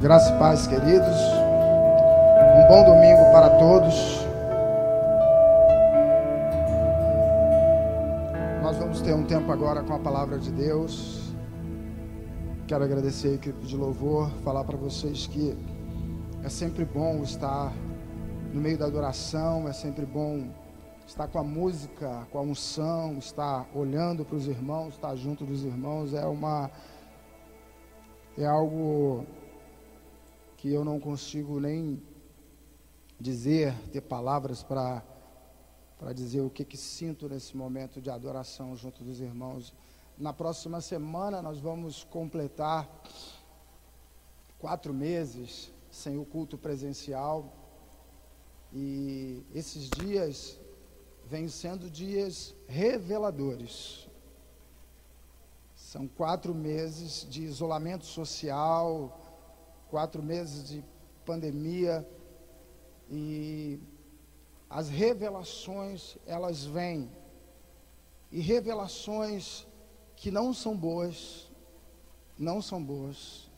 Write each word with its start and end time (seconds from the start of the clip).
Graça 0.00 0.32
e 0.32 0.38
paz, 0.38 0.64
queridos. 0.68 1.18
Um 2.56 2.68
bom 2.68 2.84
domingo 2.84 3.32
para 3.32 3.50
todos. 3.58 4.24
Nós 8.62 8.76
vamos 8.76 9.00
ter 9.00 9.12
um 9.12 9.24
tempo 9.24 9.50
agora 9.50 9.82
com 9.82 9.94
a 9.94 9.98
palavra 9.98 10.38
de 10.38 10.52
Deus. 10.52 11.34
Quero 12.68 12.84
agradecer 12.84 13.30
a 13.30 13.34
equipe 13.34 13.66
de 13.66 13.76
louvor, 13.76 14.30
falar 14.44 14.62
para 14.62 14.76
vocês 14.76 15.26
que 15.26 15.58
é 16.44 16.48
sempre 16.48 16.84
bom 16.84 17.24
estar 17.24 17.72
no 18.52 18.60
meio 18.60 18.78
da 18.78 18.86
adoração, 18.86 19.68
é 19.68 19.72
sempre 19.72 20.06
bom 20.06 20.46
estar 21.08 21.26
com 21.26 21.40
a 21.40 21.44
música, 21.44 22.24
com 22.30 22.38
a 22.38 22.42
unção, 22.42 23.18
estar 23.18 23.66
olhando 23.74 24.24
para 24.24 24.36
os 24.36 24.46
irmãos, 24.46 24.94
estar 24.94 25.16
junto 25.16 25.44
dos 25.44 25.64
irmãos, 25.64 26.14
é 26.14 26.24
uma 26.24 26.70
é 28.36 28.46
algo 28.46 29.26
que 30.58 30.68
eu 30.68 30.84
não 30.84 31.00
consigo 31.00 31.58
nem 31.58 32.02
dizer, 33.18 33.74
ter 33.90 34.02
palavras 34.02 34.62
para 34.62 35.02
para 35.98 36.12
dizer 36.12 36.40
o 36.42 36.50
que, 36.50 36.64
que 36.64 36.76
sinto 36.76 37.28
nesse 37.28 37.56
momento 37.56 38.00
de 38.00 38.08
adoração 38.08 38.76
junto 38.76 39.02
dos 39.02 39.20
irmãos. 39.20 39.74
Na 40.16 40.32
próxima 40.32 40.80
semana 40.80 41.42
nós 41.42 41.58
vamos 41.58 42.04
completar 42.04 42.88
quatro 44.60 44.94
meses 44.94 45.72
sem 45.90 46.16
o 46.16 46.24
culto 46.24 46.56
presencial 46.56 47.52
e 48.72 49.42
esses 49.52 49.90
dias 49.90 50.60
vêm 51.26 51.48
sendo 51.48 51.90
dias 51.90 52.54
reveladores. 52.68 54.08
São 55.74 56.06
quatro 56.06 56.54
meses 56.54 57.26
de 57.28 57.42
isolamento 57.42 58.04
social, 58.04 59.20
quatro 59.88 60.22
meses 60.22 60.68
de 60.68 60.84
pandemia 61.24 62.06
e 63.10 63.80
as 64.68 64.88
revelações 64.88 66.16
elas 66.26 66.64
vêm 66.64 67.10
e 68.30 68.40
revelações 68.40 69.66
que 70.14 70.30
não 70.30 70.52
são 70.52 70.76
boas, 70.76 71.50
não 72.38 72.60
são 72.60 72.82
boas. 72.82 73.48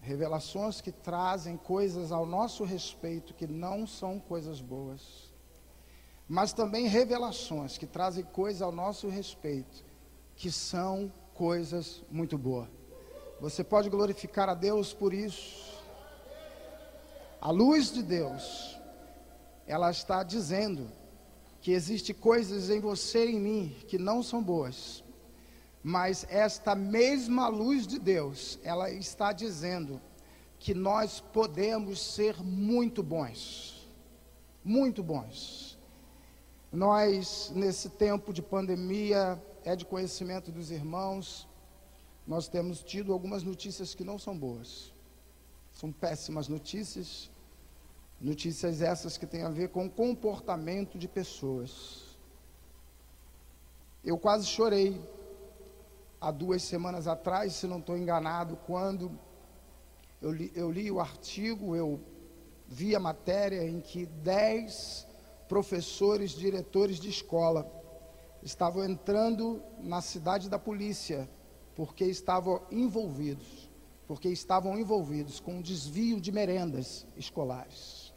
Revelações 0.00 0.80
que 0.80 0.92
trazem 0.92 1.56
coisas 1.56 2.12
ao 2.12 2.24
nosso 2.24 2.64
respeito 2.64 3.34
que 3.34 3.46
não 3.46 3.86
são 3.86 4.20
coisas 4.20 4.60
boas. 4.60 5.32
Mas 6.28 6.52
também 6.52 6.86
revelações 6.86 7.76
que 7.76 7.86
trazem 7.86 8.24
coisas 8.24 8.62
ao 8.62 8.72
nosso 8.72 9.08
respeito 9.08 9.84
que 10.34 10.50
são 10.50 11.12
coisas 11.34 12.02
muito 12.10 12.38
boas. 12.38 12.75
Você 13.40 13.62
pode 13.62 13.90
glorificar 13.90 14.48
a 14.48 14.54
Deus 14.54 14.92
por 14.94 15.12
isso. 15.12 15.66
A 17.40 17.50
luz 17.50 17.92
de 17.92 18.02
Deus, 18.02 18.78
ela 19.66 19.90
está 19.90 20.22
dizendo 20.22 20.90
que 21.60 21.72
existe 21.72 22.14
coisas 22.14 22.70
em 22.70 22.80
você 22.80 23.26
e 23.26 23.34
em 23.34 23.40
mim 23.40 23.76
que 23.86 23.98
não 23.98 24.22
são 24.22 24.42
boas. 24.42 25.04
Mas 25.82 26.26
esta 26.30 26.74
mesma 26.74 27.46
luz 27.48 27.86
de 27.86 27.98
Deus, 27.98 28.58
ela 28.64 28.90
está 28.90 29.32
dizendo 29.32 30.00
que 30.58 30.74
nós 30.74 31.20
podemos 31.20 32.00
ser 32.00 32.42
muito 32.42 33.02
bons. 33.02 33.86
Muito 34.64 35.02
bons. 35.02 35.78
Nós, 36.72 37.52
nesse 37.54 37.90
tempo 37.90 38.32
de 38.32 38.42
pandemia, 38.42 39.40
é 39.64 39.76
de 39.76 39.84
conhecimento 39.84 40.50
dos 40.50 40.70
irmãos, 40.70 41.46
nós 42.26 42.48
temos 42.48 42.82
tido 42.82 43.12
algumas 43.12 43.42
notícias 43.42 43.94
que 43.94 44.02
não 44.02 44.18
são 44.18 44.36
boas. 44.36 44.92
São 45.72 45.92
péssimas 45.92 46.48
notícias. 46.48 47.30
Notícias 48.20 48.82
essas 48.82 49.16
que 49.16 49.26
têm 49.26 49.42
a 49.42 49.48
ver 49.48 49.68
com 49.68 49.86
o 49.86 49.90
comportamento 49.90 50.98
de 50.98 51.06
pessoas. 51.06 52.16
Eu 54.02 54.18
quase 54.18 54.46
chorei 54.46 55.00
há 56.20 56.30
duas 56.30 56.62
semanas 56.62 57.06
atrás, 57.06 57.52
se 57.54 57.66
não 57.66 57.78
estou 57.78 57.96
enganado, 57.96 58.56
quando 58.66 59.16
eu 60.20 60.32
li, 60.32 60.50
eu 60.54 60.70
li 60.70 60.90
o 60.90 60.98
artigo, 60.98 61.76
eu 61.76 62.00
vi 62.66 62.96
a 62.96 63.00
matéria 63.00 63.68
em 63.68 63.80
que 63.80 64.06
dez 64.06 65.06
professores, 65.48 66.32
diretores 66.32 66.98
de 66.98 67.08
escola 67.10 67.70
estavam 68.42 68.84
entrando 68.84 69.62
na 69.78 70.00
cidade 70.00 70.48
da 70.48 70.58
polícia 70.58 71.28
porque 71.76 72.06
estavam 72.06 72.62
envolvidos, 72.70 73.70
porque 74.08 74.28
estavam 74.30 74.78
envolvidos 74.78 75.38
com 75.38 75.56
um 75.56 75.62
desvio 75.62 76.18
de 76.18 76.32
merendas 76.32 77.06
escolares. 77.16 78.14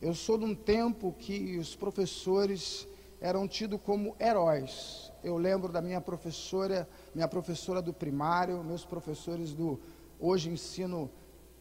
Eu 0.00 0.14
sou 0.14 0.36
de 0.36 0.44
um 0.44 0.54
tempo 0.54 1.14
que 1.16 1.56
os 1.58 1.76
professores 1.76 2.88
eram 3.20 3.46
tidos 3.46 3.80
como 3.80 4.16
heróis. 4.18 5.12
Eu 5.22 5.36
lembro 5.38 5.72
da 5.72 5.80
minha 5.80 6.00
professora, 6.00 6.88
minha 7.14 7.28
professora 7.28 7.80
do 7.80 7.92
primário, 7.92 8.64
meus 8.64 8.84
professores 8.84 9.52
do 9.52 9.78
hoje 10.18 10.50
ensino 10.50 11.08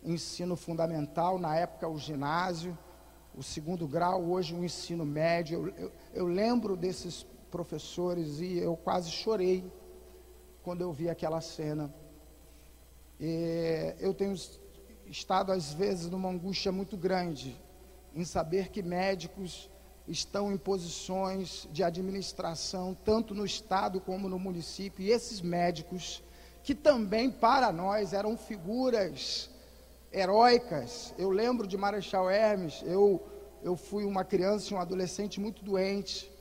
ensino 0.04 0.56
fundamental, 0.56 1.38
na 1.38 1.56
época 1.56 1.88
o 1.88 2.00
ginásio, 2.00 2.76
o 3.36 3.44
segundo 3.44 3.88
grau, 3.88 4.24
hoje 4.24 4.56
o 4.56 4.66
ensino 4.66 5.06
médio. 5.06 5.68
Eu, 5.68 5.86
eu, 5.86 5.92
eu 6.16 6.26
lembro 6.26 6.76
desses 6.76 7.28
professores 7.52 8.40
e 8.40 8.58
eu 8.58 8.76
quase 8.76 9.12
chorei 9.12 9.64
quando 10.64 10.82
eu 10.82 10.92
vi 10.92 11.10
aquela 11.10 11.42
cena. 11.42 11.94
E 13.20 13.96
eu 14.00 14.14
tenho 14.14 14.36
estado, 15.06 15.52
às 15.52 15.74
vezes, 15.74 16.10
numa 16.10 16.30
angústia 16.30 16.72
muito 16.72 16.98
grande 16.98 17.56
em 18.14 18.26
saber 18.26 18.70
que 18.70 18.82
médicos 18.82 19.70
estão 20.08 20.52
em 20.52 20.58
posições 20.58 21.68
de 21.72 21.84
administração, 21.84 22.98
tanto 23.06 23.34
no 23.34 23.46
estado 23.46 24.02
como 24.02 24.28
no 24.28 24.40
município, 24.40 25.06
e 25.06 25.12
esses 25.12 25.42
médicos, 25.42 26.24
que 26.64 26.76
também 26.76 27.32
para 27.32 27.72
nós 27.72 28.14
eram 28.14 28.38
figuras 28.38 29.50
heróicas. 30.12 31.14
Eu 31.18 31.30
lembro 31.30 31.66
de 31.66 31.78
Marechal 31.78 32.30
Hermes, 32.30 32.82
eu, 32.86 33.22
eu 33.64 33.76
fui 33.76 34.04
uma 34.04 34.26
criança 34.26 34.74
e 34.74 34.76
um 34.76 34.82
adolescente 34.82 35.40
muito 35.40 35.64
doente, 35.64 36.32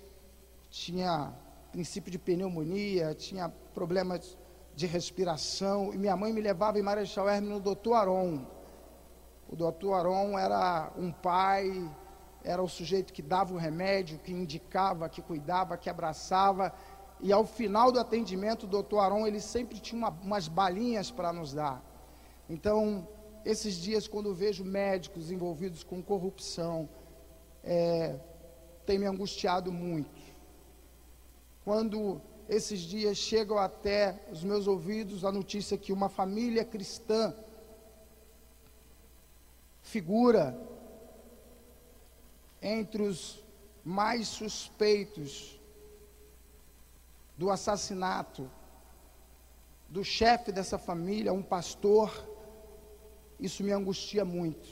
tinha 0.70 1.32
princípio 1.70 2.10
de 2.10 2.18
pneumonia, 2.18 3.14
tinha 3.14 3.48
problemas 3.72 4.36
de 4.74 4.86
respiração, 4.86 5.92
e 5.92 5.98
minha 5.98 6.16
mãe 6.16 6.32
me 6.32 6.40
levava 6.40 6.78
em 6.78 6.82
Marechal 6.82 7.28
Hermes 7.28 7.50
no 7.50 7.60
doutor 7.60 7.94
Aron. 7.94 8.44
O 9.48 9.56
doutor 9.56 9.94
Aron 9.94 10.38
era 10.38 10.92
um 10.96 11.12
pai, 11.12 11.88
era 12.42 12.62
o 12.62 12.68
sujeito 12.68 13.12
que 13.12 13.22
dava 13.22 13.52
o 13.54 13.56
remédio, 13.56 14.18
que 14.18 14.32
indicava, 14.32 15.08
que 15.08 15.20
cuidava, 15.20 15.76
que 15.76 15.90
abraçava, 15.90 16.72
e 17.20 17.32
ao 17.32 17.44
final 17.44 17.92
do 17.92 18.00
atendimento, 18.00 18.64
o 18.64 18.66
doutor 18.66 19.00
Aron, 19.00 19.26
ele 19.26 19.40
sempre 19.40 19.78
tinha 19.78 19.98
uma, 19.98 20.10
umas 20.22 20.48
balinhas 20.48 21.10
para 21.10 21.32
nos 21.32 21.52
dar. 21.52 21.84
Então, 22.48 23.06
esses 23.44 23.74
dias, 23.74 24.08
quando 24.08 24.34
vejo 24.34 24.64
médicos 24.64 25.30
envolvidos 25.30 25.84
com 25.84 26.02
corrupção, 26.02 26.88
é, 27.62 28.16
tem 28.86 28.98
me 28.98 29.06
angustiado 29.06 29.70
muito 29.70 30.19
quando 31.64 32.20
esses 32.48 32.80
dias 32.80 33.16
chegam 33.16 33.58
até 33.58 34.26
os 34.32 34.42
meus 34.42 34.66
ouvidos 34.66 35.24
a 35.24 35.30
notícia 35.30 35.78
que 35.78 35.92
uma 35.92 36.08
família 36.08 36.64
cristã 36.64 37.34
figura 39.82 40.58
entre 42.60 43.02
os 43.02 43.42
mais 43.84 44.28
suspeitos 44.28 45.58
do 47.36 47.50
assassinato 47.50 48.50
do 49.88 50.04
chefe 50.04 50.52
dessa 50.52 50.78
família, 50.78 51.32
um 51.32 51.42
pastor, 51.42 52.28
isso 53.38 53.64
me 53.64 53.72
angustia 53.72 54.24
muito. 54.24 54.68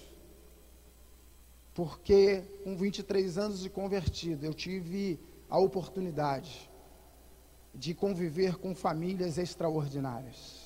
Porque 1.75 2.43
com 2.63 2.77
23 2.77 3.39
anos 3.39 3.61
de 3.61 3.71
convertido, 3.71 4.45
eu 4.45 4.55
tive 4.55 5.19
a 5.49 5.59
oportunidade 5.59 6.71
de 7.79 7.95
conviver 7.95 8.57
com 8.57 8.75
famílias 8.75 9.39
extraordinárias. 9.39 10.59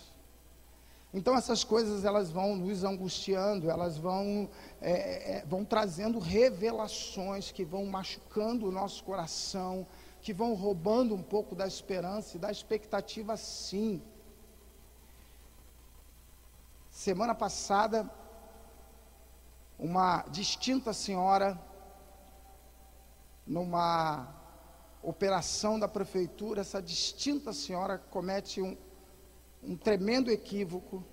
Então 1.12 1.36
essas 1.36 1.62
coisas 1.62 2.06
elas 2.06 2.30
vão 2.30 2.56
nos 2.56 2.84
angustiando, 2.84 3.70
elas 3.70 3.98
vão, 3.98 4.48
é, 4.80 4.92
é, 5.36 5.44
vão 5.46 5.62
trazendo 5.62 6.18
revelações 6.18 7.52
que 7.52 7.64
vão 7.64 7.84
machucando 7.84 8.66
o 8.66 8.72
nosso 8.72 9.04
coração, 9.04 9.86
que 10.22 10.32
vão 10.32 10.54
roubando 10.54 11.14
um 11.14 11.22
pouco 11.22 11.54
da 11.54 11.66
esperança 11.66 12.36
e 12.36 12.40
da 12.40 12.50
expectativa 12.50 13.36
sim. 13.36 14.00
Semana 16.90 17.34
passada, 17.34 18.10
uma 19.78 20.22
distinta 20.30 20.94
senhora, 20.94 21.60
numa 23.46 24.41
operação 25.02 25.78
da 25.78 25.88
prefeitura, 25.88 26.60
essa 26.60 26.80
distinta 26.80 27.52
senhora 27.52 27.98
comete 27.98 28.62
um, 28.62 28.76
um 29.62 29.76
tremendo 29.76 30.30
equívoco 30.30 31.04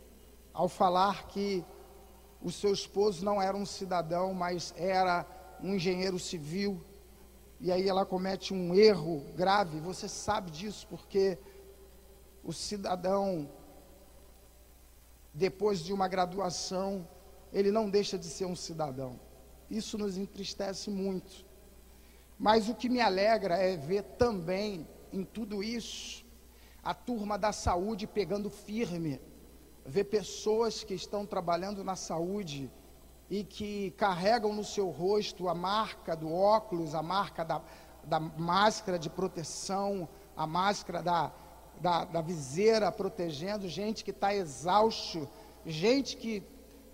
ao 0.53 0.69
falar 0.69 1.27
que 1.27 1.65
o 2.41 2.51
seu 2.51 2.71
esposo 2.71 3.25
não 3.25 3.41
era 3.41 3.57
um 3.57 3.65
cidadão, 3.65 4.33
mas 4.33 4.74
era 4.77 5.25
um 5.62 5.75
engenheiro 5.75 6.19
civil. 6.19 6.81
E 7.59 7.71
aí 7.71 7.89
ela 7.89 8.06
comete 8.06 8.53
um 8.53 8.74
erro 8.74 9.25
grave. 9.36 9.80
Você 9.80 10.07
sabe 10.07 10.51
disso 10.51 10.88
porque 10.89 11.38
o 12.44 12.53
cidadão, 12.53 13.50
depois 15.33 15.80
de 15.80 15.91
uma 15.91 16.07
graduação, 16.07 17.07
ele 17.51 17.71
não 17.71 17.89
deixa 17.89 18.18
de 18.18 18.27
ser 18.27 18.45
um 18.45 18.56
cidadão. 18.56 19.19
Isso 19.69 19.97
nos 19.97 20.18
entristece 20.18 20.89
muito. 20.89 21.45
Mas 22.39 22.69
o 22.69 22.74
que 22.74 22.88
me 22.88 23.01
alegra 23.01 23.57
é 23.57 23.75
ver 23.75 24.01
também 24.18 24.88
em 25.12 25.25
tudo 25.25 25.62
isso 25.62 26.25
a 26.81 26.94
turma 26.94 27.38
da 27.38 27.51
saúde 27.51 28.07
pegando 28.07 28.50
firme, 28.50 29.19
ver 29.86 30.06
pessoas 30.06 30.81
que 30.81 30.94
estão 30.94 31.25
trabalhando 31.25 31.83
na 31.83 31.97
saúde 31.97 32.71
e 33.30 33.44
que 33.44 33.91
carregam 33.91 34.53
no 34.53 34.63
seu 34.63 34.89
rosto 34.89 35.50
a 35.50 35.53
marca 35.53 36.15
do 36.15 36.33
óculos, 36.33 36.95
a 36.95 37.03
marca 37.03 37.44
da, 37.44 37.62
da 38.06 38.21
máscara 38.21 38.97
de 38.97 39.09
proteção, 39.09 40.07
a 40.36 40.47
máscara 40.47 41.03
da, 41.03 41.33
da, 41.81 42.06
da 42.06 42.21
viseira 42.21 42.89
protegendo, 42.89 43.68
gente 43.68 44.01
que 44.01 44.12
está 44.12 44.33
exausto, 44.33 45.27
gente 45.65 46.15
que 46.15 46.41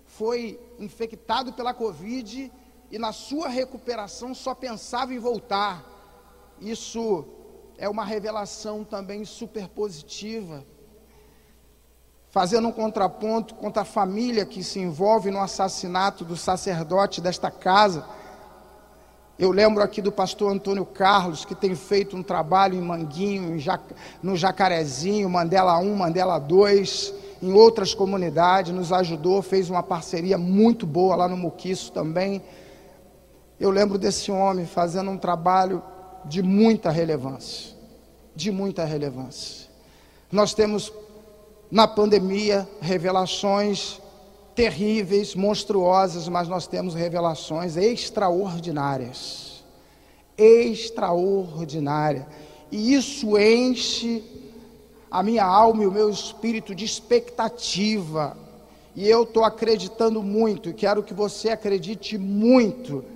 foi 0.04 0.58
infectado 0.80 1.52
pela 1.52 1.72
Covid 1.72 2.52
e 2.90 2.98
na 2.98 3.12
sua 3.12 3.48
recuperação 3.48 4.34
só 4.34 4.54
pensava 4.54 5.12
em 5.12 5.18
voltar. 5.18 5.84
Isso 6.60 7.24
é 7.78 7.88
uma 7.88 8.04
revelação 8.04 8.84
também 8.84 9.24
super 9.24 9.68
positiva, 9.68 10.64
fazendo 12.30 12.68
um 12.68 12.72
contraponto 12.72 13.54
contra 13.54 13.82
a 13.82 13.84
família 13.84 14.46
que 14.46 14.62
se 14.62 14.78
envolve 14.78 15.30
no 15.30 15.40
assassinato 15.40 16.24
do 16.24 16.36
sacerdote 16.36 17.20
desta 17.20 17.50
casa. 17.50 18.06
Eu 19.38 19.50
lembro 19.50 19.82
aqui 19.82 20.00
do 20.00 20.10
pastor 20.10 20.50
Antônio 20.50 20.86
Carlos, 20.86 21.44
que 21.44 21.54
tem 21.54 21.74
feito 21.74 22.16
um 22.16 22.22
trabalho 22.22 22.74
em 22.74 22.80
Manguinho, 22.80 23.54
no 24.22 24.34
Jacarezinho, 24.34 25.28
Mandela 25.28 25.78
1, 25.78 25.94
Mandela 25.94 26.38
2, 26.38 27.12
em 27.42 27.52
outras 27.52 27.92
comunidades, 27.92 28.72
nos 28.72 28.94
ajudou, 28.94 29.42
fez 29.42 29.68
uma 29.68 29.82
parceria 29.82 30.38
muito 30.38 30.86
boa 30.86 31.14
lá 31.16 31.28
no 31.28 31.36
Muquiço 31.36 31.92
também. 31.92 32.42
Eu 33.58 33.70
lembro 33.70 33.96
desse 33.96 34.30
homem 34.30 34.66
fazendo 34.66 35.10
um 35.10 35.16
trabalho 35.16 35.82
de 36.26 36.42
muita 36.42 36.90
relevância, 36.90 37.74
de 38.34 38.50
muita 38.50 38.84
relevância. 38.84 39.68
Nós 40.30 40.52
temos 40.52 40.92
na 41.70 41.88
pandemia 41.88 42.68
revelações 42.80 43.98
terríveis, 44.54 45.34
monstruosas, 45.34 46.28
mas 46.28 46.48
nós 46.48 46.66
temos 46.66 46.94
revelações 46.94 47.76
extraordinárias. 47.76 49.64
Extraordinária. 50.36 52.26
E 52.70 52.92
isso 52.92 53.38
enche 53.38 54.22
a 55.10 55.22
minha 55.22 55.44
alma 55.44 55.82
e 55.82 55.86
o 55.86 55.92
meu 55.92 56.10
espírito 56.10 56.74
de 56.74 56.84
expectativa. 56.84 58.36
E 58.94 59.08
eu 59.08 59.22
estou 59.22 59.44
acreditando 59.44 60.22
muito, 60.22 60.74
quero 60.74 61.02
que 61.02 61.14
você 61.14 61.50
acredite 61.50 62.18
muito 62.18 63.15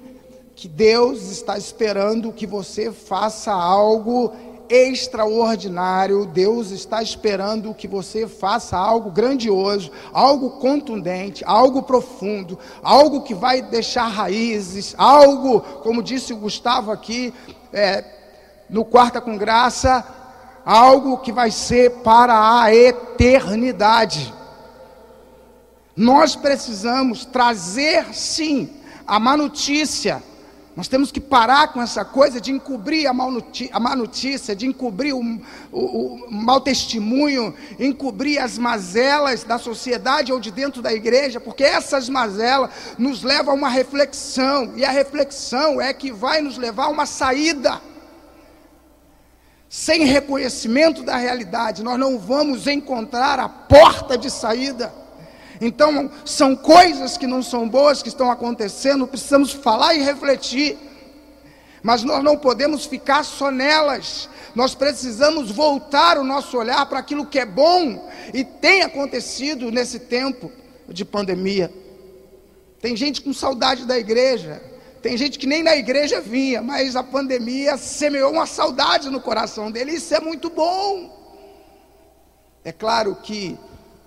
que 0.60 0.68
Deus 0.68 1.30
está 1.30 1.56
esperando 1.56 2.34
que 2.34 2.46
você 2.46 2.92
faça 2.92 3.50
algo 3.50 4.30
extraordinário, 4.68 6.26
Deus 6.26 6.70
está 6.70 7.02
esperando 7.02 7.72
que 7.72 7.88
você 7.88 8.28
faça 8.28 8.76
algo 8.76 9.10
grandioso, 9.10 9.90
algo 10.12 10.50
contundente, 10.58 11.42
algo 11.46 11.82
profundo, 11.82 12.58
algo 12.82 13.22
que 13.22 13.34
vai 13.34 13.62
deixar 13.62 14.06
raízes, 14.08 14.94
algo, 14.98 15.62
como 15.82 16.02
disse 16.02 16.34
o 16.34 16.36
Gustavo 16.36 16.90
aqui, 16.90 17.32
é, 17.72 18.04
no 18.68 18.84
Quarta 18.84 19.18
com 19.18 19.38
Graça, 19.38 20.04
algo 20.62 21.16
que 21.16 21.32
vai 21.32 21.50
ser 21.50 21.90
para 22.02 22.60
a 22.60 22.74
eternidade. 22.74 24.30
Nós 25.96 26.36
precisamos 26.36 27.24
trazer, 27.24 28.14
sim, 28.14 28.68
a 29.06 29.18
má 29.18 29.38
notícia 29.38 30.22
nós 30.80 30.88
temos 30.88 31.12
que 31.12 31.20
parar 31.20 31.74
com 31.74 31.82
essa 31.82 32.06
coisa 32.06 32.40
de 32.40 32.50
encobrir 32.50 33.06
a, 33.06 33.12
notícia, 33.12 33.68
a 33.70 33.78
má 33.78 33.94
notícia, 33.94 34.56
de 34.56 34.64
encobrir 34.64 35.12
o, 35.12 35.20
o, 35.70 36.24
o 36.24 36.32
mau 36.32 36.58
testemunho, 36.58 37.54
encobrir 37.78 38.38
as 38.38 38.56
mazelas 38.56 39.44
da 39.44 39.58
sociedade 39.58 40.32
ou 40.32 40.40
de 40.40 40.50
dentro 40.50 40.80
da 40.80 40.90
igreja, 40.90 41.38
porque 41.38 41.62
essas 41.64 42.08
mazelas 42.08 42.70
nos 42.96 43.22
levam 43.22 43.52
a 43.52 43.56
uma 43.58 43.68
reflexão, 43.68 44.72
e 44.74 44.82
a 44.82 44.90
reflexão 44.90 45.78
é 45.82 45.92
que 45.92 46.10
vai 46.10 46.40
nos 46.40 46.56
levar 46.56 46.84
a 46.84 46.88
uma 46.88 47.04
saída. 47.04 47.78
Sem 49.68 50.04
reconhecimento 50.04 51.02
da 51.02 51.16
realidade, 51.16 51.82
nós 51.82 51.98
não 51.98 52.18
vamos 52.18 52.66
encontrar 52.66 53.38
a 53.38 53.50
porta 53.50 54.16
de 54.16 54.30
saída. 54.30 54.99
Então, 55.60 56.10
são 56.24 56.56
coisas 56.56 57.18
que 57.18 57.26
não 57.26 57.42
são 57.42 57.68
boas 57.68 58.02
que 58.02 58.08
estão 58.08 58.30
acontecendo, 58.30 59.06
precisamos 59.06 59.52
falar 59.52 59.94
e 59.94 60.02
refletir. 60.02 60.78
Mas 61.82 62.02
nós 62.02 62.22
não 62.24 62.36
podemos 62.36 62.86
ficar 62.86 63.24
só 63.24 63.50
nelas. 63.50 64.28
Nós 64.54 64.74
precisamos 64.74 65.50
voltar 65.50 66.18
o 66.18 66.24
nosso 66.24 66.56
olhar 66.56 66.84
para 66.86 66.98
aquilo 66.98 67.26
que 67.26 67.38
é 67.38 67.46
bom 67.46 68.08
e 68.32 68.42
tem 68.44 68.82
acontecido 68.82 69.70
nesse 69.70 70.00
tempo 70.00 70.50
de 70.88 71.04
pandemia. 71.04 71.72
Tem 72.80 72.96
gente 72.96 73.20
com 73.20 73.32
saudade 73.32 73.84
da 73.84 73.98
igreja, 73.98 74.62
tem 75.02 75.16
gente 75.16 75.38
que 75.38 75.46
nem 75.46 75.62
na 75.62 75.76
igreja 75.76 76.20
vinha, 76.20 76.62
mas 76.62 76.96
a 76.96 77.02
pandemia 77.02 77.76
semeou 77.76 78.32
uma 78.32 78.46
saudade 78.46 79.10
no 79.10 79.20
coração 79.20 79.70
dele, 79.70 79.92
isso 79.92 80.14
é 80.14 80.20
muito 80.20 80.48
bom. 80.48 81.18
É 82.64 82.72
claro 82.72 83.16
que 83.22 83.58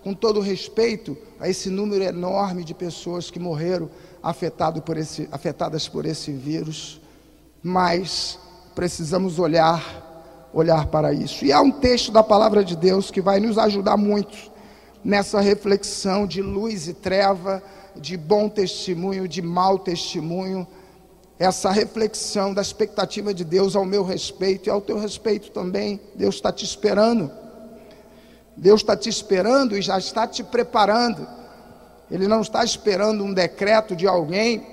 com 0.03 0.13
todo 0.13 0.41
respeito 0.41 1.17
a 1.39 1.49
esse 1.49 1.69
número 1.69 2.03
enorme 2.03 2.63
de 2.63 2.73
pessoas 2.73 3.31
que 3.31 3.39
morreram 3.39 3.89
afetado 4.21 4.81
por 4.81 4.97
esse, 4.97 5.27
afetadas 5.31 5.87
por 5.87 6.05
esse 6.05 6.31
vírus, 6.31 6.99
mas 7.61 8.37
precisamos 8.75 9.39
olhar, 9.39 10.49
olhar 10.53 10.87
para 10.87 11.13
isso. 11.13 11.45
E 11.45 11.53
há 11.53 11.61
um 11.61 11.71
texto 11.71 12.11
da 12.11 12.21
palavra 12.21 12.63
de 12.63 12.75
Deus 12.75 13.09
que 13.09 13.21
vai 13.21 13.39
nos 13.39 13.57
ajudar 13.57 13.95
muito 13.95 14.51
nessa 15.03 15.39
reflexão 15.39 16.27
de 16.27 16.41
luz 16.41 16.87
e 16.87 16.93
treva, 16.93 17.63
de 17.95 18.17
bom 18.17 18.49
testemunho, 18.49 19.27
de 19.27 19.41
mau 19.41 19.79
testemunho, 19.79 20.67
essa 21.39 21.71
reflexão 21.71 22.53
da 22.53 22.61
expectativa 22.61 23.33
de 23.33 23.43
Deus 23.43 23.75
ao 23.75 23.85
meu 23.85 24.03
respeito 24.03 24.67
e 24.67 24.69
ao 24.69 24.81
teu 24.81 24.97
respeito 24.97 25.51
também. 25.51 25.99
Deus 26.15 26.35
está 26.35 26.51
te 26.51 26.63
esperando. 26.63 27.42
Deus 28.55 28.81
está 28.81 28.95
te 28.95 29.09
esperando 29.09 29.77
e 29.77 29.81
já 29.81 29.97
está 29.97 30.27
te 30.27 30.43
preparando. 30.43 31.27
Ele 32.09 32.27
não 32.27 32.41
está 32.41 32.63
esperando 32.63 33.23
um 33.23 33.33
decreto 33.33 33.95
de 33.95 34.07
alguém 34.07 34.65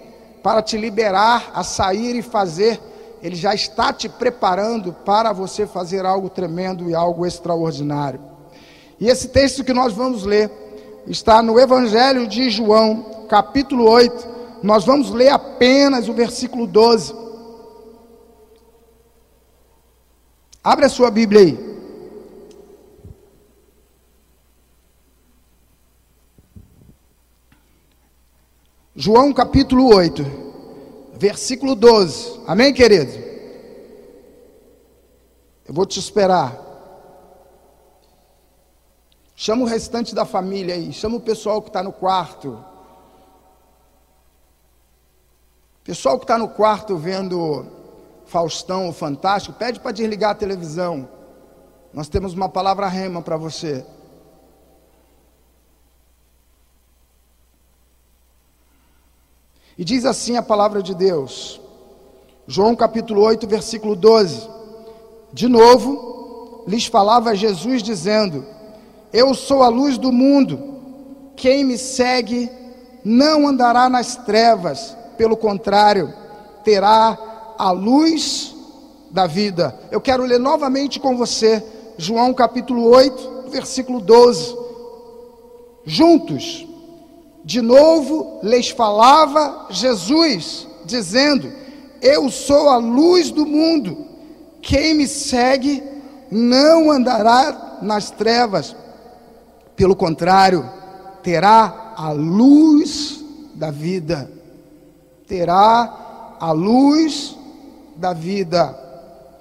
para 0.43 0.63
te 0.63 0.77
liberar 0.77 1.51
a 1.55 1.63
sair 1.63 2.17
e 2.17 2.23
fazer. 2.23 2.81
Ele 3.23 3.37
já 3.37 3.55
está 3.55 3.93
te 3.93 4.09
preparando 4.09 4.93
para 4.93 5.33
você 5.33 5.67
fazer 5.67 6.05
algo 6.05 6.29
tremendo 6.29 6.89
e 6.89 6.95
algo 6.95 7.27
extraordinário. 7.27 8.21
E 8.99 9.09
esse 9.09 9.29
texto 9.29 9.65
que 9.65 9.73
nós 9.73 9.95
vamos 9.95 10.25
ler 10.25 10.51
está 11.07 11.43
no 11.43 11.59
Evangelho 11.59 12.27
de 12.27 12.51
João, 12.51 13.25
capítulo 13.29 13.89
8. 13.89 14.29
Nós 14.63 14.85
vamos 14.85 15.11
ler 15.11 15.29
apenas 15.29 16.09
o 16.09 16.13
versículo 16.13 16.67
12. 16.67 17.15
Abre 20.63 20.85
a 20.85 20.91
sua 20.91 21.11
Bíblia 21.11 21.41
aí. 21.41 21.70
João 29.03 29.33
capítulo 29.33 29.97
8, 29.97 30.23
versículo 31.15 31.75
12. 31.75 32.43
Amém, 32.47 32.71
querido? 32.71 33.11
Eu 35.67 35.73
vou 35.73 35.87
te 35.87 35.99
esperar. 35.99 36.55
Chama 39.35 39.63
o 39.63 39.67
restante 39.67 40.15
da 40.15 40.27
família 40.27 40.75
aí, 40.75 40.93
chama 40.93 41.17
o 41.17 41.21
pessoal 41.21 41.63
que 41.63 41.71
está 41.71 41.83
no 41.83 41.95
quarto. 41.95 42.63
Pessoal 45.83 46.19
que 46.19 46.25
está 46.25 46.37
no 46.37 46.51
quarto 46.51 46.95
vendo 46.99 47.65
Faustão, 48.27 48.91
o 48.91 48.93
Fantástico, 48.93 49.59
pede 49.59 49.81
para 49.81 49.93
desligar 49.93 50.33
a 50.33 50.35
televisão. 50.35 51.09
Nós 51.91 52.07
temos 52.11 52.35
uma 52.35 52.51
palavra 52.51 52.87
rema 52.87 53.23
para 53.23 53.39
você. 53.39 53.83
E 59.81 59.85
diz 59.85 60.05
assim 60.05 60.37
a 60.37 60.43
palavra 60.43 60.83
de 60.83 60.95
Deus, 60.95 61.59
João 62.47 62.77
capítulo 62.77 63.23
8, 63.23 63.47
versículo 63.47 63.97
12. 63.97 64.47
De 65.33 65.49
novo, 65.49 66.65
lhes 66.69 66.85
falava 66.85 67.35
Jesus 67.35 67.83
dizendo: 67.83 68.45
Eu 69.11 69.35
sou 69.35 69.63
a 69.63 69.69
luz 69.69 69.97
do 69.97 70.13
mundo, 70.13 70.61
quem 71.35 71.65
me 71.65 71.79
segue 71.79 72.51
não 73.03 73.49
andará 73.49 73.89
nas 73.89 74.17
trevas, 74.17 74.95
pelo 75.17 75.35
contrário, 75.35 76.13
terá 76.63 77.19
a 77.57 77.71
luz 77.71 78.55
da 79.11 79.27
vida. 79.27 79.75
Eu 79.91 79.99
quero 80.03 80.25
ler 80.25 80.39
novamente 80.39 81.01
com 81.01 81.17
você 81.17 81.65
João 81.97 82.35
capítulo 82.35 82.85
8, 82.85 83.47
versículo 83.49 83.99
12. 83.99 84.59
Juntos, 85.87 86.69
de 87.51 87.61
novo 87.61 88.39
lhes 88.45 88.69
falava 88.69 89.67
Jesus, 89.71 90.69
dizendo: 90.85 91.53
Eu 92.01 92.31
sou 92.31 92.69
a 92.69 92.77
luz 92.77 93.33
do 93.33 93.45
mundo. 93.45 94.07
Quem 94.63 94.95
me 94.95 95.09
segue 95.09 95.83
não 96.31 96.93
andará 96.93 97.81
nas 97.83 98.09
trevas, 98.09 98.77
pelo 99.75 99.97
contrário, 99.97 100.65
terá 101.25 101.95
a 101.97 102.13
luz 102.13 103.21
da 103.57 103.73
vida. 103.73 104.31
Terá 105.27 106.37
a 106.39 106.53
luz 106.53 107.37
da 107.97 108.13
vida. 108.13 108.79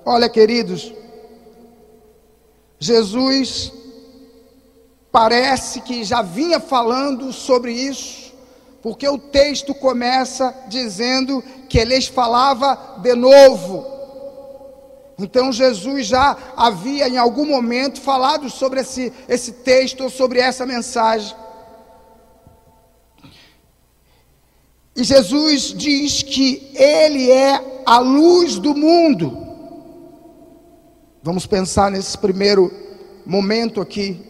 Olha, 0.04 0.28
queridos, 0.28 0.92
Jesus 2.80 3.72
parece 5.12 5.82
que 5.82 6.04
já 6.04 6.22
vinha 6.22 6.60
falando 6.60 7.34
sobre 7.34 7.72
isso, 7.72 8.34
porque 8.82 9.08
o 9.08 9.18
texto 9.18 9.74
começa 9.74 10.56
dizendo 10.68 11.44
que 11.68 11.78
ele 11.78 11.96
lhes 11.96 12.08
falava 12.08 12.98
de 13.01 13.13
novo. 13.13 13.86
Então 15.18 15.51
Jesus 15.51 16.08
já 16.08 16.38
havia 16.56 17.10
em 17.10 17.18
algum 17.18 17.46
momento 17.46 18.00
falado 18.00 18.50
sobre 18.50 18.80
esse, 18.80 19.12
esse 19.28 19.51
texto 19.51 20.01
ou 20.01 20.10
sobre 20.10 20.39
essa 20.39 20.66
mensagem. 20.66 21.36
E 24.96 25.04
Jesus 25.04 25.74
diz 25.74 26.24
que 26.24 26.72
Ele 26.75 27.32
é 27.32 27.82
a 27.86 28.00
luz 28.00 28.60
do 28.60 28.75
mundo. 28.75 29.48
Vamos 31.24 31.46
pensar 31.46 31.89
nesse 31.89 32.18
primeiro 32.18 32.70
momento 33.25 33.80
aqui. 33.80 34.29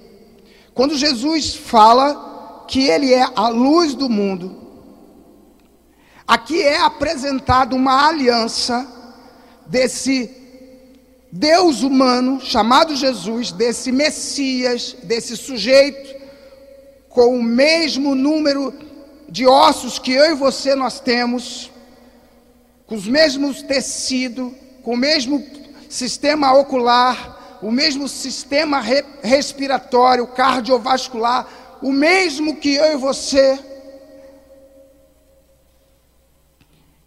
Quando 0.79 0.95
Jesus 0.95 1.55
fala 1.55 2.63
que 2.65 2.87
Ele 2.87 3.13
é 3.13 3.27
a 3.35 3.49
luz 3.49 3.93
do 3.93 4.07
mundo, 4.07 4.55
aqui 6.25 6.61
é 6.61 6.77
apresentada 6.77 7.75
uma 7.75 8.07
aliança 8.07 8.87
desse 9.65 10.31
Deus 11.29 11.81
humano 11.81 12.39
chamado 12.39 12.95
Jesus, 12.95 13.51
desse 13.51 13.91
Messias, 13.91 14.95
desse 15.03 15.35
sujeito, 15.35 16.15
com 17.09 17.37
o 17.37 17.43
mesmo 17.43 18.15
número 18.15 18.73
de 19.27 19.45
ossos 19.45 19.99
que 19.99 20.13
eu 20.13 20.31
e 20.31 20.33
você 20.33 20.75
nós 20.75 21.01
temos, 21.01 21.69
com 22.87 22.95
os 22.95 23.05
mesmos 23.05 23.61
tecidos, 23.61 24.53
com 24.81 24.93
o 24.93 24.97
mesmo 24.97 25.45
sistema 25.89 26.53
ocular, 26.53 27.37
o 27.61 27.71
mesmo 27.71 28.07
sistema 28.07 28.79
re 28.79 29.03
respiratório, 29.21 30.25
cardiovascular, 30.27 31.47
o 31.81 31.91
mesmo 31.91 32.57
que 32.57 32.75
eu 32.75 32.93
e 32.93 32.97
você. 32.97 33.59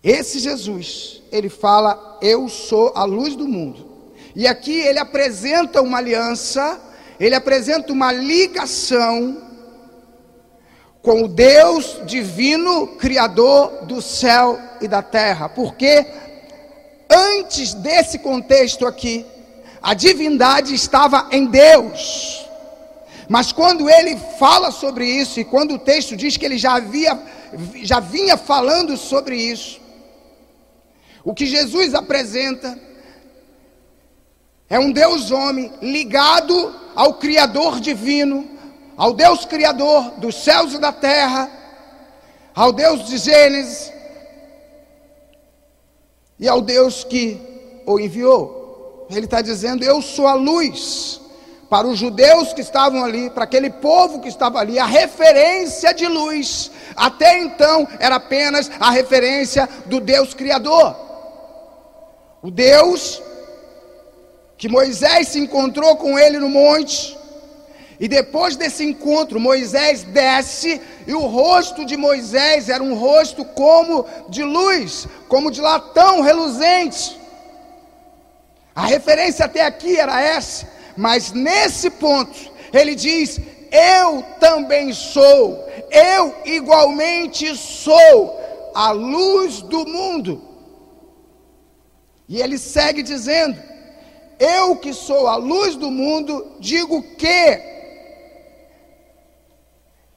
Esse 0.03 0.39
Jesus, 0.39 1.23
ele 1.31 1.49
fala: 1.49 2.19
Eu 2.21 2.49
sou 2.49 2.93
a 2.95 3.05
luz 3.05 3.37
do 3.37 3.47
mundo. 3.47 3.91
E 4.35 4.47
aqui 4.47 4.81
ele 4.81 4.99
apresenta 4.99 5.83
uma 5.83 5.99
aliança, 5.99 6.81
ele 7.21 7.35
apresenta 7.35 7.93
uma 7.93 8.13
ligação 8.13 9.51
com 11.03 11.25
o 11.25 11.29
Deus 11.29 12.01
divino, 12.07 12.97
Criador 12.97 13.85
do 13.87 14.01
céu 14.01 14.59
e 14.81 14.89
da 14.89 15.03
terra, 15.03 15.49
porque 15.49 16.07
Antes 17.13 17.75
desse 17.75 18.19
contexto 18.19 18.87
aqui, 18.87 19.27
a 19.83 19.95
divindade 19.95 20.75
estava 20.75 21.29
em 21.33 21.47
Deus. 21.47 22.47
Mas 23.29 23.51
quando 23.51 23.91
ele 23.91 24.17
fala 24.39 24.71
sobre 24.71 25.07
isso, 25.07 25.41
e 25.41 25.45
quando 25.45 25.75
o 25.75 25.79
texto 25.79 26.17
diz 26.17 26.37
que 26.37 26.45
ele 26.45 26.59
já 26.59 26.75
havia, 26.75 27.21
já 27.83 27.99
vinha 27.99 28.37
falando 28.37 28.97
sobre 28.97 29.37
isso, 29.37 29.81
o 31.25 31.35
que 31.35 31.47
Jesus 31.47 31.95
apresenta 31.95 32.79
é 34.69 34.79
um 34.79 34.93
Deus 34.93 35.31
homem 35.31 35.73
ligado 35.83 36.75
ao 36.95 37.15
Criador 37.15 37.81
divino, 37.81 38.49
ao 38.97 39.13
Deus 39.13 39.45
Criador 39.45 40.13
dos 40.19 40.35
céus 40.37 40.75
e 40.75 40.79
da 40.79 40.93
terra, 40.93 41.51
ao 42.55 42.73
Deus 42.73 43.07
de 43.07 43.19
Gênesis, 43.19 43.93
e 46.39 46.49
ao 46.49 46.61
Deus 46.61 47.05
que 47.05 47.41
o 47.87 47.99
enviou. 47.99 48.62
Ele 49.17 49.27
está 49.27 49.41
dizendo: 49.41 49.85
Eu 49.85 50.01
sou 50.03 50.27
a 50.27 50.35
luz. 50.35 51.21
Para 51.69 51.87
os 51.87 51.99
judeus 51.99 52.53
que 52.53 52.61
estavam 52.61 53.03
ali, 53.03 53.31
para 53.31 53.45
aquele 53.45 53.71
povo 53.71 54.21
que 54.21 54.29
estava 54.29 54.59
ali, 54.59 54.79
a 54.79 54.85
referência 54.85 55.95
de 55.95 56.07
luz, 56.07 56.71
até 56.95 57.39
então, 57.39 57.89
era 57.99 58.17
apenas 58.17 58.71
a 58.79 58.91
referência 58.91 59.67
do 59.87 59.99
Deus 59.99 60.35
Criador. 60.35 60.95
O 62.43 62.51
Deus 62.51 63.23
que 64.59 64.69
Moisés 64.69 65.29
se 65.29 65.41
encontrou 65.41 65.97
com 65.97 66.17
ele 66.19 66.39
no 66.39 66.49
monte, 66.49 67.19
e 67.99 68.07
depois 68.07 68.55
desse 68.57 68.85
encontro, 68.85 69.41
Moisés 69.41 70.03
desce 70.03 70.81
e 71.07 71.15
o 71.15 71.27
rosto 71.27 71.85
de 71.85 71.97
Moisés 71.97 72.69
era 72.69 72.83
um 72.83 72.95
rosto 72.95 73.45
como 73.45 74.05
de 74.29 74.43
luz, 74.43 75.07
como 75.29 75.51
de 75.51 75.61
latão 75.61 76.21
reluzente. 76.21 77.22
A 78.75 78.87
referência 78.87 79.45
até 79.45 79.65
aqui 79.65 79.97
era 79.97 80.21
essa, 80.21 80.67
mas 80.97 81.33
nesse 81.33 81.91
ponto 81.91 82.39
ele 82.73 82.95
diz: 82.95 83.39
Eu 83.71 84.23
também 84.41 84.93
sou, 84.93 85.69
eu 85.91 86.35
igualmente 86.45 87.55
sou 87.57 88.41
a 88.75 88.91
luz 88.91 89.61
do 89.61 89.87
mundo. 89.87 90.43
E 92.29 92.41
ele 92.41 92.57
segue 92.57 93.03
dizendo: 93.03 93.61
Eu 94.39 94.77
que 94.77 94.95
sou 94.95 95.27
a 95.27 95.37
luz 95.37 95.77
do 95.77 95.91
mundo, 95.91 96.57
digo 96.59 97.03
que 97.17 97.73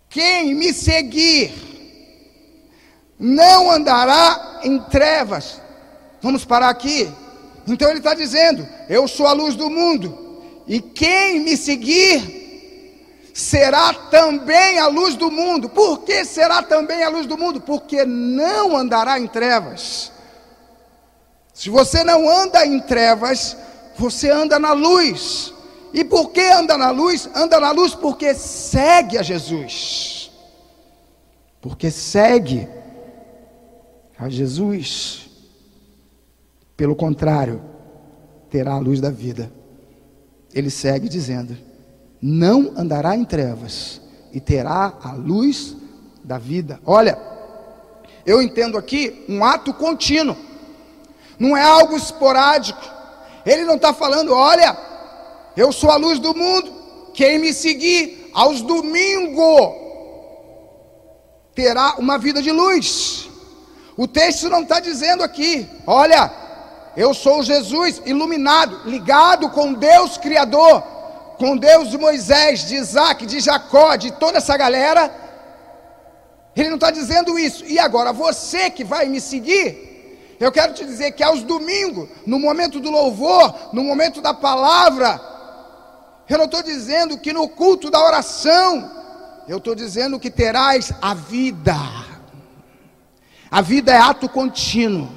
quem 0.09 0.55
me 0.55 0.71
seguir 0.71 1.51
não 3.19 3.69
andará 3.69 4.62
em 4.63 4.79
trevas. 4.79 5.62
Vamos 6.21 6.45
parar 6.45 6.69
aqui. 6.69 7.12
Então 7.67 7.89
ele 7.89 8.00
está 8.00 8.13
dizendo: 8.13 8.67
Eu 8.88 9.07
sou 9.07 9.27
a 9.27 9.34
luz 9.34 9.55
do 9.55 9.69
mundo, 9.69 10.41
e 10.67 10.79
quem 10.79 11.39
me 11.39 11.57
seguir 11.57 12.45
será 13.34 13.93
também 13.93 14.79
a 14.79 14.88
luz 14.88 15.15
do 15.15 15.29
mundo. 15.29 15.67
Por 15.69 16.03
que 16.03 16.24
será 16.24 16.63
também 16.63 17.03
a 17.03 17.10
luz 17.10 17.25
do 17.25 17.38
mundo? 17.38 17.60
Porque 17.60 18.05
não 18.05 18.77
andará 18.77 19.19
em 19.19 19.27
trevas. 19.27 20.12
Se 21.53 21.69
você 21.69 22.03
não 22.03 22.29
anda 22.29 22.65
em 22.65 22.79
trevas, 22.79 23.57
você 23.98 24.29
anda 24.29 24.57
na 24.57 24.74
luz. 24.74 25.53
E 25.93 26.03
por 26.03 26.31
que 26.31 26.41
anda 26.41 26.77
na 26.77 26.91
luz? 26.91 27.29
Anda 27.34 27.60
na 27.60 27.72
luz 27.72 27.93
porque 27.95 28.34
segue 28.34 29.17
a 29.17 29.22
Jesus. 29.22 30.31
Porque 31.62 31.89
segue 31.89 32.67
a 34.17 34.29
Jesus. 34.29 35.25
Pelo 36.75 36.96
contrário, 36.96 37.62
terá 38.50 38.74
a 38.74 38.79
luz 38.79 39.00
da 39.00 39.10
vida. 39.10 39.51
Ele 40.53 40.70
segue 40.70 41.08
dizendo: 41.08 41.58
Não 42.22 42.74
andará 42.75 43.15
em 43.15 43.24
trevas 43.24 44.01
e 44.34 44.39
terá 44.39 44.98
a 45.01 45.13
luz 45.13 45.75
da 46.24 46.38
vida. 46.38 46.79
Olha, 46.86 47.17
eu 48.25 48.41
entendo 48.41 48.77
aqui 48.77 49.25
um 49.29 49.44
ato 49.44 49.74
contínuo, 49.74 50.36
não 51.39 51.55
é 51.55 51.62
algo 51.62 51.96
esporádico. 51.96 52.82
Ele 53.46 53.63
não 53.63 53.75
está 53.75 53.94
falando, 53.94 54.34
olha, 54.34 54.75
eu 55.55 55.72
sou 55.72 55.91
a 55.91 55.98
luz 55.98 56.17
do 56.20 56.36
mundo. 56.36 56.74
Quem 57.13 57.38
me 57.38 57.53
seguir 57.53 58.32
aos 58.34 58.62
domingos 58.62 59.74
terá 61.53 61.96
uma 61.98 62.17
vida 62.17 62.41
de 62.41 62.51
luz. 62.51 63.29
O 63.96 64.08
texto 64.08 64.50
não 64.50 64.63
está 64.63 64.79
dizendo 64.79 65.24
aqui, 65.24 65.65
olha, 65.88 66.44
eu 66.95 67.13
sou 67.13 67.43
Jesus 67.43 68.01
iluminado, 68.05 68.81
ligado 68.85 69.49
com 69.49 69.73
Deus 69.73 70.17
Criador, 70.17 70.81
com 71.37 71.57
Deus 71.57 71.89
de 71.89 71.97
Moisés, 71.97 72.67
de 72.67 72.75
Isaac, 72.75 73.25
de 73.25 73.39
Jacó, 73.39 73.95
de 73.95 74.11
toda 74.11 74.37
essa 74.37 74.55
galera. 74.55 75.13
Ele 76.55 76.69
não 76.69 76.75
está 76.75 76.91
dizendo 76.91 77.37
isso. 77.37 77.65
E 77.65 77.77
agora, 77.77 78.13
você 78.13 78.69
que 78.69 78.83
vai 78.83 79.07
me 79.07 79.19
seguir, 79.19 80.37
eu 80.39 80.51
quero 80.51 80.73
te 80.73 80.85
dizer 80.85 81.11
que 81.11 81.23
aos 81.23 81.43
domingos, 81.43 82.07
no 82.25 82.39
momento 82.39 82.79
do 82.79 82.89
louvor, 82.89 83.53
no 83.73 83.83
momento 83.83 84.21
da 84.21 84.33
palavra, 84.33 85.19
eu 86.29 86.37
não 86.37 86.45
estou 86.45 86.63
dizendo 86.63 87.17
que 87.17 87.33
no 87.33 87.47
culto 87.47 87.91
da 87.91 88.03
oração 88.03 88.91
eu 89.47 89.57
estou 89.57 89.75
dizendo 89.75 90.19
que 90.19 90.31
terás 90.31 90.91
a 91.01 91.13
vida. 91.13 91.75
A 93.51 93.61
vida 93.61 93.93
é 93.93 93.97
ato 93.97 94.27
contínuo. 94.27 95.09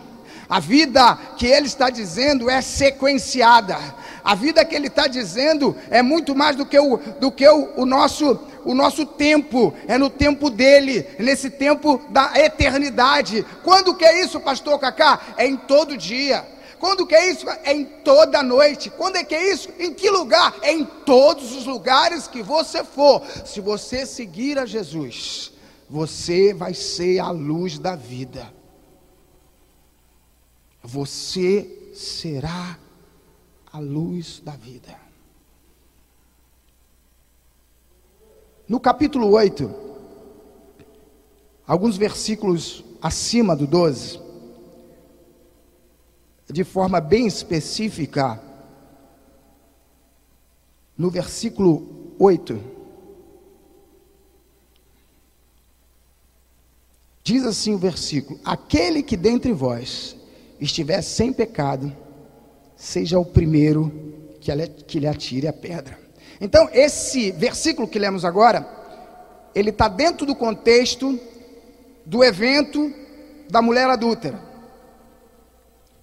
A 0.48 0.60
vida 0.60 1.14
que 1.36 1.46
ele 1.46 1.66
está 1.66 1.90
dizendo 1.90 2.48
é 2.48 2.62
sequenciada. 2.62 3.76
A 4.24 4.34
vida 4.34 4.64
que 4.64 4.74
ele 4.74 4.86
está 4.86 5.06
dizendo 5.06 5.76
é 5.90 6.00
muito 6.00 6.34
mais 6.34 6.56
do 6.56 6.64
que, 6.64 6.78
o, 6.78 6.96
do 7.20 7.30
que 7.30 7.46
o, 7.46 7.72
o, 7.76 7.84
nosso, 7.84 8.38
o 8.64 8.74
nosso 8.74 9.04
tempo, 9.04 9.74
é 9.86 9.98
no 9.98 10.08
tempo 10.08 10.48
dele, 10.48 11.06
nesse 11.18 11.50
tempo 11.50 12.00
da 12.08 12.32
eternidade. 12.36 13.44
Quando 13.62 13.94
que 13.94 14.06
é 14.06 14.24
isso, 14.24 14.40
pastor 14.40 14.78
Cacá? 14.78 15.20
É 15.36 15.46
em 15.46 15.56
todo 15.56 15.98
dia. 15.98 16.46
Quando 16.78 17.06
que 17.06 17.14
é 17.14 17.30
isso? 17.30 17.46
É 17.64 17.74
em 17.74 17.84
toda 17.84 18.42
noite. 18.42 18.88
Quando 18.88 19.16
é 19.16 19.24
que 19.24 19.34
é 19.34 19.52
isso? 19.52 19.68
Em 19.78 19.92
que 19.92 20.08
lugar? 20.08 20.54
É 20.62 20.72
em 20.72 20.84
todos 20.84 21.54
os 21.54 21.66
lugares 21.66 22.26
que 22.26 22.42
você 22.42 22.82
for. 22.82 23.22
Se 23.44 23.60
você 23.60 24.06
seguir 24.06 24.58
a 24.58 24.64
Jesus, 24.64 25.52
você 25.90 26.54
vai 26.54 26.72
ser 26.72 27.18
a 27.18 27.30
luz 27.30 27.78
da 27.78 27.96
vida. 27.96 28.57
Você 30.88 31.92
será 31.92 32.78
a 33.70 33.78
luz 33.78 34.40
da 34.40 34.52
vida. 34.52 34.98
No 38.66 38.80
capítulo 38.80 39.28
8, 39.28 39.70
alguns 41.66 41.98
versículos 41.98 42.82
acima 43.02 43.54
do 43.54 43.66
12, 43.66 44.18
de 46.50 46.64
forma 46.64 47.02
bem 47.02 47.26
específica, 47.26 48.42
no 50.96 51.10
versículo 51.10 52.14
8, 52.18 52.58
diz 57.22 57.44
assim 57.44 57.74
o 57.74 57.78
versículo: 57.78 58.40
Aquele 58.42 59.02
que 59.02 59.18
dentre 59.18 59.52
vós 59.52 60.17
estiver 60.60 61.02
sem 61.02 61.32
pecado, 61.32 61.94
seja 62.76 63.18
o 63.18 63.24
primeiro 63.24 63.92
que, 64.40 64.54
que 64.86 65.00
lhe 65.00 65.06
atire 65.06 65.48
a 65.48 65.52
pedra. 65.52 65.98
Então, 66.40 66.68
esse 66.72 67.32
versículo 67.32 67.88
que 67.88 67.98
lemos 67.98 68.24
agora, 68.24 68.66
ele 69.54 69.70
está 69.70 69.88
dentro 69.88 70.26
do 70.26 70.34
contexto 70.34 71.18
do 72.06 72.22
evento 72.22 72.92
da 73.50 73.60
mulher 73.60 73.88
adúltera. 73.88 74.40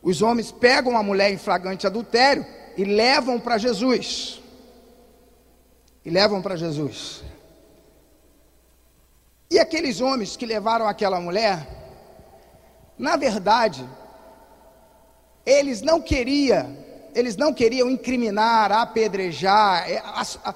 Os 0.01 0.21
homens 0.21 0.51
pegam 0.51 0.95
a 0.97 1.01
mulher 1.01 1.31
em 1.31 1.37
flagrante 1.37 1.87
adultério 1.87 2.45
e 2.77 2.83
levam 2.83 3.39
para 3.39 3.57
Jesus. 3.57 4.41
E 6.03 6.09
levam 6.09 6.41
para 6.41 6.55
Jesus. 6.55 7.23
E 9.49 9.57
aqueles 9.57 10.01
homens 10.01 10.35
que 10.35 10.45
levaram 10.45 10.87
aquela 10.87 11.19
mulher, 11.19 11.67
na 12.97 13.15
verdade, 13.15 13.87
eles 15.45 15.81
não 15.81 16.01
queriam, 16.01 16.75
eles 17.13 17.35
não 17.35 17.53
queriam 17.53 17.89
incriminar, 17.89 18.71
apedrejar. 18.71 19.89
É, 19.89 19.97
a, 19.99 20.21
a, 20.43 20.55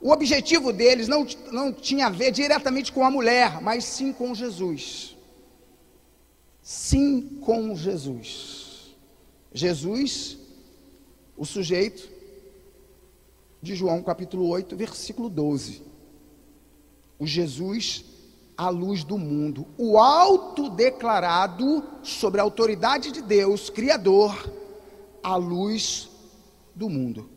o 0.00 0.10
objetivo 0.10 0.72
deles 0.72 1.08
não, 1.08 1.26
não 1.52 1.72
tinha 1.72 2.06
a 2.06 2.10
ver 2.10 2.32
diretamente 2.32 2.92
com 2.92 3.04
a 3.04 3.10
mulher, 3.10 3.60
mas 3.62 3.84
sim 3.84 4.12
com 4.12 4.34
Jesus. 4.34 5.16
Sim 6.60 7.40
com 7.44 7.74
Jesus. 7.76 8.94
Jesus, 9.52 10.36
o 11.36 11.46
sujeito 11.46 12.08
de 13.62 13.74
João 13.74 14.02
capítulo 14.02 14.48
8, 14.48 14.76
versículo 14.76 15.28
12. 15.28 15.82
O 17.18 17.26
Jesus 17.26 18.04
a 18.56 18.68
luz 18.70 19.04
do 19.04 19.18
mundo, 19.18 19.66
o 19.76 19.98
autodeclarado 19.98 21.84
sobre 22.02 22.40
a 22.40 22.44
autoridade 22.44 23.12
de 23.12 23.20
Deus, 23.20 23.68
Criador, 23.68 24.50
a 25.22 25.36
luz 25.36 26.08
do 26.74 26.88
mundo. 26.88 27.28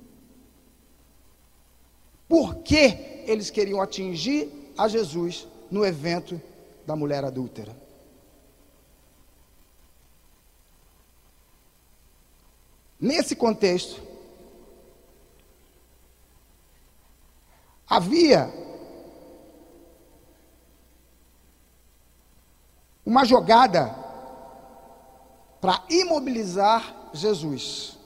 Por 2.28 2.58
que 2.58 3.24
eles 3.26 3.50
queriam 3.50 3.82
atingir 3.82 4.74
a 4.78 4.88
Jesus 4.88 5.48
no 5.70 5.86
evento 5.86 6.42
da 6.86 6.96
mulher 6.96 7.26
adúltera? 7.26 7.76
Nesse 13.00 13.36
contexto, 13.36 14.02
havia 17.88 18.54
uma 23.10 23.26
jogada 23.26 23.96
para 25.60 25.82
imobilizar 25.90 27.10
Jesus 27.12 27.98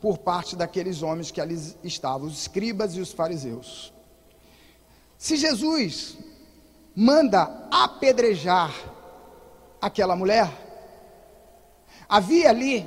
por 0.00 0.18
parte 0.18 0.56
daqueles 0.56 1.00
homens 1.00 1.30
que 1.30 1.40
ali 1.40 1.56
estavam, 1.84 2.26
os 2.26 2.40
escribas 2.40 2.96
e 2.96 3.00
os 3.00 3.12
fariseus. 3.12 3.92
Se 5.16 5.36
Jesus 5.36 6.18
manda 6.92 7.68
apedrejar 7.70 8.74
aquela 9.80 10.16
mulher, 10.16 10.50
havia 12.08 12.50
ali 12.50 12.84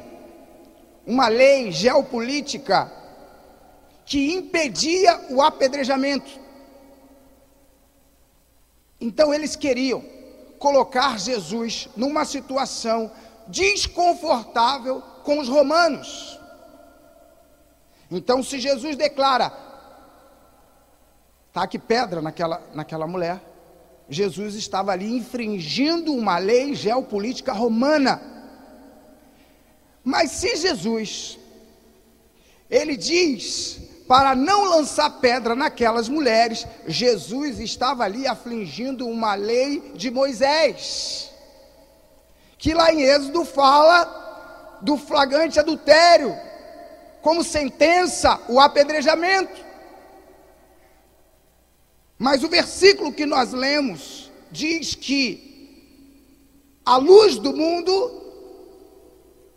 uma 1.07 1.29
lei 1.29 1.71
geopolítica 1.71 2.91
que 4.05 4.33
impedia 4.33 5.27
o 5.29 5.41
apedrejamento. 5.41 6.37
Então 8.99 9.33
eles 9.33 9.55
queriam 9.55 10.03
colocar 10.61 11.17
Jesus 11.19 11.89
numa 11.97 12.23
situação 12.23 13.11
desconfortável 13.47 15.01
com 15.23 15.39
os 15.39 15.49
romanos. 15.49 16.39
Então, 18.11 18.43
se 18.43 18.59
Jesus 18.59 18.95
declara, 18.95 19.51
tá 21.51 21.65
que 21.65 21.79
pedra 21.79 22.21
naquela, 22.21 22.61
naquela 22.75 23.07
mulher, 23.07 23.41
Jesus 24.07 24.53
estava 24.53 24.91
ali 24.91 25.11
infringindo 25.11 26.13
uma 26.13 26.37
lei 26.37 26.75
geopolítica 26.75 27.53
romana. 27.53 28.21
Mas 30.03 30.29
se 30.29 30.55
Jesus, 30.57 31.39
ele 32.69 32.95
diz 32.95 33.81
para 34.11 34.35
não 34.35 34.65
lançar 34.65 35.09
pedra 35.21 35.55
naquelas 35.55 36.09
mulheres, 36.09 36.67
Jesus 36.85 37.61
estava 37.61 38.03
ali 38.03 38.27
afligindo 38.27 39.07
uma 39.07 39.35
lei 39.35 39.93
de 39.95 40.11
Moisés, 40.11 41.31
que 42.57 42.73
lá 42.73 42.93
em 42.93 43.03
Êxodo 43.03 43.45
fala 43.45 44.79
do 44.81 44.97
flagrante 44.97 45.61
adultério, 45.61 46.37
como 47.21 47.41
sentença 47.41 48.37
o 48.49 48.59
apedrejamento. 48.59 49.63
Mas 52.19 52.43
o 52.43 52.49
versículo 52.49 53.13
que 53.13 53.25
nós 53.25 53.53
lemos 53.53 54.29
diz 54.51 54.93
que 54.93 56.83
a 56.83 56.97
luz 56.97 57.37
do 57.37 57.55
mundo 57.55 58.20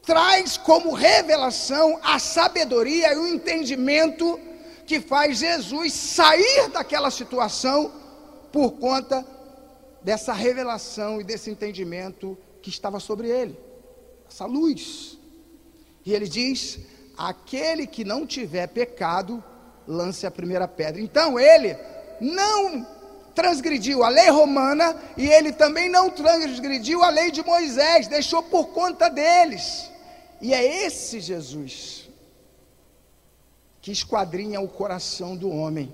traz 0.04 0.56
como 0.56 0.92
revelação 0.92 1.98
a 2.02 2.18
sabedoria 2.18 3.12
e 3.12 3.16
o 3.16 3.26
entendimento 3.26 4.38
que 4.86 5.00
faz 5.00 5.38
Jesus 5.38 5.92
sair 5.92 6.68
daquela 6.68 7.10
situação 7.10 7.90
por 8.52 8.72
conta 8.72 9.26
dessa 10.02 10.32
revelação 10.32 11.20
e 11.20 11.24
desse 11.24 11.50
entendimento 11.50 12.36
que 12.60 12.68
estava 12.68 13.00
sobre 13.00 13.28
ele, 13.28 13.58
essa 14.28 14.44
luz. 14.44 15.18
E 16.04 16.12
ele 16.12 16.28
diz: 16.28 16.78
aquele 17.16 17.86
que 17.86 18.04
não 18.04 18.26
tiver 18.26 18.66
pecado, 18.68 19.42
lance 19.88 20.26
a 20.26 20.30
primeira 20.30 20.68
pedra. 20.68 21.00
Então 21.00 21.38
ele 21.38 21.76
não 22.20 22.86
transgrediu 23.34 24.04
a 24.04 24.08
lei 24.08 24.28
romana 24.28 24.96
e 25.16 25.26
ele 25.26 25.52
também 25.52 25.88
não 25.88 26.08
transgrediu 26.08 27.02
a 27.02 27.08
lei 27.08 27.30
de 27.30 27.42
Moisés, 27.42 28.06
deixou 28.06 28.42
por 28.42 28.68
conta 28.68 29.08
deles. 29.08 29.90
E 30.40 30.53
é 30.53 30.87
esse 30.87 31.20
Jesus 31.20 32.09
que 33.85 33.92
esquadrinha 33.92 34.62
o 34.62 34.68
coração 34.68 35.37
do 35.37 35.51
homem. 35.51 35.92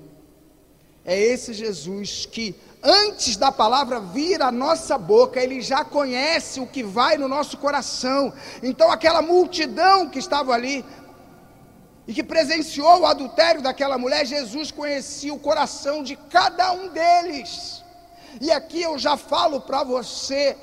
É 1.05 1.19
esse 1.19 1.53
Jesus 1.53 2.25
que, 2.25 2.55
antes 2.81 3.37
da 3.37 3.51
palavra 3.51 3.99
vir 3.99 4.41
à 4.41 4.53
nossa 4.53 4.97
boca, 4.97 5.43
ele 5.43 5.61
já 5.61 5.85
conhece 5.85 6.61
o 6.61 6.69
que 6.69 6.85
vai 6.85 7.17
no 7.19 7.27
nosso 7.27 7.59
coração. 7.59 8.33
Então, 8.63 8.93
aquela 8.93 9.21
multidão 9.21 10.09
que 10.09 10.21
estava 10.21 10.53
ali 10.53 10.85
e 12.07 12.15
que 12.15 12.23
presenciou 12.23 13.01
o 13.01 13.07
adultério 13.07 13.61
daquela 13.61 13.99
mulher, 13.99 14.25
Jesus 14.25 14.71
conhecia 14.71 15.35
o 15.35 15.39
coração 15.41 16.05
de 16.05 16.15
cada 16.15 16.73
um 16.73 16.89
deles. 16.89 17.83
E 18.41 18.53
aqui 18.53 18.83
eu 18.83 18.97
já 18.99 19.17
falo 19.17 19.61
para 19.61 19.83
você 19.83 20.57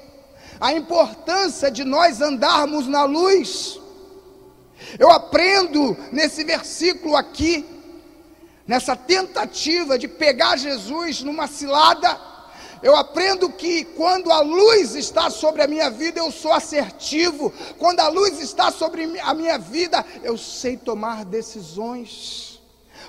a 0.59 0.73
importância 0.73 1.69
de 1.69 1.83
nós 1.83 2.21
andarmos 2.21 2.87
na 2.87 3.03
luz. 3.03 3.79
Eu 4.97 5.11
aprendo 5.11 5.97
nesse 6.11 6.43
versículo 6.43 7.15
aqui 7.15 7.65
nessa 8.67 8.95
tentativa 8.95 9.97
de 9.97 10.07
pegar 10.07 10.57
Jesus 10.57 11.21
numa 11.23 11.47
cilada, 11.47 12.19
eu 12.83 12.95
aprendo 12.95 13.49
que 13.49 13.85
quando 13.85 14.31
a 14.31 14.41
luz 14.41 14.93
está 14.93 15.29
sobre 15.29 15.63
a 15.63 15.67
minha 15.67 15.89
vida, 15.89 16.19
eu 16.19 16.31
sou 16.31 16.53
assertivo. 16.53 17.51
Quando 17.79 18.01
a 18.01 18.07
luz 18.07 18.39
está 18.39 18.71
sobre 18.71 19.19
a 19.19 19.33
minha 19.33 19.57
vida, 19.57 20.05
eu 20.21 20.37
sei 20.37 20.77
tomar 20.77 21.25
decisões. 21.25 22.61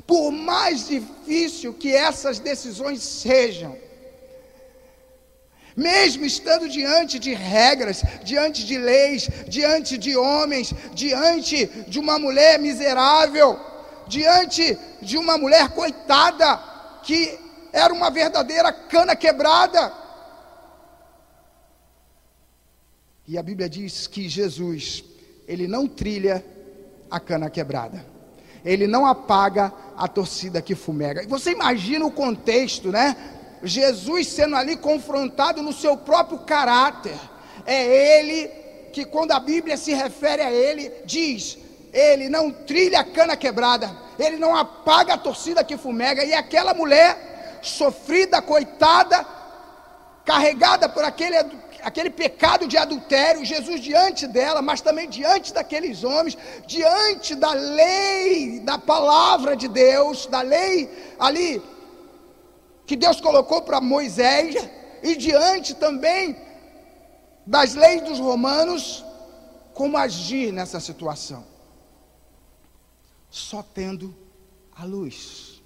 Por 0.07 0.31
mais 0.31 0.89
difícil 0.89 1.75
que 1.75 1.95
essas 1.95 2.39
decisões 2.39 3.03
sejam, 3.03 3.77
mesmo 5.79 6.25
estando 6.25 6.69
diante 6.69 7.21
de 7.21 7.33
regras, 7.33 8.03
diante 8.25 8.67
de 8.67 8.77
leis, 8.77 9.31
diante 9.47 9.97
de 9.97 10.17
homens, 10.17 10.75
diante 10.93 11.67
de 11.87 12.01
uma 12.01 12.19
mulher 12.19 12.59
miserável, 12.59 13.57
diante 14.09 14.77
de 15.01 15.17
uma 15.17 15.39
mulher 15.39 15.69
coitada, 15.69 16.57
que 17.05 17.39
era 17.73 17.95
uma 17.95 18.11
verdadeira 18.11 18.73
cana 18.73 19.15
quebrada. 19.15 19.93
E 23.25 23.39
a 23.39 23.43
Bíblia 23.43 23.69
diz 23.69 24.09
que 24.09 24.29
Jesus, 24.29 25.05
ele 25.47 25.69
não 25.69 25.87
trilha 25.87 26.45
a 27.09 27.21
cana 27.21 27.49
quebrada. 27.49 28.05
Ele 28.65 28.89
não 28.89 29.07
apaga 29.07 29.73
a 29.97 30.09
torcida 30.09 30.61
que 30.61 30.75
fumega. 30.75 31.23
E 31.23 31.27
você 31.29 31.53
imagina 31.53 32.05
o 32.05 32.11
contexto, 32.11 32.91
né? 32.91 33.38
Jesus 33.63 34.29
sendo 34.29 34.57
ali 34.57 34.77
confrontado 34.77 35.63
no 35.63 35.73
seu 35.73 35.97
próprio 35.97 36.39
caráter. 36.41 37.17
É 37.67 38.19
ele 38.19 38.49
que, 38.93 39.05
quando 39.05 39.33
a 39.33 39.41
Bíblia 39.41 39.77
se 39.77 39.93
refere 39.93 40.43
a 40.43 40.51
ele, 40.51 40.93
diz: 41.05 41.59
ele 41.93 42.29
não 42.29 42.51
trilha 42.51 43.01
a 43.01 43.05
cana 43.05 43.37
quebrada, 43.37 43.91
ele 44.19 44.37
não 44.37 44.57
apaga 44.57 45.15
a 45.15 45.19
torcida 45.19 45.65
que 45.65 45.77
fumega, 45.77 46.25
e 46.25 46.33
aquela 46.35 46.75
mulher 46.75 47.61
sofrida, 47.63 48.41
coitada, 48.41 49.27
carregada 50.25 50.89
por 50.89 51.05
aquele, 51.05 51.37
aquele 51.83 52.11
pecado 52.11 52.69
de 52.69 52.77
adultério, 52.77 53.45
Jesus 53.45 53.81
diante 53.81 54.27
dela, 54.27 54.63
mas 54.63 54.81
também 54.81 55.09
diante 55.09 55.53
daqueles 55.53 56.05
homens, 56.05 56.37
diante 56.67 57.35
da 57.35 57.53
lei, 57.53 58.61
da 58.61 58.79
palavra 58.79 59.57
de 59.57 59.69
Deus, 59.69 60.27
da 60.27 60.43
lei 60.43 60.89
ali 61.19 61.63
que 62.89 62.97
Deus 62.97 63.21
colocou 63.21 63.61
para 63.61 63.83
Moisés 63.83 64.57
e 65.03 65.15
diante 65.15 65.75
também 65.75 66.35
das 67.47 67.75
leis 67.75 68.03
dos 68.03 68.19
romanos, 68.19 69.05
como 69.75 69.99
agir 69.99 70.55
nessa 70.55 70.81
situação. 70.81 71.45
Só 73.29 73.63
tendo 73.63 74.17
a 74.75 74.87
luz. 74.87 75.63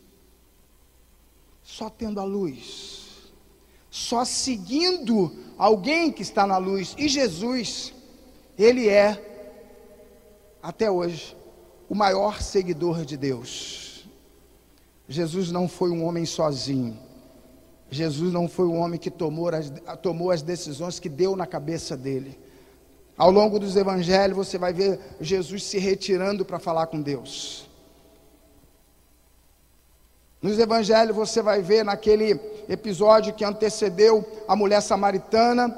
Só 1.63 1.89
tendo 1.89 2.19
a 2.19 2.25
luz. 2.25 3.31
Só 3.89 4.25
seguindo 4.25 5.33
alguém 5.57 6.11
que 6.11 6.23
está 6.23 6.45
na 6.45 6.59
luz. 6.59 6.93
E 6.99 7.09
Jesus, 7.09 7.95
ele 8.59 8.89
é, 8.89 9.79
até 10.61 10.91
hoje, 10.91 11.37
o 11.89 11.95
maior 11.95 12.43
seguidor 12.43 13.05
de 13.05 13.17
Deus. 13.17 14.09
Jesus 15.09 15.53
não 15.53 15.69
foi 15.69 15.91
um 15.91 16.05
homem 16.05 16.27
sozinho. 16.27 17.12
Jesus 17.93 18.33
não 18.33 18.49
foi 18.49 18.65
o 18.65 18.73
homem 18.73 18.99
que 18.99 19.11
tomou 19.11 19.51
as, 19.51 19.71
tomou 20.01 20.31
as 20.31 20.41
decisões 20.41 20.99
que 20.99 21.11
deu 21.11 21.37
na 21.37 21.47
cabeça 21.47 21.95
dele. 21.95 22.41
Ao 23.19 23.31
longo 23.31 23.59
dos 23.59 23.77
evangelhos, 23.77 24.35
você 24.35 24.57
vai 24.57 24.73
ver 24.73 24.99
Jesus 25.21 25.63
se 25.65 25.79
retirando 25.79 26.43
para 26.43 26.59
falar 26.59 26.87
com 26.87 27.03
Deus. 27.03 27.69
Nos 30.41 30.59
evangelhos, 30.59 31.15
você 31.15 31.43
vai 31.43 31.61
ver 31.61 31.85
naquele 31.85 32.41
episódio 32.67 33.35
que 33.35 33.45
antecedeu 33.45 34.27
a 34.49 34.57
mulher 34.57 34.81
samaritana, 34.81 35.69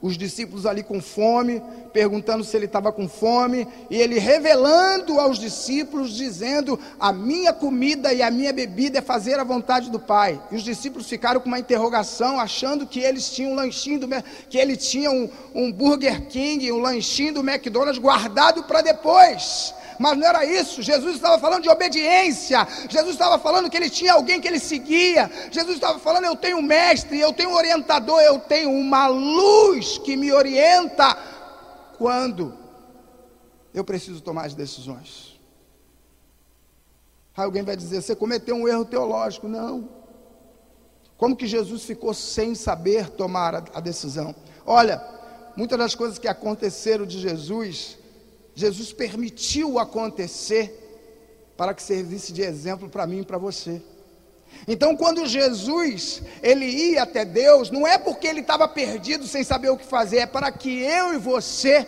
os 0.00 0.16
discípulos 0.16 0.64
ali 0.64 0.82
com 0.82 1.00
fome, 1.00 1.62
perguntando 1.92 2.44
se 2.44 2.56
ele 2.56 2.66
estava 2.66 2.92
com 2.92 3.08
fome, 3.08 3.66
e 3.90 3.96
ele 3.96 4.18
revelando 4.18 5.18
aos 5.18 5.38
discípulos, 5.38 6.14
dizendo: 6.14 6.78
A 6.98 7.12
minha 7.12 7.52
comida 7.52 8.12
e 8.12 8.22
a 8.22 8.30
minha 8.30 8.52
bebida 8.52 8.98
é 8.98 9.02
fazer 9.02 9.38
a 9.38 9.44
vontade 9.44 9.90
do 9.90 9.98
Pai. 9.98 10.40
E 10.50 10.56
os 10.56 10.62
discípulos 10.62 11.08
ficaram 11.08 11.40
com 11.40 11.48
uma 11.48 11.58
interrogação, 11.58 12.38
achando 12.38 12.86
que 12.86 13.00
eles 13.00 13.30
tinham 13.30 13.52
um 13.52 13.56
lanchinho, 13.56 14.00
do, 14.00 14.08
que 14.48 14.58
ele 14.58 14.76
tinha 14.76 15.10
um, 15.10 15.28
um 15.54 15.72
Burger 15.72 16.26
King, 16.28 16.70
um 16.70 16.78
lanchinho 16.78 17.34
do 17.34 17.40
McDonald's 17.40 17.98
guardado 17.98 18.62
para 18.64 18.80
depois 18.80 19.74
mas 19.98 20.16
não 20.16 20.26
era 20.26 20.44
isso. 20.44 20.80
Jesus 20.80 21.16
estava 21.16 21.38
falando 21.38 21.62
de 21.62 21.68
obediência. 21.68 22.66
Jesus 22.88 23.14
estava 23.14 23.38
falando 23.38 23.68
que 23.68 23.76
ele 23.76 23.90
tinha 23.90 24.12
alguém 24.12 24.40
que 24.40 24.46
ele 24.46 24.60
seguia. 24.60 25.30
Jesus 25.50 25.74
estava 25.74 25.98
falando: 25.98 26.24
eu 26.24 26.36
tenho 26.36 26.58
um 26.58 26.62
mestre, 26.62 27.18
eu 27.18 27.32
tenho 27.32 27.50
um 27.50 27.54
orientador, 27.54 28.20
eu 28.20 28.38
tenho 28.38 28.70
uma 28.70 29.08
luz 29.08 29.98
que 29.98 30.16
me 30.16 30.32
orienta 30.32 31.16
quando 31.98 32.54
eu 33.74 33.82
preciso 33.84 34.20
tomar 34.20 34.46
as 34.46 34.54
decisões. 34.54 35.38
Aí 37.36 37.44
alguém 37.44 37.62
vai 37.64 37.76
dizer: 37.76 38.00
você 38.00 38.14
cometeu 38.14 38.54
um 38.54 38.68
erro 38.68 38.84
teológico. 38.84 39.48
Não. 39.48 39.88
Como 41.16 41.34
que 41.34 41.48
Jesus 41.48 41.82
ficou 41.82 42.14
sem 42.14 42.54
saber 42.54 43.10
tomar 43.10 43.54
a, 43.56 43.64
a 43.74 43.80
decisão? 43.80 44.32
Olha, 44.64 45.04
muitas 45.56 45.76
das 45.76 45.94
coisas 45.96 46.16
que 46.16 46.28
aconteceram 46.28 47.04
de 47.04 47.18
Jesus 47.18 47.97
Jesus 48.58 48.92
permitiu 48.92 49.78
acontecer 49.78 50.74
para 51.56 51.72
que 51.72 51.80
servisse 51.80 52.32
de 52.32 52.42
exemplo 52.42 52.88
para 52.88 53.06
mim 53.06 53.20
e 53.20 53.24
para 53.24 53.38
você. 53.38 53.80
Então, 54.66 54.96
quando 54.96 55.28
Jesus 55.28 56.20
ele 56.42 56.66
ia 56.66 57.04
até 57.04 57.24
Deus, 57.24 57.70
não 57.70 57.86
é 57.86 57.96
porque 57.96 58.26
ele 58.26 58.40
estava 58.40 58.66
perdido 58.66 59.28
sem 59.28 59.44
saber 59.44 59.70
o 59.70 59.76
que 59.76 59.86
fazer, 59.86 60.18
é 60.18 60.26
para 60.26 60.50
que 60.50 60.80
eu 60.82 61.14
e 61.14 61.18
você 61.18 61.86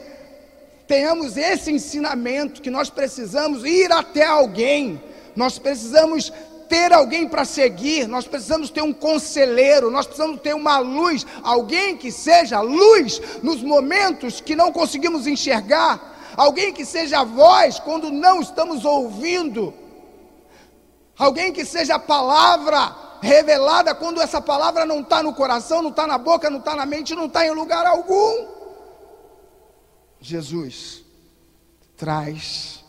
tenhamos 0.86 1.36
esse 1.36 1.72
ensinamento 1.72 2.62
que 2.62 2.70
nós 2.70 2.88
precisamos 2.88 3.64
ir 3.64 3.90
até 3.90 4.24
alguém, 4.24 5.02
nós 5.34 5.58
precisamos 5.58 6.32
ter 6.68 6.92
alguém 6.92 7.26
para 7.26 7.44
seguir, 7.44 8.06
nós 8.06 8.28
precisamos 8.28 8.70
ter 8.70 8.82
um 8.82 8.92
conselheiro, 8.92 9.90
nós 9.90 10.06
precisamos 10.06 10.40
ter 10.40 10.54
uma 10.54 10.78
luz, 10.78 11.26
alguém 11.42 11.96
que 11.96 12.12
seja 12.12 12.60
luz 12.60 13.20
nos 13.42 13.60
momentos 13.60 14.40
que 14.40 14.54
não 14.54 14.70
conseguimos 14.70 15.26
enxergar, 15.26 16.10
alguém 16.36 16.72
que 16.72 16.84
seja 16.84 17.24
voz 17.24 17.78
quando 17.78 18.10
não 18.10 18.40
estamos 18.40 18.84
ouvindo, 18.84 19.72
alguém 21.18 21.52
que 21.52 21.64
seja 21.64 21.98
palavra 21.98 22.96
revelada 23.20 23.94
quando 23.94 24.20
essa 24.20 24.40
palavra 24.40 24.86
não 24.86 25.00
está 25.00 25.22
no 25.22 25.34
coração, 25.34 25.82
não 25.82 25.90
está 25.90 26.06
na 26.06 26.18
boca, 26.18 26.48
não 26.48 26.58
está 26.58 26.74
na 26.74 26.86
mente, 26.86 27.14
não 27.14 27.26
está 27.26 27.46
em 27.46 27.50
lugar 27.50 27.86
algum. 27.86 28.46
Jesus 30.20 31.02
traz 31.96 32.84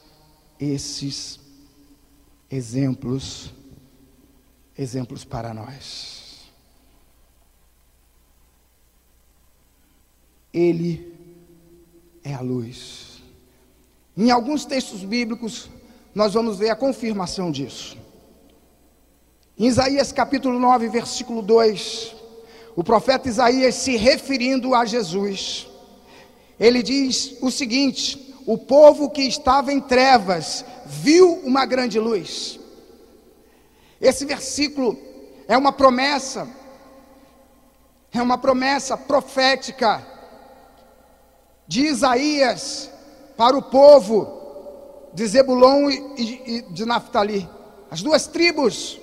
esses 0.60 1.40
exemplos, 2.50 3.52
exemplos 4.78 5.24
para 5.24 5.54
nós. 5.54 6.50
Ele 10.54 11.18
é 12.24 12.34
a 12.34 12.42
luz. 12.42 13.01
Em 14.16 14.30
alguns 14.30 14.66
textos 14.66 15.04
bíblicos, 15.04 15.70
nós 16.14 16.34
vamos 16.34 16.58
ver 16.58 16.70
a 16.70 16.76
confirmação 16.76 17.50
disso. 17.50 17.98
Em 19.58 19.68
Isaías 19.68 20.12
capítulo 20.12 20.60
9, 20.60 20.90
versículo 20.90 21.42
2, 21.42 22.16
o 22.76 22.84
profeta 22.84 23.30
Isaías 23.30 23.76
se 23.76 23.96
referindo 23.96 24.76
a 24.76 24.84
Jesus, 24.86 25.68
ele 26.60 26.84
diz 26.84 27.38
o 27.42 27.50
seguinte: 27.50 28.36
O 28.46 28.58
povo 28.58 29.10
que 29.10 29.22
estava 29.22 29.72
em 29.72 29.80
trevas 29.80 30.66
viu 30.86 31.34
uma 31.46 31.66
grande 31.66 31.98
luz. 31.98 32.60
Esse 34.00 34.26
versículo 34.26 34.98
é 35.48 35.58
uma 35.58 35.72
promessa, 35.72 36.48
é 38.14 38.22
uma 38.22 38.38
promessa 38.38 38.98
profética 38.98 40.06
de 41.66 41.86
Isaías 41.86 42.91
para 43.42 43.58
o 43.58 43.62
povo 43.64 45.10
de 45.16 45.26
Zebulon 45.26 45.90
e, 45.90 46.44
e 46.46 46.62
de 46.70 46.86
Naftali, 46.86 47.50
as 47.90 48.04
duas 48.04 48.28
tribos. 48.28 49.00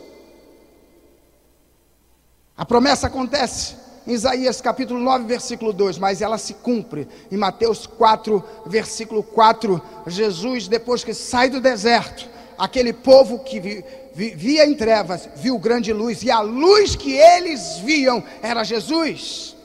A 2.57 2.65
promessa 2.65 3.09
acontece 3.09 3.75
em 4.07 4.13
Isaías 4.13 4.61
capítulo 4.61 5.01
9, 5.01 5.25
versículo 5.25 5.73
2, 5.73 5.99
mas 5.99 6.23
ela 6.23 6.39
se 6.39 6.55
cumpre 6.55 7.09
em 7.33 7.37
Mateus 7.37 7.85
4, 7.85 8.45
versículo 8.67 9.25
4. 9.25 9.83
Jesus, 10.07 10.69
depois 10.69 11.03
que 11.03 11.15
sai 11.15 11.51
do 11.51 11.61
deserto, 11.61 12.31
aquele 12.57 12.93
povo 12.93 13.41
que 13.41 13.85
vivia 14.15 14.65
em 14.65 14.77
trevas, 14.77 15.29
viu 15.35 15.59
grande 15.59 15.93
luz, 15.93 16.23
e 16.23 16.31
a 16.31 16.39
luz 16.39 16.95
que 16.95 17.13
eles 17.13 17.79
viam 17.79 18.23
era 18.41 18.63
Jesus. 18.63 19.58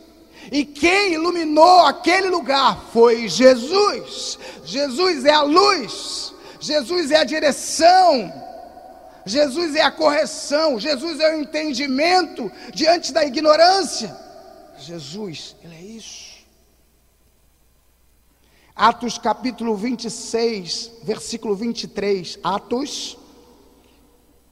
E 0.51 0.65
quem 0.65 1.13
iluminou 1.13 1.81
aquele 1.81 2.29
lugar 2.29 2.89
foi 2.91 3.27
Jesus. 3.27 4.37
Jesus 4.63 5.25
é 5.25 5.31
a 5.31 5.41
luz, 5.41 6.33
Jesus 6.59 7.11
é 7.11 7.17
a 7.17 7.23
direção. 7.23 8.43
Jesus 9.25 9.75
é 9.75 9.81
a 9.81 9.91
correção, 9.91 10.79
Jesus 10.79 11.19
é 11.19 11.33
o 11.33 11.41
entendimento 11.41 12.51
diante 12.73 13.13
da 13.13 13.23
ignorância. 13.23 14.15
Jesus, 14.77 15.55
Ele 15.63 15.75
é 15.75 15.81
isso. 15.81 16.33
Atos 18.75 19.17
capítulo 19.17 19.75
26, 19.77 20.91
versículo 21.03 21.55
23. 21.55 22.39
Atos, 22.43 23.17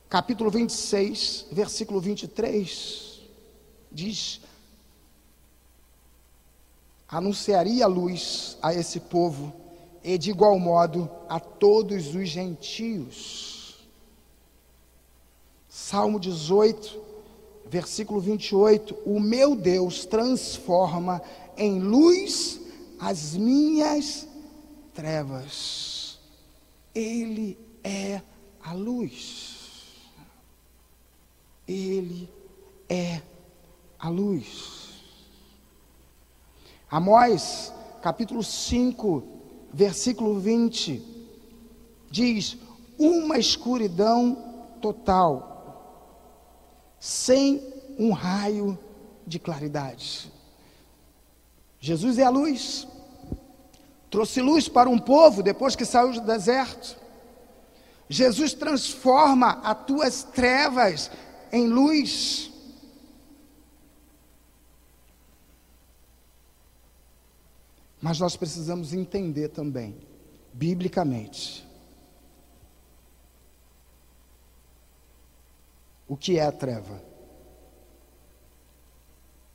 capítulo 0.07 0.49
26, 0.49 1.47
versículo 1.51 1.99
23. 1.99 3.19
Diz: 3.91 4.39
Anunciaria 7.11 7.83
a 7.83 7.89
luz 7.89 8.57
a 8.61 8.73
esse 8.73 9.01
povo, 9.01 9.53
e 10.01 10.17
de 10.17 10.29
igual 10.31 10.57
modo 10.57 11.11
a 11.27 11.39
todos 11.39 12.15
os 12.15 12.29
gentios. 12.29 13.85
Salmo 15.69 16.19
18, 16.19 17.01
versículo 17.67 18.21
28. 18.21 18.95
O 19.05 19.19
meu 19.19 19.55
Deus 19.55 20.05
transforma 20.05 21.21
em 21.57 21.79
luz 21.79 22.61
as 22.97 23.35
minhas 23.35 24.27
trevas. 24.93 26.17
Ele 26.95 27.57
é 27.83 28.21
a 28.63 28.73
luz. 28.73 29.57
Ele 31.67 32.29
é 32.89 33.21
a 33.99 34.09
luz. 34.09 34.80
Amós, 36.91 37.73
capítulo 38.01 38.43
5, 38.43 39.23
versículo 39.71 40.37
20, 40.41 41.01
diz: 42.11 42.57
Uma 42.99 43.37
escuridão 43.37 44.75
total 44.81 45.47
sem 46.99 47.63
um 47.97 48.11
raio 48.11 48.77
de 49.25 49.39
claridade. 49.39 50.29
Jesus 51.79 52.17
é 52.17 52.25
a 52.25 52.29
luz, 52.29 52.85
trouxe 54.09 54.41
luz 54.41 54.67
para 54.67 54.89
um 54.89 54.99
povo 54.99 55.41
depois 55.41 55.77
que 55.77 55.85
saiu 55.85 56.11
do 56.11 56.19
deserto. 56.19 56.97
Jesus 58.09 58.53
transforma 58.53 59.61
as 59.63 59.85
tuas 59.85 60.23
trevas 60.23 61.09
em 61.53 61.67
luz. 61.67 62.50
Mas 68.01 68.19
nós 68.19 68.35
precisamos 68.35 68.93
entender 68.93 69.49
também, 69.49 69.95
biblicamente, 70.51 71.65
o 76.07 76.17
que 76.17 76.39
é 76.39 76.45
a 76.45 76.51
treva. 76.51 77.01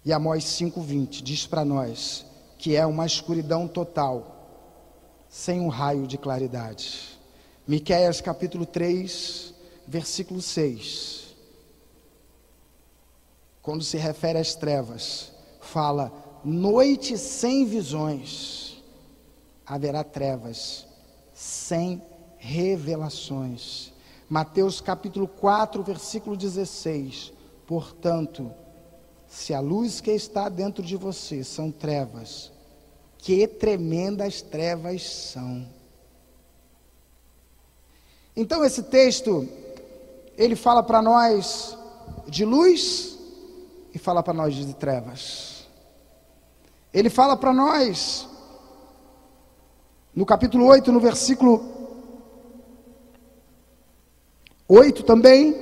E 0.04 0.12
Amós 0.12 0.44
5,20 0.44 1.22
diz 1.22 1.46
para 1.46 1.64
nós 1.64 2.24
que 2.56 2.74
é 2.76 2.86
uma 2.86 3.04
escuridão 3.04 3.68
total, 3.68 5.26
sem 5.28 5.60
um 5.60 5.68
raio 5.68 6.06
de 6.06 6.16
claridade. 6.16 7.18
Miqueias 7.66 8.20
capítulo 8.20 8.64
3, 8.64 9.52
versículo 9.86 10.40
6. 10.40 11.34
Quando 13.60 13.82
se 13.82 13.96
refere 13.96 14.38
às 14.38 14.54
trevas, 14.54 15.32
fala: 15.60 16.12
noite 16.44 17.16
sem 17.18 17.64
visões, 17.64 18.82
haverá 19.66 20.04
trevas, 20.04 20.86
sem 21.34 22.02
revelações. 22.38 23.92
Mateus 24.28 24.80
capítulo 24.80 25.28
4, 25.28 25.82
versículo 25.82 26.36
16. 26.36 27.32
Portanto, 27.66 28.52
se 29.28 29.52
a 29.52 29.60
luz 29.60 30.00
que 30.00 30.10
está 30.10 30.48
dentro 30.48 30.82
de 30.82 30.96
você 30.96 31.42
são 31.42 31.70
trevas, 31.70 32.52
que 33.18 33.46
tremendas 33.46 34.40
trevas 34.40 35.02
são. 35.02 35.66
Então 38.36 38.64
esse 38.64 38.84
texto, 38.84 39.48
ele 40.36 40.54
fala 40.54 40.82
para 40.82 41.02
nós 41.02 41.76
de 42.28 42.44
luz 42.44 43.18
e 43.92 43.98
fala 43.98 44.22
para 44.22 44.34
nós 44.34 44.54
de 44.54 44.74
trevas. 44.74 45.55
Ele 46.96 47.10
fala 47.10 47.36
para 47.36 47.52
nós, 47.52 48.26
no 50.14 50.24
capítulo 50.24 50.64
8, 50.64 50.90
no 50.90 50.98
versículo 50.98 51.62
8 54.66 55.02
também, 55.02 55.54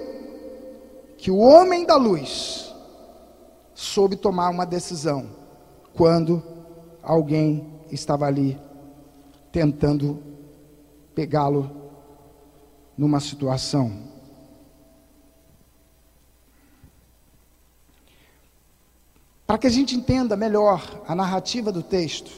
que 1.18 1.32
o 1.32 1.38
homem 1.38 1.84
da 1.84 1.96
luz 1.96 2.72
soube 3.74 4.14
tomar 4.14 4.48
uma 4.48 4.64
decisão 4.64 5.28
quando 5.92 6.40
alguém 7.02 7.66
estava 7.90 8.26
ali 8.26 8.56
tentando 9.50 10.22
pegá-lo 11.16 11.68
numa 12.96 13.18
situação. 13.18 14.13
Para 19.46 19.58
que 19.58 19.66
a 19.66 19.70
gente 19.70 19.94
entenda 19.94 20.36
melhor 20.36 21.02
a 21.06 21.14
narrativa 21.14 21.70
do 21.70 21.82
texto, 21.82 22.30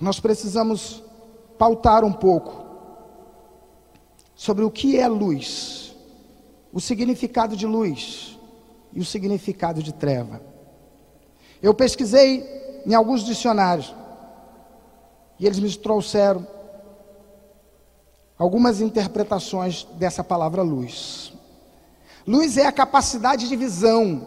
nós 0.00 0.18
precisamos 0.18 1.02
pautar 1.58 2.04
um 2.04 2.12
pouco 2.12 2.64
sobre 4.34 4.64
o 4.64 4.70
que 4.70 4.98
é 4.98 5.06
luz, 5.06 5.94
o 6.72 6.80
significado 6.80 7.56
de 7.56 7.66
luz 7.66 8.38
e 8.92 9.00
o 9.00 9.04
significado 9.04 9.82
de 9.82 9.92
treva. 9.92 10.40
Eu 11.62 11.72
pesquisei 11.72 12.82
em 12.84 12.94
alguns 12.94 13.24
dicionários 13.24 13.94
e 15.38 15.46
eles 15.46 15.58
me 15.58 15.74
trouxeram 15.74 16.46
algumas 18.38 18.80
interpretações 18.80 19.84
dessa 19.94 20.22
palavra 20.22 20.62
luz. 20.62 21.32
Luz 22.26 22.56
é 22.56 22.66
a 22.66 22.72
capacidade 22.72 23.48
de 23.48 23.56
visão. 23.56 24.26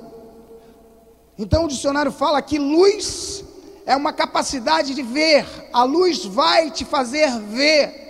Então 1.38 1.66
o 1.66 1.68
dicionário 1.68 2.12
fala 2.12 2.42
que 2.42 2.58
luz 2.58 3.44
é 3.86 3.96
uma 3.96 4.12
capacidade 4.12 4.96
de 4.96 5.04
ver. 5.04 5.46
A 5.72 5.84
luz 5.84 6.26
vai 6.26 6.72
te 6.72 6.84
fazer 6.84 7.30
ver. 7.40 8.06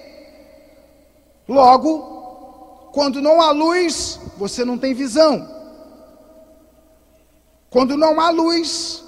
Logo, 1.47 2.89
quando 2.93 3.21
não 3.21 3.41
há 3.41 3.51
luz, 3.51 4.19
você 4.37 4.63
não 4.63 4.77
tem 4.77 4.93
visão. 4.93 5.47
Quando 7.69 7.97
não 7.97 8.19
há 8.19 8.29
luz, 8.29 9.03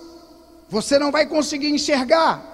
você 0.69 0.99
não 0.99 1.11
vai 1.11 1.25
conseguir 1.25 1.69
enxergar. 1.69 2.45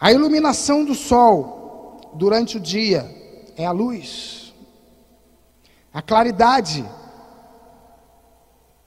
A 0.00 0.10
iluminação 0.10 0.84
do 0.84 0.94
sol 0.94 2.10
durante 2.14 2.56
o 2.56 2.60
dia 2.60 3.08
é 3.56 3.64
a 3.64 3.70
luz. 3.70 4.52
A 5.94 6.02
claridade 6.02 6.84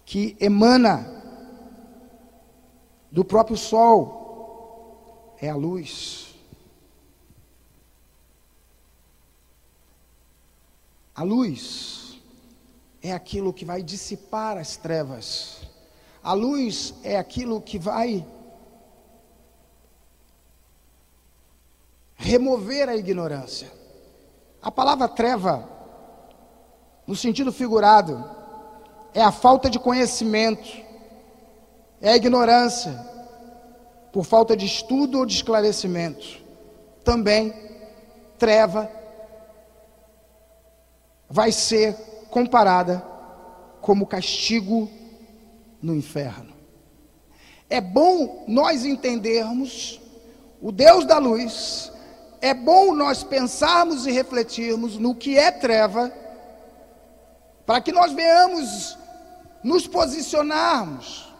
que 0.05 0.37
emana 0.39 1.11
do 3.11 3.25
próprio 3.25 3.57
sol 3.57 5.35
é 5.41 5.49
a 5.49 5.55
luz. 5.55 6.35
A 11.15 11.23
luz 11.23 12.21
é 13.01 13.13
aquilo 13.13 13.53
que 13.53 13.65
vai 13.65 13.81
dissipar 13.81 14.57
as 14.57 14.75
trevas. 14.75 15.61
A 16.21 16.33
luz 16.33 16.93
é 17.03 17.17
aquilo 17.17 17.61
que 17.61 17.79
vai 17.79 18.25
remover 22.15 22.89
a 22.89 22.95
ignorância. 22.95 23.71
A 24.61 24.69
palavra 24.71 25.07
treva, 25.07 25.69
no 27.07 27.15
sentido 27.15 27.51
figurado, 27.51 28.34
é 29.15 29.21
a 29.21 29.31
falta 29.31 29.69
de 29.69 29.79
conhecimento, 29.79 30.69
é 32.01 32.09
a 32.11 32.15
ignorância, 32.17 32.93
por 34.11 34.25
falta 34.25 34.57
de 34.57 34.65
estudo 34.65 35.19
ou 35.19 35.25
de 35.25 35.33
esclarecimento. 35.33 36.43
Também, 37.01 37.53
treva 38.37 38.91
vai 41.29 41.51
ser 41.53 41.95
comparada 42.29 43.01
como 43.79 44.05
castigo 44.05 44.89
no 45.81 45.95
inferno. 45.95 46.53
É 47.69 47.79
bom 47.79 48.43
nós 48.49 48.83
entendermos 48.83 50.01
o 50.61 50.73
Deus 50.73 51.05
da 51.05 51.17
luz, 51.17 51.89
é 52.41 52.53
bom 52.53 52.93
nós 52.93 53.23
pensarmos 53.23 54.05
e 54.05 54.11
refletirmos 54.11 54.97
no 54.97 55.15
que 55.15 55.37
é 55.37 55.51
treva, 55.51 56.11
para 57.65 57.79
que 57.79 57.93
nós 57.93 58.11
venhamos 58.11 58.97
nos 59.65 59.87
posicionarmos 59.87 61.33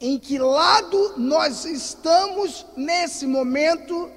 em 0.00 0.18
que 0.18 0.38
lado 0.38 1.12
nós 1.18 1.66
estamos 1.66 2.64
nesse 2.74 3.26
momento 3.26 4.10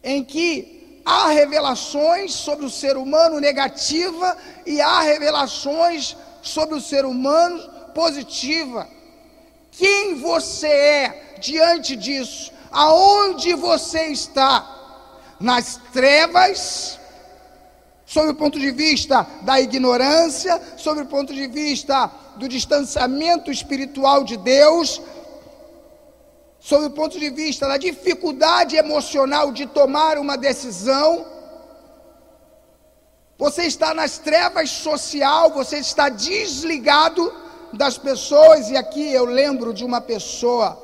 em 0.00 0.22
que 0.22 1.02
há 1.04 1.30
revelações 1.30 2.32
sobre 2.32 2.64
o 2.64 2.70
ser 2.70 2.96
humano 2.96 3.40
negativa 3.40 4.38
e 4.64 4.80
há 4.80 5.00
revelações 5.00 6.16
sobre 6.42 6.76
o 6.76 6.80
ser 6.80 7.04
humano 7.04 7.68
positiva. 7.92 8.88
Quem 9.72 10.14
você 10.14 10.68
é 10.68 11.34
diante 11.40 11.96
disso? 11.96 12.52
Aonde 12.70 13.52
você 13.54 14.06
está? 14.06 14.76
Nas 15.40 15.74
trevas, 15.92 17.00
sob 18.08 18.30
o 18.30 18.34
ponto 18.34 18.58
de 18.58 18.70
vista 18.70 19.26
da 19.42 19.60
ignorância, 19.60 20.58
sob 20.78 21.02
o 21.02 21.06
ponto 21.06 21.34
de 21.34 21.46
vista 21.46 22.10
do 22.36 22.48
distanciamento 22.48 23.50
espiritual 23.50 24.24
de 24.24 24.38
Deus, 24.38 25.02
sob 26.58 26.86
o 26.86 26.90
ponto 26.90 27.20
de 27.20 27.28
vista 27.28 27.68
da 27.68 27.76
dificuldade 27.76 28.76
emocional 28.76 29.52
de 29.52 29.66
tomar 29.66 30.16
uma 30.16 30.38
decisão. 30.38 31.26
Você 33.36 33.64
está 33.64 33.92
nas 33.92 34.16
trevas 34.16 34.70
social, 34.70 35.50
você 35.50 35.76
está 35.76 36.08
desligado 36.08 37.30
das 37.74 37.98
pessoas, 37.98 38.70
e 38.70 38.76
aqui 38.78 39.12
eu 39.12 39.26
lembro 39.26 39.74
de 39.74 39.84
uma 39.84 40.00
pessoa 40.00 40.82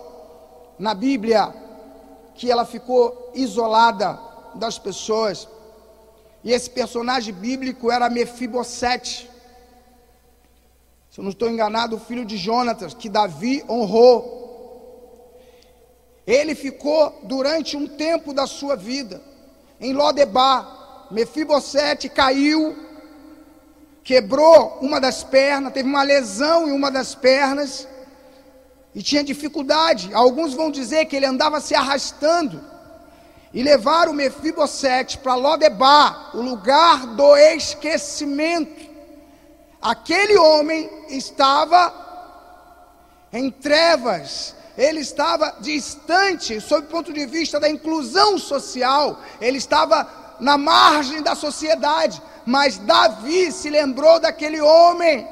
na 0.79 0.93
Bíblia 0.93 1.55
que 2.35 2.51
ela 2.51 2.67
ficou 2.67 3.31
isolada 3.35 4.21
das 4.57 4.79
pessoas. 4.79 5.49
E 6.45 6.53
esse 6.53 6.69
personagem 6.69 7.33
bíblico 7.33 7.91
era 7.91 8.11
Mefibosete. 8.11 9.31
Se 11.11 11.19
eu 11.19 11.25
não 11.25 11.31
estou 11.31 11.49
enganado, 11.49 11.97
o 11.97 12.01
filho 12.01 12.25
de 12.25 12.37
Jonatas, 12.37 12.93
que 12.93 13.09
Davi 13.09 13.65
honrou. 13.67 14.43
Ele 16.27 16.55
ficou 16.55 17.19
durante 17.23 17.77
um 17.77 17.87
tempo 17.87 18.35
da 18.35 18.47
sua 18.47 18.77
vida 18.77 19.23
em 19.81 19.95
Lodebar. 19.95 21.07
Mefibosete 21.11 22.11
caiu, 22.11 22.77
quebrou 24.03 24.79
uma 24.83 25.01
das 25.01 25.25
pernas, 25.25 25.73
teve 25.73 25.89
uma 25.89 26.03
lesão 26.03 26.69
em 26.69 26.73
uma 26.73 26.91
das 26.91 27.15
pernas 27.15 27.89
e 28.95 29.03
tinha 29.03 29.25
dificuldade. 29.25 30.13
Alguns 30.13 30.53
vão 30.53 30.71
dizer 30.71 31.07
que 31.07 31.17
ele 31.17 31.27
andava 31.27 31.59
se 31.59 31.75
arrastando 31.75 32.74
e 33.55 33.63
levaram 33.63 34.13
Mefibosete 34.13 35.19
para 35.19 35.37
Lodebar, 35.37 36.37
o 36.37 36.43
lugar 36.43 37.07
do 37.07 37.37
esquecimento. 37.37 38.93
Aquele 39.81 40.37
homem 40.37 40.91
estava 41.09 41.95
em 43.33 43.53
trevas, 43.53 44.57
ele 44.77 44.99
estava 45.01 45.55
distante, 45.61 46.61
sob 46.61 46.89
o 46.89 46.91
ponto 46.91 47.13
de 47.13 47.25
vista 47.27 47.61
da 47.61 47.71
inclusão 47.71 48.39
social, 48.39 49.21
ele 49.41 49.59
estava 49.59 50.37
na 50.41 50.59
margem 50.59 51.23
da 51.23 51.37
sociedade, 51.37 52.21
mas 52.45 52.79
Davi 52.79 53.53
se 53.53 53.71
lembrou 53.71 54.19
daquele 54.19 54.61
homem. 54.61 55.29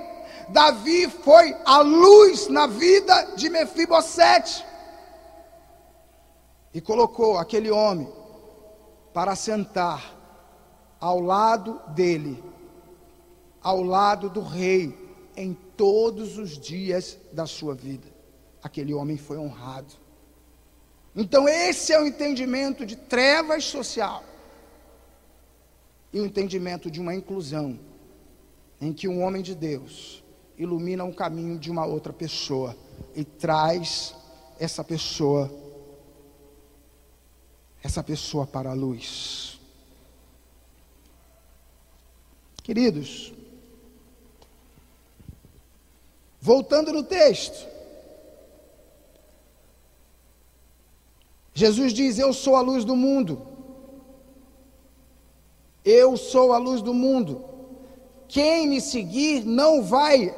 Davi 0.48 1.10
foi 1.24 1.56
a 1.64 1.80
luz 1.80 2.46
na 2.46 2.68
vida 2.68 3.30
de 3.34 3.50
Mefibosete 3.50 4.64
e 6.72 6.80
colocou 6.80 7.38
aquele 7.38 7.70
homem 7.70 8.08
para 9.12 9.36
sentar 9.36 10.18
ao 11.00 11.20
lado 11.20 11.80
dele, 11.88 12.42
ao 13.62 13.82
lado 13.82 14.30
do 14.30 14.40
rei, 14.40 14.96
em 15.36 15.54
todos 15.76 16.38
os 16.38 16.58
dias 16.58 17.18
da 17.32 17.46
sua 17.46 17.74
vida 17.74 18.12
aquele 18.62 18.94
homem 18.94 19.16
foi 19.16 19.36
honrado. 19.36 19.94
Então, 21.14 21.48
esse 21.48 21.92
é 21.92 22.00
o 22.00 22.06
entendimento 22.06 22.86
de 22.86 22.96
trevas 22.96 23.64
social 23.64 24.22
e 26.12 26.20
o 26.20 26.24
entendimento 26.24 26.90
de 26.90 27.00
uma 27.00 27.14
inclusão, 27.14 27.78
em 28.80 28.92
que 28.92 29.08
um 29.08 29.22
homem 29.22 29.42
de 29.42 29.54
Deus 29.54 30.22
ilumina 30.56 31.04
o 31.04 31.14
caminho 31.14 31.58
de 31.58 31.70
uma 31.70 31.84
outra 31.84 32.12
pessoa 32.12 32.76
e 33.14 33.24
traz 33.24 34.14
essa 34.58 34.84
pessoa, 34.84 35.50
essa 37.82 38.02
pessoa 38.02 38.46
para 38.46 38.70
a 38.70 38.74
luz. 38.74 39.58
Queridos, 42.62 43.32
voltando 46.40 46.92
no 46.92 47.02
texto, 47.02 47.66
Jesus 51.52 51.92
diz: 51.92 52.18
Eu 52.18 52.32
sou 52.32 52.56
a 52.56 52.60
luz 52.60 52.84
do 52.84 52.94
mundo. 52.94 53.46
Eu 55.84 56.16
sou 56.16 56.52
a 56.52 56.58
luz 56.58 56.80
do 56.80 56.94
mundo. 56.94 57.44
Quem 58.28 58.68
me 58.68 58.80
seguir 58.80 59.44
não 59.44 59.82
vai 59.82 60.34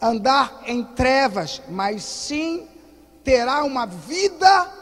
andar 0.00 0.62
em 0.66 0.82
trevas, 0.82 1.62
mas 1.68 2.02
sim 2.02 2.68
terá 3.24 3.64
uma 3.64 3.86
vida, 3.86 4.72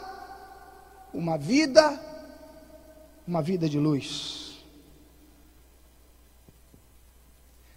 uma 1.15 1.37
vida, 1.37 1.99
uma 3.27 3.41
vida 3.41 3.67
de 3.67 3.79
luz. 3.79 4.63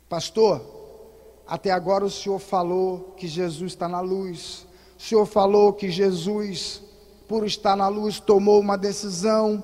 Pastor, 0.08 0.62
até 1.46 1.70
agora 1.70 2.04
o 2.04 2.10
senhor 2.10 2.38
falou 2.38 3.14
que 3.16 3.26
Jesus 3.26 3.72
está 3.72 3.88
na 3.88 4.00
luz, 4.00 4.66
o 4.98 5.02
senhor 5.02 5.26
falou 5.26 5.72
que 5.72 5.90
Jesus 5.90 6.82
por 7.28 7.46
estar 7.46 7.76
na 7.76 7.88
luz, 7.88 8.18
tomou 8.18 8.58
uma 8.58 8.78
decisão 8.78 9.62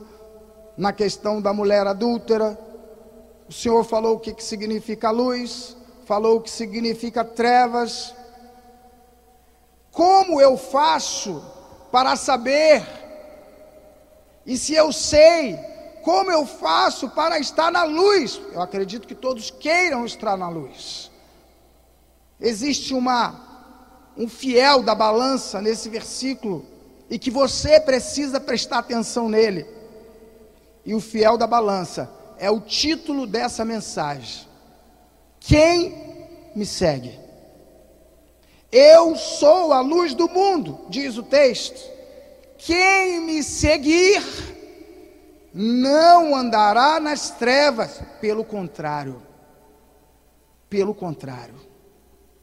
na 0.77 0.93
questão 0.93 1.41
da 1.41 1.53
mulher 1.55 1.87
adúltera. 1.87 2.59
O 3.49 3.53
Senhor 3.53 3.83
falou 3.85 4.17
o 4.17 4.21
que, 4.21 4.35
que 4.35 4.45
significa 4.45 5.11
luz, 5.11 5.75
falou 6.05 6.37
o 6.37 6.41
que 6.43 6.51
significa 6.51 7.25
trevas. 7.25 8.15
Como 9.91 10.41
eu 10.41 10.59
faço 10.59 11.43
para 11.91 12.17
saber? 12.17 12.85
E 14.46 14.57
se 14.59 14.74
eu 14.74 14.92
sei, 14.92 15.59
como 16.02 16.30
eu 16.30 16.44
faço 16.44 17.09
para 17.11 17.38
estar 17.38 17.70
na 17.70 17.85
luz? 17.85 18.40
Eu 18.52 18.61
acredito 18.61 19.09
que 19.09 19.14
todos 19.14 19.50
queiram 19.50 20.04
estar 20.04 20.37
na 20.37 20.48
luz. 20.48 21.11
Existe 22.40 22.92
uma 22.92 23.42
um 24.16 24.28
fiel 24.28 24.83
da 24.83 24.94
balança 24.94 25.61
nesse 25.61 25.88
versículo 25.88 26.64
e 27.11 27.18
que 27.18 27.30
você 27.30 27.80
precisa 27.80 28.40
prestar 28.40 28.78
atenção 28.78 29.28
nele. 29.28 29.66
E 30.85 30.94
o 30.94 31.00
fiel 31.00 31.37
da 31.37 31.46
balança 31.46 32.11
é 32.38 32.50
o 32.50 32.61
título 32.61 33.26
dessa 33.26 33.64
mensagem. 33.64 34.46
Quem 35.40 36.50
me 36.54 36.64
segue? 36.64 37.18
Eu 38.70 39.16
sou 39.16 39.72
a 39.72 39.80
luz 39.80 40.14
do 40.14 40.28
mundo, 40.28 40.80
diz 40.88 41.16
o 41.16 41.22
texto. 41.22 41.93
Quem 42.64 43.20
me 43.20 43.42
seguir 43.42 44.22
não 45.53 46.35
andará 46.35 46.98
nas 46.98 47.31
trevas, 47.31 48.00
pelo 48.22 48.42
contrário. 48.42 49.22
Pelo 50.70 50.94
contrário, 50.94 51.55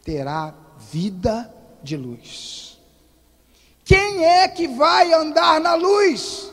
terá 0.03 0.53
vida 0.91 1.51
de 1.81 1.97
luz. 1.97 2.79
Quem 3.83 4.23
é 4.23 4.47
que 4.47 4.67
vai 4.67 5.11
andar 5.11 5.59
na 5.59 5.73
luz? 5.73 6.51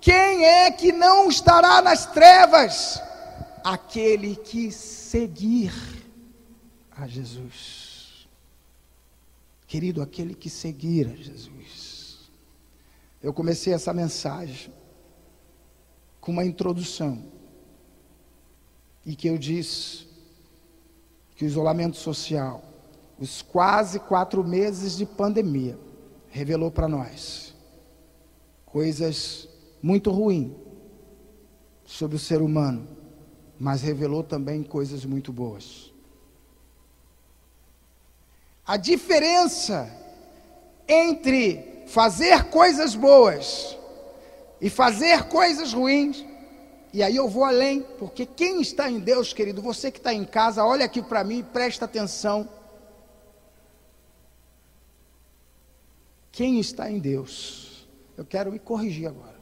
Quem 0.00 0.44
é 0.44 0.70
que 0.70 0.92
não 0.92 1.28
estará 1.28 1.82
nas 1.82 2.06
trevas? 2.06 3.02
Aquele 3.64 4.36
que 4.36 4.70
seguir 4.70 5.72
a 6.96 7.08
Jesus. 7.08 8.28
Querido, 9.66 10.00
aquele 10.00 10.34
que 10.34 10.48
seguir 10.48 11.08
a 11.08 11.16
Jesus. 11.16 11.83
Eu 13.24 13.32
comecei 13.32 13.72
essa 13.72 13.90
mensagem 13.94 14.70
com 16.20 16.30
uma 16.30 16.44
introdução 16.44 17.24
e 19.02 19.16
que 19.16 19.26
eu 19.26 19.38
disse 19.38 20.06
que 21.34 21.42
o 21.42 21.46
isolamento 21.46 21.96
social, 21.96 22.62
os 23.18 23.40
quase 23.40 23.98
quatro 23.98 24.44
meses 24.44 24.98
de 24.98 25.06
pandemia, 25.06 25.78
revelou 26.28 26.70
para 26.70 26.86
nós 26.86 27.54
coisas 28.66 29.48
muito 29.82 30.10
ruins 30.10 30.52
sobre 31.82 32.16
o 32.16 32.20
ser 32.20 32.42
humano, 32.42 32.86
mas 33.58 33.80
revelou 33.80 34.22
também 34.22 34.62
coisas 34.62 35.02
muito 35.06 35.32
boas. 35.32 35.90
A 38.66 38.76
diferença 38.76 39.90
entre 40.86 41.72
fazer 41.94 42.46
coisas 42.46 42.96
boas 42.96 43.78
e 44.60 44.68
fazer 44.68 45.28
coisas 45.28 45.72
ruins, 45.72 46.24
e 46.92 47.04
aí 47.04 47.14
eu 47.14 47.28
vou 47.28 47.44
além, 47.44 47.82
porque 47.98 48.26
quem 48.26 48.60
está 48.60 48.90
em 48.90 48.98
Deus, 48.98 49.32
querido, 49.32 49.62
você 49.62 49.92
que 49.92 49.98
está 49.98 50.12
em 50.12 50.24
casa, 50.24 50.64
olha 50.64 50.84
aqui 50.84 51.00
para 51.00 51.22
mim 51.22 51.38
e 51.38 51.42
presta 51.44 51.84
atenção. 51.84 52.48
Quem 56.32 56.58
está 56.58 56.90
em 56.90 56.98
Deus? 56.98 57.86
Eu 58.16 58.24
quero 58.24 58.50
me 58.50 58.58
corrigir 58.58 59.06
agora. 59.06 59.38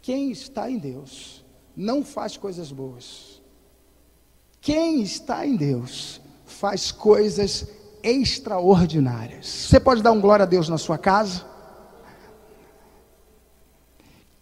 Quem 0.00 0.30
está 0.30 0.70
em 0.70 0.78
Deus 0.78 1.44
não 1.74 2.04
faz 2.04 2.36
coisas 2.36 2.70
boas. 2.70 3.42
Quem 4.60 5.02
está 5.02 5.44
em 5.44 5.56
Deus 5.56 6.20
faz 6.44 6.92
coisas 6.92 7.66
extraordinárias. 8.04 9.46
Você 9.46 9.80
pode 9.80 10.02
dar 10.02 10.12
um 10.12 10.20
glória 10.20 10.42
a 10.42 10.46
Deus 10.46 10.68
na 10.68 10.78
sua 10.78 10.98
casa? 10.98 11.44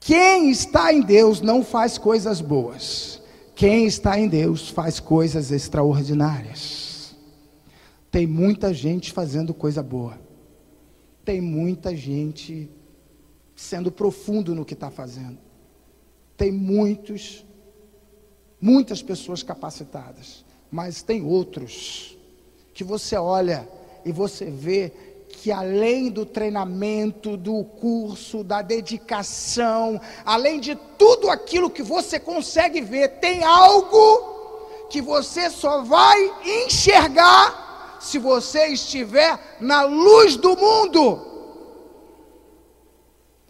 Quem 0.01 0.51
está 0.51 0.93
em 0.93 1.01
Deus 1.01 1.41
não 1.41 1.63
faz 1.63 1.97
coisas 1.97 2.41
boas. 2.41 3.23
Quem 3.55 3.87
está 3.87 4.19
em 4.19 4.27
Deus 4.27 4.69
faz 4.69 4.99
coisas 4.99 5.53
extraordinárias. 5.53 7.15
Tem 8.11 8.27
muita 8.27 8.75
gente 8.75 9.13
fazendo 9.13 9.55
coisa 9.55 9.81
boa. 9.81 10.19
Tem 11.25 11.41
muita 11.41 11.95
gente 11.95 12.69
sendo 13.55 13.93
profundo 13.93 14.57
no 14.57 14.65
que 14.65 14.75
está 14.75 14.91
fazendo. 14.91 15.39
Tem 16.37 16.51
muitos, 16.51 17.47
muitas 18.61 19.01
pessoas 19.03 19.45
capacitadas. 19.45 20.45
Mas 20.69 21.03
tem 21.03 21.23
outros 21.23 22.19
que 22.75 22.83
você 22.85 23.17
olha 23.17 23.69
e 24.05 24.13
você 24.13 24.47
vê 24.47 24.93
que 25.29 25.51
além 25.51 26.11
do 26.11 26.25
treinamento, 26.25 27.37
do 27.37 27.65
curso, 27.65 28.45
da 28.45 28.63
dedicação, 28.63 30.01
além 30.25 30.61
de 30.61 30.77
tudo 30.97 31.31
aquilo 31.31 31.71
que 31.71 31.83
você 31.83 32.21
consegue 32.21 32.81
ver, 32.81 33.19
tem 33.21 33.43
algo 33.43 34.87
que 34.89 35.01
você 35.01 35.51
só 35.51 35.83
vai 35.83 36.33
enxergar 36.45 37.99
se 38.01 38.19
você 38.19 38.67
estiver 38.69 39.39
na 39.61 39.83
luz 39.83 40.37
do 40.37 40.57
mundo. 40.57 41.27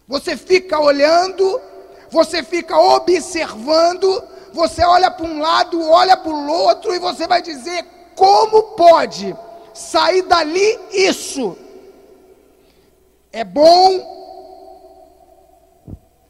Você 0.07 0.37
fica 0.37 0.79
olhando, 0.79 1.61
você 2.11 2.43
fica 2.43 2.79
observando, 2.79 4.23
você 4.53 4.85
olha 4.85 5.11
para 5.11 5.27
um 5.27 5.41
lado, 5.41 5.83
olha 5.89 6.17
para 6.17 6.31
o 6.33 6.51
outro 6.51 6.95
e 6.95 6.99
você 6.99 7.27
vai 7.27 7.43
dizer: 7.43 7.85
como 8.23 8.63
pode 8.77 9.37
sair 9.75 10.23
dali 10.23 10.79
isso? 10.93 11.57
é 13.33 13.43
bom, 13.43 13.97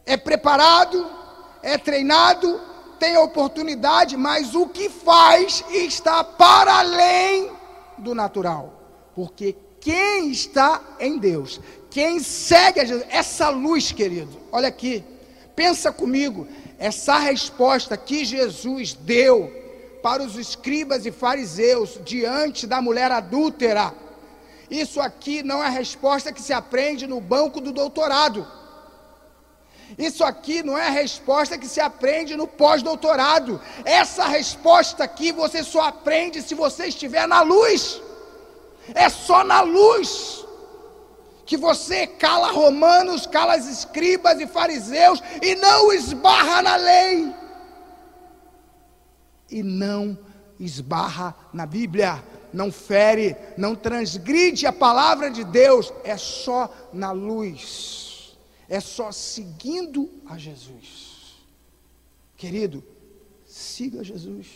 é 0.06 0.16
preparado, 0.16 1.04
é 1.62 1.76
treinado, 1.76 2.60
tem 2.98 3.16
oportunidade, 3.16 4.16
mas 4.16 4.54
o 4.54 4.68
que 4.68 4.88
faz 4.88 5.64
está 5.70 6.22
para 6.22 6.78
além 6.78 7.50
do 7.98 8.14
natural. 8.14 8.72
Porque 9.14 9.56
quem 9.80 10.30
está 10.30 10.80
em 11.00 11.18
Deus, 11.18 11.60
quem 11.90 12.20
segue 12.20 12.78
a 12.78 12.84
Jesus, 12.84 13.04
essa 13.10 13.48
luz, 13.48 13.90
querido, 13.90 14.38
olha 14.52 14.68
aqui, 14.68 15.02
pensa 15.56 15.92
comigo, 15.92 16.46
essa 16.78 17.18
resposta 17.18 17.96
que 17.96 18.24
Jesus 18.24 18.94
deu 18.94 19.61
para 20.02 20.22
os 20.22 20.36
escribas 20.36 21.06
e 21.06 21.12
fariseus 21.12 21.98
diante 22.04 22.66
da 22.66 22.82
mulher 22.82 23.10
adúltera, 23.12 23.94
isso 24.70 25.00
aqui 25.00 25.42
não 25.42 25.62
é 25.62 25.68
resposta 25.68 26.32
que 26.32 26.40
se 26.40 26.52
aprende 26.52 27.06
no 27.06 27.20
banco 27.20 27.60
do 27.60 27.72
doutorado. 27.72 28.46
Isso 29.98 30.24
aqui 30.24 30.62
não 30.62 30.78
é 30.78 30.88
resposta 30.88 31.58
que 31.58 31.68
se 31.68 31.80
aprende 31.80 32.34
no 32.34 32.46
pós-doutorado. 32.46 33.60
Essa 33.84 34.24
resposta 34.24 35.04
aqui 35.04 35.30
você 35.30 35.62
só 35.62 35.82
aprende 35.82 36.40
se 36.40 36.54
você 36.54 36.86
estiver 36.86 37.28
na 37.28 37.42
luz. 37.42 38.00
É 38.94 39.08
só 39.10 39.44
na 39.44 39.60
luz 39.60 40.44
que 41.44 41.56
você 41.58 42.06
cala 42.06 42.50
romanos, 42.50 43.26
cala 43.26 43.54
as 43.54 43.66
escribas 43.66 44.40
e 44.40 44.46
fariseus 44.46 45.22
e 45.42 45.54
não 45.56 45.92
esbarra 45.92 46.62
na 46.62 46.76
lei. 46.76 47.41
E 49.52 49.62
não 49.62 50.18
esbarra 50.58 51.36
na 51.52 51.66
Bíblia 51.66 52.20
não 52.52 52.70
fere, 52.70 53.36
não 53.56 53.74
transgride 53.74 54.66
a 54.66 54.72
palavra 54.72 55.30
de 55.30 55.42
Deus, 55.44 55.92
é 56.04 56.16
só 56.16 56.72
na 56.92 57.10
luz, 57.10 58.36
é 58.68 58.78
só 58.78 59.10
seguindo 59.10 60.10
a 60.26 60.36
Jesus. 60.36 61.40
Querido, 62.36 62.84
siga 63.46 64.04
Jesus. 64.04 64.48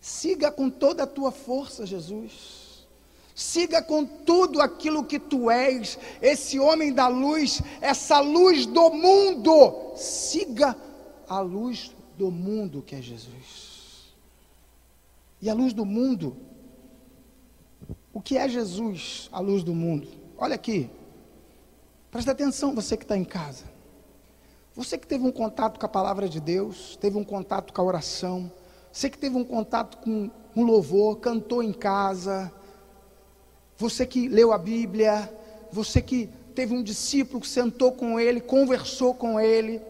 Siga 0.00 0.50
com 0.50 0.68
toda 0.68 1.04
a 1.04 1.06
tua 1.06 1.30
força, 1.30 1.86
Jesus. 1.86 2.86
Siga 3.34 3.80
com 3.80 4.04
tudo 4.04 4.60
aquilo 4.60 5.04
que 5.04 5.18
tu 5.18 5.50
és, 5.50 5.98
esse 6.20 6.58
homem 6.58 6.92
da 6.92 7.08
luz, 7.08 7.62
essa 7.80 8.20
luz 8.20 8.66
do 8.66 8.90
mundo. 8.90 9.94
Siga 9.96 10.76
a 11.28 11.40
luz 11.40 11.92
do 12.22 12.30
mundo 12.30 12.82
que 12.82 12.94
é 12.94 13.02
Jesus 13.02 14.14
e 15.40 15.50
a 15.50 15.54
luz 15.54 15.72
do 15.72 15.84
mundo. 15.84 16.36
O 18.12 18.20
que 18.20 18.38
é 18.38 18.48
Jesus, 18.48 19.28
a 19.32 19.40
luz 19.40 19.64
do 19.64 19.74
mundo? 19.74 20.06
Olha 20.38 20.54
aqui, 20.54 20.88
presta 22.12 22.30
atenção, 22.30 22.76
você 22.76 22.96
que 22.96 23.02
está 23.02 23.16
em 23.16 23.24
casa. 23.24 23.64
Você 24.76 24.96
que 24.96 25.06
teve 25.06 25.24
um 25.24 25.32
contato 25.32 25.80
com 25.80 25.86
a 25.86 25.88
palavra 25.88 26.28
de 26.28 26.38
Deus, 26.38 26.96
teve 27.00 27.18
um 27.18 27.24
contato 27.24 27.72
com 27.72 27.82
a 27.82 27.84
oração, 27.84 28.52
você 28.92 29.10
que 29.10 29.18
teve 29.18 29.36
um 29.36 29.44
contato 29.44 29.98
com 29.98 30.30
um 30.54 30.62
louvor, 30.62 31.18
cantou 31.18 31.60
em 31.60 31.72
casa, 31.72 32.52
você 33.76 34.06
que 34.06 34.28
leu 34.28 34.52
a 34.52 34.58
Bíblia, 34.58 35.28
você 35.72 36.00
que 36.00 36.30
teve 36.54 36.72
um 36.72 36.84
discípulo 36.84 37.40
que 37.40 37.48
sentou 37.48 37.90
com 37.90 38.20
ele, 38.20 38.40
conversou 38.40 39.12
com 39.12 39.40
ele, 39.40 39.82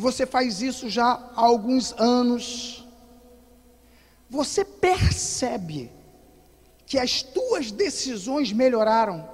você 0.00 0.26
faz 0.26 0.60
isso 0.62 0.88
já 0.88 1.04
há 1.06 1.44
alguns 1.44 1.92
anos, 1.98 2.86
você 4.28 4.64
percebe 4.64 5.90
que 6.86 6.98
as 6.98 7.22
tuas 7.22 7.70
decisões 7.70 8.52
melhoraram. 8.52 9.28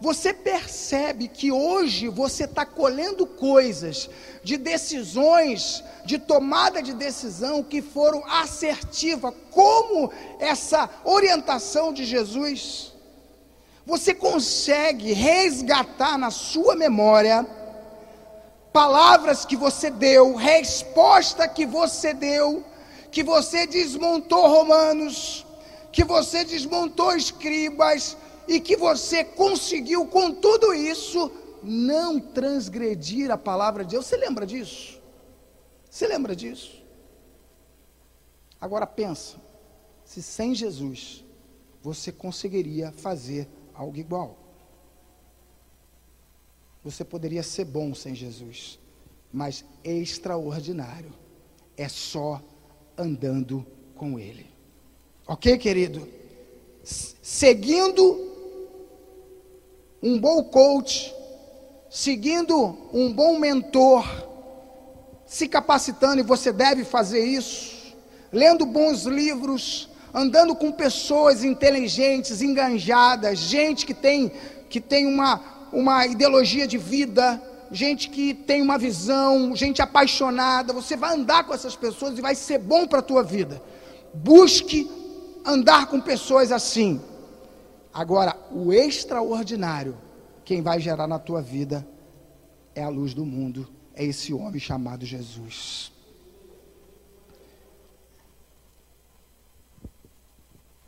Você 0.00 0.32
percebe 0.32 1.28
que 1.28 1.52
hoje 1.52 2.08
você 2.08 2.44
está 2.44 2.64
colhendo 2.64 3.26
coisas 3.26 4.08
de 4.42 4.56
decisões, 4.56 5.84
de 6.06 6.18
tomada 6.18 6.82
de 6.82 6.94
decisão 6.94 7.62
que 7.62 7.82
foram 7.82 8.24
assertivas, 8.26 9.34
como 9.50 10.10
essa 10.38 10.88
orientação 11.04 11.92
de 11.92 12.04
Jesus. 12.04 12.94
Você 13.84 14.14
consegue 14.14 15.12
resgatar 15.12 16.16
na 16.16 16.30
sua 16.30 16.74
memória 16.74 17.46
palavras 18.72 19.44
que 19.44 19.56
você 19.56 19.90
deu, 19.90 20.34
resposta 20.34 21.48
que 21.48 21.66
você 21.66 22.14
deu, 22.14 22.64
que 23.10 23.22
você 23.22 23.66
desmontou 23.66 24.46
Romanos, 24.46 25.44
que 25.92 26.04
você 26.04 26.44
desmontou 26.44 27.16
escribas 27.16 28.16
e 28.46 28.60
que 28.60 28.76
você 28.76 29.24
conseguiu 29.24 30.06
com 30.06 30.32
tudo 30.32 30.72
isso 30.72 31.30
não 31.62 32.18
transgredir 32.18 33.30
a 33.30 33.36
palavra 33.36 33.84
de 33.84 33.90
Deus. 33.92 34.06
Você 34.06 34.16
lembra 34.16 34.46
disso? 34.46 35.00
Você 35.88 36.06
lembra 36.06 36.34
disso? 36.34 36.80
Agora 38.60 38.86
pensa, 38.86 39.36
se 40.04 40.22
sem 40.22 40.54
Jesus 40.54 41.24
você 41.82 42.12
conseguiria 42.12 42.92
fazer 42.92 43.48
algo 43.74 43.96
igual. 43.96 44.36
Você 46.82 47.04
poderia 47.04 47.42
ser 47.42 47.64
bom 47.64 47.94
sem 47.94 48.14
Jesus, 48.14 48.78
mas 49.32 49.64
extraordinário. 49.84 51.12
É 51.76 51.88
só 51.88 52.42
andando 52.96 53.66
com 53.94 54.18
Ele. 54.18 54.46
Ok, 55.26 55.58
querido? 55.58 56.08
Seguindo 56.82 58.28
um 60.02 60.18
bom 60.18 60.42
coach, 60.44 61.14
seguindo 61.90 62.76
um 62.92 63.12
bom 63.12 63.38
mentor, 63.38 64.04
se 65.26 65.46
capacitando, 65.46 66.20
e 66.20 66.24
você 66.24 66.52
deve 66.52 66.84
fazer 66.84 67.24
isso, 67.24 67.94
lendo 68.32 68.64
bons 68.64 69.04
livros, 69.04 69.88
andando 70.12 70.56
com 70.56 70.72
pessoas 70.72 71.44
inteligentes, 71.44 72.42
enganjadas, 72.42 73.38
gente 73.38 73.86
que 73.86 73.94
tem, 73.94 74.32
que 74.68 74.80
tem 74.80 75.06
uma, 75.06 75.59
uma 75.72 76.06
ideologia 76.06 76.66
de 76.66 76.78
vida, 76.78 77.40
gente 77.70 78.08
que 78.10 78.34
tem 78.34 78.60
uma 78.62 78.78
visão, 78.78 79.54
gente 79.54 79.80
apaixonada. 79.80 80.72
Você 80.72 80.96
vai 80.96 81.14
andar 81.14 81.44
com 81.44 81.54
essas 81.54 81.76
pessoas 81.76 82.18
e 82.18 82.22
vai 82.22 82.34
ser 82.34 82.58
bom 82.58 82.86
para 82.86 82.98
a 82.98 83.02
tua 83.02 83.22
vida. 83.22 83.62
Busque 84.12 84.90
andar 85.44 85.86
com 85.86 86.00
pessoas 86.00 86.50
assim. 86.52 87.00
Agora, 87.92 88.36
o 88.50 88.72
extraordinário, 88.72 89.96
quem 90.44 90.62
vai 90.62 90.80
gerar 90.80 91.06
na 91.06 91.18
tua 91.18 91.40
vida 91.42 91.86
é 92.74 92.82
a 92.82 92.88
luz 92.88 93.14
do 93.14 93.24
mundo, 93.24 93.68
é 93.94 94.04
esse 94.04 94.32
homem 94.32 94.60
chamado 94.60 95.04
Jesus. 95.04 95.92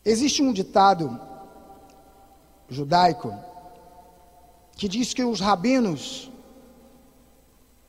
Existe 0.04 0.42
um 0.42 0.52
ditado 0.52 1.20
judaico 2.68 3.32
que 4.82 4.88
diz 4.88 5.14
que 5.14 5.22
os 5.22 5.38
rabinos 5.38 6.28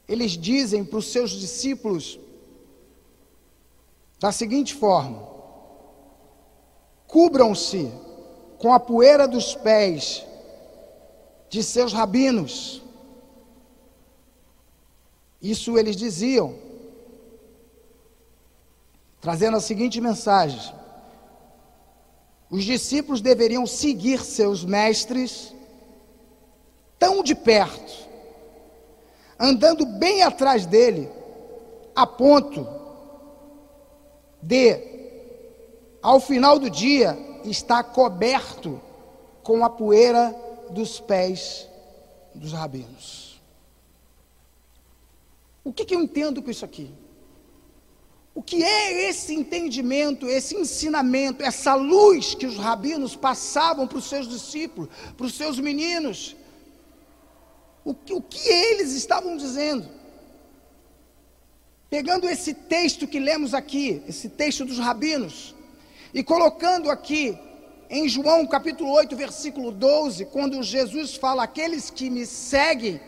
eles 0.08 0.34
dizem 0.34 0.86
para 0.86 1.00
os 1.00 1.08
seus 1.08 1.32
discípulos 1.32 2.20
da 4.20 4.32
seguinte 4.32 4.76
forma: 4.76 5.28
cubram-se 7.08 7.92
com 8.60 8.72
a 8.72 8.80
poeira 8.80 9.28
dos 9.28 9.56
pés 9.56 10.24
de 11.50 11.64
seus 11.64 11.92
rabinos. 11.92 12.84
Isso 15.42 15.80
eles 15.80 15.96
diziam, 15.96 16.60
trazendo 19.20 19.58
a 19.58 19.62
seguinte 19.62 20.00
mensagem: 20.00 20.72
os 22.52 22.64
discípulos 22.64 23.20
deveriam 23.20 23.66
seguir 23.66 24.24
seus 24.24 24.64
mestres 24.64 25.53
tão 27.04 27.22
de 27.22 27.36
perto, 27.36 28.08
andando 29.38 29.86
bem 29.86 30.24
atrás 30.24 30.66
dele, 30.66 31.10
a 31.94 32.08
ponto 32.08 32.66
de, 34.42 34.80
ao 36.02 36.22
final 36.22 36.58
do 36.58 36.70
dia, 36.70 37.18
estar 37.44 37.84
coberto 37.84 38.80
com 39.44 39.66
a 39.66 39.70
poeira 39.70 40.34
dos 40.70 41.02
pés 41.02 41.68
dos 42.34 42.54
rabinos. 42.54 43.42
O 45.62 45.74
que, 45.74 45.84
que 45.84 45.96
eu 45.96 46.02
entendo 46.02 46.42
com 46.42 46.50
isso 46.50 46.64
aqui? 46.64 46.90
O 48.34 48.42
que 48.42 48.64
é 48.64 49.10
esse 49.10 49.34
entendimento, 49.34 50.26
esse 50.30 50.56
ensinamento, 50.56 51.44
essa 51.44 51.76
luz 51.76 52.34
que 52.34 52.46
os 52.46 52.56
rabinos 52.56 53.14
passavam 53.14 53.86
para 53.86 53.98
os 53.98 54.06
seus 54.06 54.26
discípulos, 54.26 54.90
para 55.18 55.26
os 55.26 55.34
seus 55.34 55.60
meninos? 55.60 56.38
O 57.86 57.94
que, 57.94 58.14
o 58.14 58.22
que 58.22 58.48
eles 58.48 58.94
estavam 58.94 59.36
dizendo? 59.36 59.90
Pegando 61.90 62.28
esse 62.28 62.54
texto 62.54 63.08
que 63.08 63.20
lemos 63.20 63.54
aqui, 63.54 64.02
esse 64.08 64.30
texto 64.30 64.66
dos 64.66 64.80
rabinos, 64.80 65.54
e 66.14 66.24
colocando 66.24 66.90
aqui 66.90 67.38
em 67.90 68.08
João 68.08 68.48
capítulo 68.48 68.92
8, 68.92 69.16
versículo 69.16 69.72
12, 69.72 70.26
quando 70.26 70.64
Jesus 70.64 71.16
fala: 71.16 71.44
Aqueles 71.44 71.90
que 71.90 72.10
me 72.10 72.26
seguem 72.26 73.00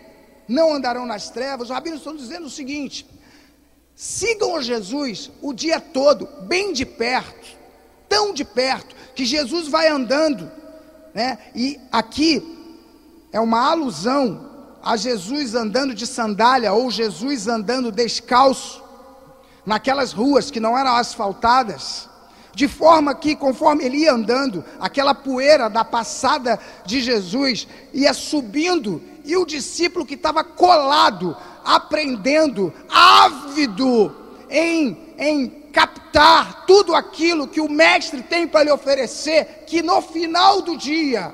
não 0.48 0.74
andarão 0.74 1.06
nas 1.06 1.30
trevas, 1.30 1.70
os 1.70 1.74
rabinos 1.74 2.00
estão 2.00 2.16
dizendo 2.16 2.46
o 2.46 2.50
seguinte: 2.50 3.08
sigam 3.96 4.62
Jesus 4.62 5.32
o 5.42 5.54
dia 5.54 5.80
todo, 5.80 6.28
bem 6.42 6.74
de 6.74 6.86
perto, 6.86 7.48
tão 8.10 8.34
de 8.34 8.44
perto, 8.44 8.96
que 9.16 9.26
Jesus 9.26 9.68
vai 9.68 9.88
andando, 9.88 10.52
né? 11.14 11.40
E 11.56 11.80
aqui 11.92 12.44
é 13.32 13.40
uma 13.40 13.72
alusão 13.72 14.55
a 14.86 14.96
Jesus 14.96 15.56
andando 15.56 15.96
de 15.96 16.06
sandália 16.06 16.72
ou 16.72 16.92
Jesus 16.92 17.48
andando 17.48 17.92
descalço 17.92 18.84
naquelas 19.66 20.14
ruas 20.14 20.52
que 20.52 20.60
não 20.60 20.78
eram 20.78 20.96
asfaltadas 20.96 22.08
de 22.54 22.70
forma 22.70 23.14
que, 23.14 23.36
conforme 23.36 23.84
ele 23.84 23.98
ia 23.98 24.14
andando, 24.14 24.64
aquela 24.80 25.14
poeira 25.14 25.70
da 25.70 25.84
passada 25.84 26.58
de 26.86 27.02
Jesus 27.02 27.68
ia 27.94 28.14
subindo, 28.14 29.02
e 29.26 29.36
o 29.36 29.46
discípulo 29.46 30.06
que 30.06 30.14
estava 30.14 30.42
colado, 30.42 31.36
aprendendo, 31.66 32.74
ávido 32.90 34.16
em, 34.50 34.98
em 35.18 35.50
captar 35.74 36.66
tudo 36.66 36.96
aquilo 36.96 37.48
que 37.48 37.60
o 37.60 37.70
Mestre 37.70 38.22
tem 38.22 38.48
para 38.48 38.64
lhe 38.64 38.72
oferecer, 38.72 39.66
que 39.68 39.82
no 39.82 40.02
final 40.02 40.62
do 40.62 40.78
dia, 40.78 41.34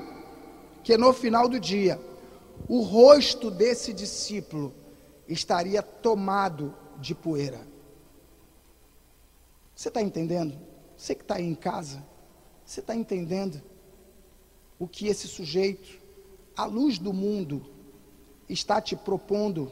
que 0.82 0.96
no 0.96 1.12
final 1.12 1.48
do 1.48 1.60
dia, 1.60 2.00
o 2.72 2.80
rosto 2.80 3.50
desse 3.50 3.92
discípulo 3.92 4.74
estaria 5.28 5.82
tomado 5.82 6.74
de 6.96 7.14
poeira. 7.14 7.60
Você 9.76 9.88
está 9.88 10.00
entendendo? 10.00 10.58
Você 10.96 11.14
que 11.14 11.20
está 11.20 11.34
aí 11.34 11.44
em 11.44 11.54
casa, 11.54 12.02
você 12.64 12.80
está 12.80 12.96
entendendo 12.96 13.60
o 14.78 14.88
que 14.88 15.06
esse 15.06 15.28
sujeito, 15.28 16.00
à 16.56 16.64
luz 16.64 16.98
do 16.98 17.12
mundo, 17.12 17.62
está 18.48 18.80
te 18.80 18.96
propondo? 18.96 19.70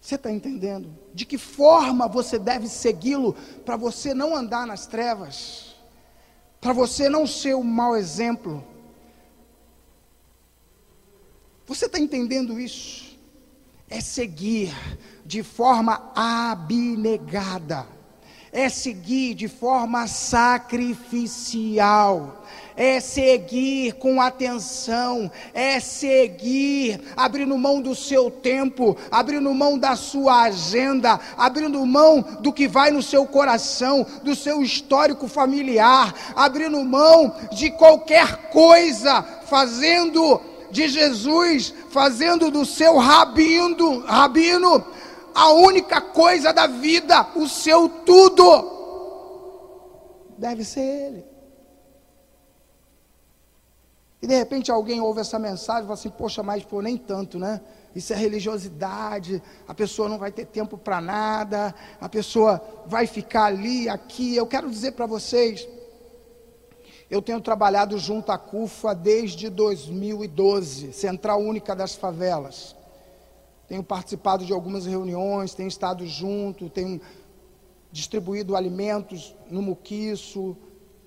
Você 0.00 0.14
está 0.14 0.32
entendendo? 0.32 0.88
De 1.12 1.26
que 1.26 1.36
forma 1.36 2.08
você 2.08 2.38
deve 2.38 2.66
segui-lo 2.66 3.34
para 3.62 3.76
você 3.76 4.14
não 4.14 4.34
andar 4.34 4.66
nas 4.66 4.86
trevas, 4.86 5.76
para 6.62 6.72
você 6.72 7.10
não 7.10 7.26
ser 7.26 7.54
um 7.54 7.62
mau 7.62 7.94
exemplo? 7.94 8.71
Você 11.66 11.86
está 11.86 11.98
entendendo 11.98 12.58
isso? 12.58 13.18
É 13.88 14.00
seguir 14.00 14.74
de 15.24 15.42
forma 15.42 16.12
abnegada. 16.14 17.86
É 18.54 18.68
seguir 18.68 19.32
de 19.32 19.48
forma 19.48 20.06
sacrificial, 20.06 22.44
é 22.76 23.00
seguir 23.00 23.94
com 23.94 24.20
atenção, 24.20 25.32
é 25.54 25.80
seguir 25.80 27.00
abrindo 27.16 27.56
mão 27.56 27.80
do 27.80 27.94
seu 27.94 28.30
tempo, 28.30 28.94
abrindo 29.10 29.54
mão 29.54 29.78
da 29.78 29.96
sua 29.96 30.42
agenda, 30.42 31.18
abrindo 31.34 31.86
mão 31.86 32.20
do 32.40 32.52
que 32.52 32.68
vai 32.68 32.90
no 32.90 33.02
seu 33.02 33.24
coração, 33.24 34.06
do 34.22 34.36
seu 34.36 34.62
histórico 34.62 35.26
familiar, 35.26 36.14
abrindo 36.36 36.84
mão 36.84 37.34
de 37.52 37.70
qualquer 37.70 38.50
coisa, 38.50 39.22
fazendo 39.46 40.42
de 40.72 40.88
Jesus, 40.88 41.72
fazendo 41.90 42.50
do 42.50 42.64
seu 42.64 42.96
rabino, 42.96 44.00
rabino 44.00 44.84
a 45.34 45.52
única 45.52 46.00
coisa 46.00 46.52
da 46.52 46.66
vida, 46.66 47.28
o 47.36 47.46
seu 47.46 47.88
tudo, 47.88 48.70
deve 50.38 50.64
ser 50.64 50.80
Ele. 50.80 51.32
E 54.20 54.26
de 54.26 54.34
repente 54.36 54.70
alguém 54.70 55.00
ouve 55.00 55.20
essa 55.20 55.38
mensagem 55.38 55.82
e 55.82 55.84
fala 55.84 55.94
assim: 55.94 56.10
Poxa, 56.10 56.42
mas 56.42 56.64
pô, 56.64 56.80
nem 56.80 56.96
tanto, 56.96 57.38
né? 57.38 57.60
Isso 57.94 58.12
é 58.12 58.16
religiosidade, 58.16 59.42
a 59.68 59.74
pessoa 59.74 60.08
não 60.08 60.18
vai 60.18 60.32
ter 60.32 60.46
tempo 60.46 60.78
para 60.78 61.00
nada, 61.00 61.74
a 62.00 62.08
pessoa 62.08 62.62
vai 62.86 63.06
ficar 63.06 63.46
ali, 63.46 63.88
aqui. 63.88 64.34
Eu 64.34 64.46
quero 64.46 64.70
dizer 64.70 64.92
para 64.92 65.04
vocês, 65.06 65.68
eu 67.12 67.22
tenho 67.22 67.40
trabalhado 67.40 67.96
junto 67.96 68.32
à 68.32 68.38
CUFA 68.38 68.92
desde 68.92 69.48
2012, 69.48 70.92
Central 70.92 71.40
Única 71.40 71.76
das 71.76 71.94
Favelas 71.94 72.74
tenho 73.72 73.82
participado 73.82 74.44
de 74.44 74.52
algumas 74.52 74.84
reuniões, 74.84 75.54
tenho 75.54 75.68
estado 75.68 76.06
junto, 76.06 76.68
tenho 76.68 77.00
distribuído 77.90 78.54
alimentos 78.54 79.34
no 79.50 79.62
Muquiço. 79.62 80.54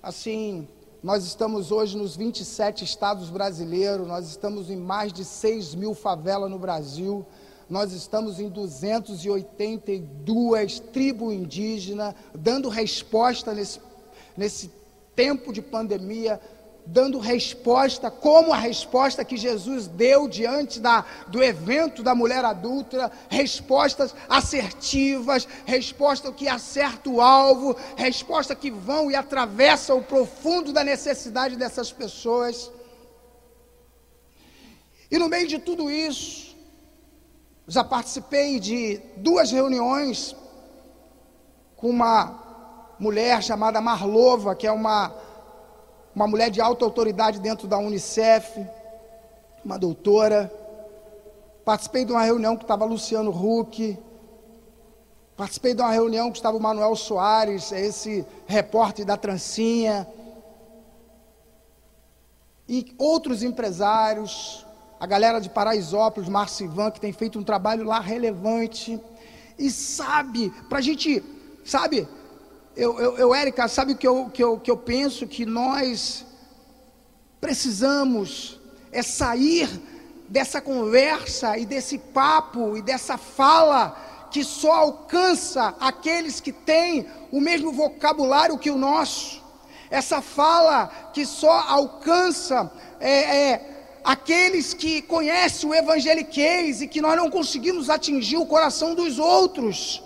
Assim, 0.02 0.66
nós 1.00 1.24
estamos 1.24 1.70
hoje 1.70 1.96
nos 1.96 2.16
27 2.16 2.82
estados 2.82 3.30
brasileiros, 3.30 4.08
nós 4.08 4.26
estamos 4.26 4.68
em 4.68 4.76
mais 4.76 5.12
de 5.12 5.24
6 5.24 5.76
mil 5.76 5.94
favelas 5.94 6.50
no 6.50 6.58
Brasil, 6.58 7.24
nós 7.70 7.92
estamos 7.92 8.40
em 8.40 8.48
282 8.48 10.80
tribos 10.80 11.32
indígenas, 11.32 12.16
dando 12.34 12.68
resposta 12.68 13.54
nesse, 13.54 13.80
nesse 14.36 14.72
tempo 15.16 15.52
de 15.52 15.62
pandemia 15.62 16.40
dando 16.86 17.18
resposta, 17.18 18.10
como 18.10 18.52
a 18.52 18.56
resposta 18.56 19.24
que 19.24 19.36
Jesus 19.36 19.88
deu 19.88 20.28
diante 20.28 20.78
da, 20.78 21.04
do 21.26 21.42
evento 21.42 22.02
da 22.02 22.14
mulher 22.14 22.44
adulta, 22.44 23.10
respostas 23.28 24.14
assertivas, 24.28 25.48
resposta 25.64 26.30
que 26.30 26.46
acerta 26.46 27.10
o 27.10 27.20
alvo, 27.20 27.76
resposta 27.96 28.54
que 28.54 28.70
vão 28.70 29.10
e 29.10 29.16
atravessam 29.16 29.98
o 29.98 30.04
profundo 30.04 30.72
da 30.72 30.84
necessidade 30.84 31.56
dessas 31.56 31.90
pessoas. 31.90 32.70
E 35.10 35.18
no 35.18 35.28
meio 35.28 35.48
de 35.48 35.58
tudo 35.58 35.90
isso, 35.90 36.54
já 37.66 37.82
participei 37.82 38.60
de 38.60 39.00
duas 39.16 39.50
reuniões 39.50 40.36
com 41.74 41.90
uma 41.90 42.45
mulher 42.98 43.42
chamada 43.42 43.80
Marlova, 43.80 44.54
que 44.54 44.66
é 44.66 44.72
uma 44.72 45.12
uma 46.16 46.26
mulher 46.26 46.48
de 46.50 46.62
alta 46.62 46.82
autoridade 46.82 47.38
dentro 47.38 47.68
da 47.68 47.76
Unicef, 47.76 48.66
uma 49.62 49.78
doutora. 49.78 50.50
Participei 51.62 52.06
de 52.06 52.12
uma 52.12 52.22
reunião 52.22 52.56
que 52.56 52.64
estava 52.64 52.86
Luciano 52.86 53.30
Huck. 53.30 53.98
Participei 55.36 55.74
de 55.74 55.82
uma 55.82 55.90
reunião 55.90 56.30
que 56.30 56.38
estava 56.38 56.56
o 56.56 56.60
Manuel 56.60 56.96
Soares, 56.96 57.70
esse 57.70 58.24
repórter 58.46 59.04
da 59.04 59.18
trancinha. 59.18 60.08
E 62.66 62.94
outros 62.96 63.42
empresários, 63.42 64.64
a 64.98 65.06
galera 65.06 65.38
de 65.38 65.50
Paraisópolis, 65.50 66.30
Marcivan, 66.30 66.90
que 66.90 67.00
tem 67.00 67.12
feito 67.12 67.38
um 67.38 67.44
trabalho 67.44 67.84
lá 67.84 68.00
relevante. 68.00 68.98
E 69.58 69.70
sabe, 69.70 70.48
para 70.66 70.78
a 70.78 70.82
gente, 70.82 71.22
sabe, 71.62 72.08
eu, 72.76 73.00
eu, 73.00 73.16
eu 73.16 73.34
Érica, 73.34 73.66
sabe 73.68 73.92
o 73.92 73.96
que 73.96 74.06
eu, 74.06 74.28
que, 74.28 74.44
eu, 74.44 74.60
que 74.60 74.70
eu 74.70 74.76
penso? 74.76 75.26
Que 75.26 75.46
nós 75.46 76.26
precisamos 77.40 78.60
é 78.92 79.02
sair 79.02 79.68
dessa 80.28 80.60
conversa 80.60 81.56
e 81.56 81.64
desse 81.64 81.98
papo 81.98 82.76
e 82.76 82.82
dessa 82.82 83.16
fala 83.16 84.28
que 84.30 84.44
só 84.44 84.72
alcança 84.72 85.74
aqueles 85.80 86.40
que 86.40 86.52
têm 86.52 87.06
o 87.32 87.40
mesmo 87.40 87.72
vocabulário 87.72 88.58
que 88.58 88.70
o 88.70 88.76
nosso. 88.76 89.42
Essa 89.90 90.20
fala 90.20 91.10
que 91.14 91.24
só 91.24 91.60
alcança 91.68 92.70
é, 93.00 93.52
é, 93.52 93.76
aqueles 94.04 94.74
que 94.74 95.00
conhecem 95.00 95.70
o 95.70 95.74
evangeliquez 95.74 96.82
e 96.82 96.88
que 96.88 97.00
nós 97.00 97.16
não 97.16 97.30
conseguimos 97.30 97.88
atingir 97.88 98.36
o 98.36 98.46
coração 98.46 98.94
dos 98.94 99.18
outros. 99.18 100.02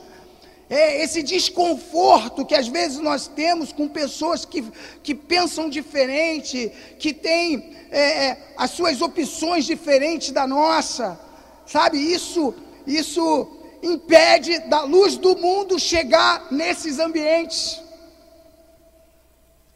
É 0.71 1.03
esse 1.03 1.21
desconforto 1.21 2.47
que 2.47 2.55
às 2.55 2.69
vezes 2.69 3.01
nós 3.01 3.27
temos 3.27 3.73
com 3.73 3.89
pessoas 3.89 4.45
que, 4.45 4.63
que 5.03 5.17
pensam 5.17 5.69
diferente, 5.69 6.73
que 6.97 7.13
têm 7.13 7.75
é, 7.91 8.27
é, 8.27 8.55
as 8.57 8.71
suas 8.71 9.03
opções 9.03 9.65
diferentes 9.65 10.31
da 10.31 10.47
nossa, 10.47 11.19
sabe? 11.67 11.99
Isso, 11.99 12.55
isso 12.87 13.51
impede 13.83 14.61
da 14.61 14.85
luz 14.85 15.17
do 15.17 15.37
mundo 15.37 15.77
chegar 15.77 16.53
nesses 16.53 17.01
ambientes. 17.01 17.83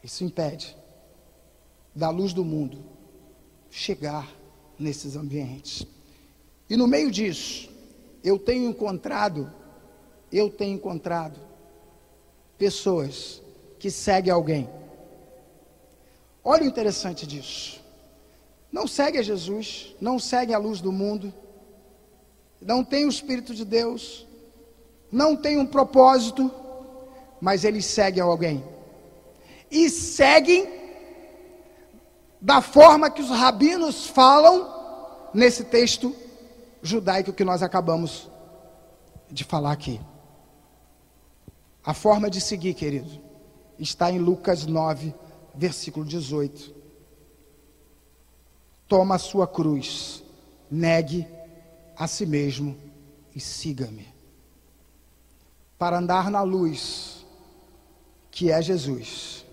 Isso 0.01 0.23
impede 0.23 0.77
da 1.93 2.09
luz 2.09 2.31
do 2.31 2.45
mundo 2.45 2.81
chegar 3.69 4.31
nesses 4.79 5.17
ambientes. 5.17 5.85
E 6.69 6.77
no 6.77 6.87
meio 6.87 7.11
disso, 7.11 7.69
eu 8.23 8.39
tenho 8.39 8.69
encontrado 8.69 9.51
eu 10.37 10.49
tenho 10.49 10.75
encontrado 10.75 11.39
pessoas 12.57 13.41
que 13.79 13.89
seguem 13.89 14.33
alguém. 14.33 14.69
Olha 16.43 16.63
o 16.63 16.67
interessante 16.67 17.25
disso. 17.25 17.81
Não 18.71 18.87
segue 18.87 19.17
a 19.17 19.21
Jesus, 19.21 19.95
não 20.01 20.19
segue 20.19 20.53
a 20.53 20.57
luz 20.57 20.81
do 20.81 20.91
mundo, 20.91 21.33
não 22.61 22.83
tem 22.83 23.05
o 23.05 23.09
Espírito 23.09 23.53
de 23.53 23.63
Deus, 23.63 24.27
não 25.11 25.35
tem 25.35 25.57
um 25.57 25.65
propósito, 25.65 26.51
mas 27.39 27.63
eles 27.63 27.85
seguem 27.85 28.21
alguém. 28.21 28.63
E 29.71 29.89
seguem 29.89 30.67
da 32.41 32.61
forma 32.61 33.09
que 33.09 33.21
os 33.21 33.29
rabinos 33.29 34.07
falam 34.07 35.29
nesse 35.33 35.63
texto 35.63 36.13
judaico 36.81 37.33
que 37.33 37.43
nós 37.43 37.63
acabamos 37.63 38.29
de 39.31 39.43
falar 39.43 39.71
aqui. 39.71 39.99
A 41.85 41.93
forma 41.93 42.31
de 42.31 42.41
seguir, 42.41 42.73
querido, 42.73 43.21
está 43.77 44.11
em 44.11 44.17
Lucas 44.17 44.65
9, 44.65 45.13
versículo 45.53 46.03
18. 46.03 46.73
Toma 48.87 49.15
a 49.15 49.19
sua 49.19 49.47
cruz, 49.47 50.23
negue 50.69 51.27
a 51.95 52.07
si 52.07 52.25
mesmo 52.25 52.75
e 53.35 53.39
siga-me. 53.39 54.07
Para 55.77 55.99
andar 55.99 56.31
na 56.31 56.41
luz, 56.41 57.23
que 58.31 58.49
é 58.49 58.59
Jesus. 58.63 59.45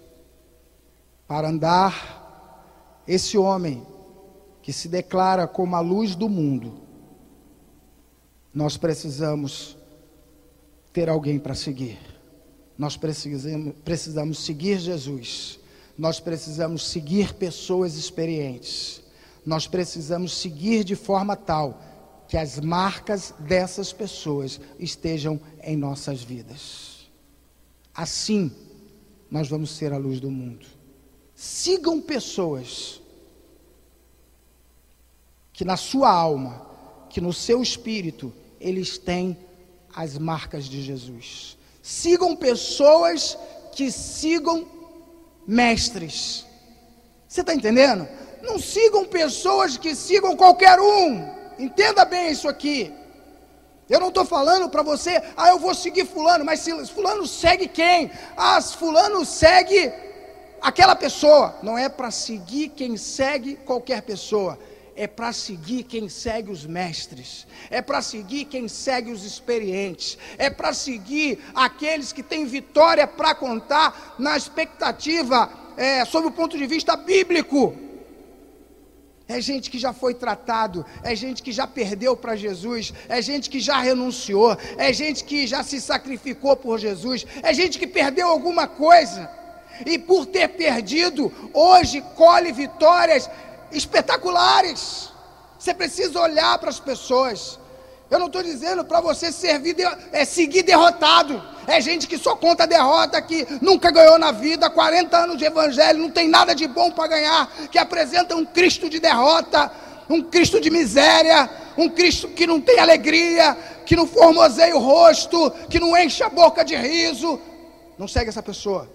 Para 1.29 1.51
andar 1.51 3.03
esse 3.07 3.37
homem 3.37 3.87
que 4.63 4.73
se 4.73 4.89
declara 4.89 5.47
como 5.47 5.77
a 5.77 5.81
luz 5.81 6.15
do 6.15 6.31
mundo, 6.31 6.81
nós 8.55 8.79
precisamos 8.79 9.77
ter 10.95 11.11
alguém 11.11 11.39
para 11.39 11.55
seguir. 11.55 12.12
Nós 12.77 12.97
precisamos, 12.97 13.75
precisamos 13.85 14.39
seguir 14.45 14.79
Jesus. 14.79 15.59
Nós 15.97 16.19
precisamos 16.21 16.89
seguir 16.89 17.35
pessoas 17.35 17.97
experientes. 17.97 19.03
Nós 19.45 19.67
precisamos 19.67 20.33
seguir 20.33 20.85
de 20.85 20.97
forma 20.97 21.37
tal 21.37 21.83
que 22.29 22.37
as 22.37 22.59
marcas 22.59 23.35
dessas 23.41 23.93
pessoas 23.93 24.59
estejam 24.79 25.39
em 25.63 25.77
nossas 25.77 26.23
vidas. 26.23 27.11
Assim, 27.95 28.51
nós 29.31 29.49
vamos 29.49 29.71
ser 29.71 29.93
a 29.93 29.99
luz 29.99 30.19
do 30.19 30.31
mundo. 30.31 30.67
Sigam 31.35 32.01
pessoas 32.01 33.01
que 35.53 35.65
na 35.65 35.77
sua 35.77 36.11
alma, 36.11 36.67
que 37.11 37.21
no 37.21 37.33
seu 37.33 37.63
espírito, 37.63 38.33
eles 38.59 38.97
têm 38.97 39.37
as 39.95 40.17
marcas 40.17 40.65
de 40.65 40.81
Jesus. 40.81 41.59
Sigam 41.83 42.37
pessoas 42.37 43.37
que 43.73 43.91
sigam 43.91 44.67
mestres. 45.47 46.47
Você 47.27 47.41
está 47.41 47.53
entendendo? 47.53 48.07
Não 48.41 48.59
sigam 48.59 49.05
pessoas 49.05 49.77
que 49.77 49.95
sigam 49.95 50.37
qualquer 50.37 50.81
um. 50.81 51.29
Entenda 51.59 52.05
bem 52.05 52.31
isso 52.31 52.49
aqui. 52.49 52.93
Eu 53.91 53.99
não 53.99 54.09
estou 54.09 54.25
falando 54.25 54.71
para 54.71 54.83
você, 54.83 55.21
ah, 55.37 55.49
eu 55.49 55.59
vou 55.59 55.75
seguir 55.75 56.07
Fulano, 56.07 56.45
mas 56.45 56.61
se 56.61 56.73
Fulano 56.87 57.27
segue 57.27 57.67
quem? 57.67 58.11
Ah, 58.37 58.61
Fulano 58.63 59.25
segue 59.25 59.93
aquela 60.61 60.95
pessoa. 60.95 61.57
Não 61.63 61.77
é 61.77 61.89
para 61.89 62.11
seguir 62.11 62.69
quem 62.69 62.97
segue 62.97 63.57
qualquer 63.57 64.03
pessoa 64.03 64.59
é 64.97 65.07
para 65.07 65.33
seguir 65.33 65.85
quem 65.85 66.09
segue 66.09 66.51
os 66.51 66.67
mestres, 66.67 67.47
é 67.71 67.81
para 67.81 68.03
seguir 68.03 68.45
quem 68.45 68.69
segue 68.69 69.11
os 69.11 69.25
experientes, 69.25 70.19
é 70.39 70.51
para 70.51 70.73
seguir 70.73 71.39
aqueles 71.55 72.13
que 72.13 72.23
têm 72.23 72.45
vitória 72.45 73.07
para 73.07 73.35
contar 73.35 74.15
na 74.19 74.37
expectativa, 74.37 75.51
é, 75.77 76.05
sob 76.05 76.27
o 76.27 76.31
ponto 76.31 76.57
de 76.59 76.67
vista 76.67 76.97
bíblico. 76.97 77.77
É 79.29 79.41
gente 79.41 79.71
que 79.71 79.79
já 79.79 79.95
foi 79.95 80.13
tratado, 80.13 80.85
é 81.03 81.15
gente 81.17 81.43
que 81.43 81.53
já 81.53 81.67
perdeu 81.67 82.15
para 82.15 82.37
Jesus, 82.37 82.93
é 83.09 83.23
gente 83.23 83.49
que 83.49 83.61
já 83.61 83.81
renunciou, 83.81 84.57
é 84.77 84.93
gente 84.93 85.25
que 85.25 85.47
já 85.47 85.63
se 85.63 85.81
sacrificou 85.81 86.55
por 86.57 86.79
Jesus, 86.79 87.25
é 87.43 87.55
gente 87.55 87.79
que 87.79 87.87
perdeu 87.87 88.29
alguma 88.29 88.67
coisa. 88.67 89.31
E 89.87 89.99
por 89.99 90.27
ter 90.27 90.49
perdido, 90.49 91.33
hoje 91.55 92.03
colhe 92.15 92.53
vitórias 92.53 93.29
espetaculares. 93.73 95.11
Você 95.59 95.73
precisa 95.73 96.21
olhar 96.21 96.59
para 96.59 96.71
as 96.71 96.81
pessoas. 96.81 97.59
Eu 98.11 98.19
não 98.19 98.27
estou 98.27 98.43
dizendo 98.43 98.85
para 98.85 99.01
você 99.01 99.33
servir, 99.33 99.77
é 100.13 100.25
seguir 100.25 100.63
derrotado. 100.63 101.43
É 101.67 101.81
gente 101.81 102.07
que 102.07 102.19
só 102.19 102.37
conta 102.37 102.67
derrota, 102.67 103.23
que 103.23 103.47
nunca 103.61 103.91
ganhou 103.91 104.19
na 104.19 104.33
vida, 104.33 104.69
40 104.69 105.17
anos 105.17 105.39
de 105.39 105.45
evangelho, 105.45 106.01
não 106.01 106.11
tem 106.11 106.29
nada 106.29 106.55
de 106.55 106.67
bom 106.67 106.91
para 106.91 107.07
ganhar, 107.07 107.51
que 107.71 107.79
apresenta 107.79 108.35
um 108.35 108.45
Cristo 108.45 108.91
de 108.91 108.99
derrota, 108.99 109.71
um 110.11 110.21
Cristo 110.21 110.61
de 110.61 110.69
miséria, 110.69 111.49
um 111.79 111.89
Cristo 111.89 112.29
que 112.29 112.47
não 112.47 112.61
tem 112.61 112.81
alegria, 112.81 113.57
que 113.87 113.97
não 113.97 114.07
formoseia 114.07 114.77
o 114.77 114.81
rosto, 114.81 115.51
que 115.71 115.79
não 115.79 115.97
enche 115.97 116.23
a 116.23 116.29
boca 116.29 116.65
de 116.65 116.75
riso. 116.75 117.41
Não 117.97 118.09
segue 118.09 118.29
essa 118.29 118.43
pessoa. 118.43 118.91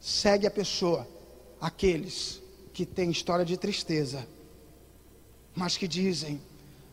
Segue 0.00 0.46
a 0.46 0.50
pessoa, 0.50 1.08
aqueles 1.60 2.41
que 2.84 2.94
têm 2.94 3.10
história 3.10 3.44
de 3.44 3.56
tristeza, 3.56 4.26
mas 5.54 5.76
que 5.76 5.86
dizem: 5.86 6.40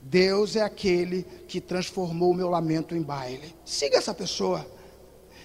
Deus 0.04 0.56
é 0.56 0.62
aquele 0.62 1.24
que 1.48 1.60
transformou 1.60 2.32
o 2.32 2.34
meu 2.34 2.48
lamento 2.48 2.96
em 2.96 3.02
baile. 3.02 3.56
Siga 3.66 3.98
essa 3.98 4.14
pessoa. 4.14 4.66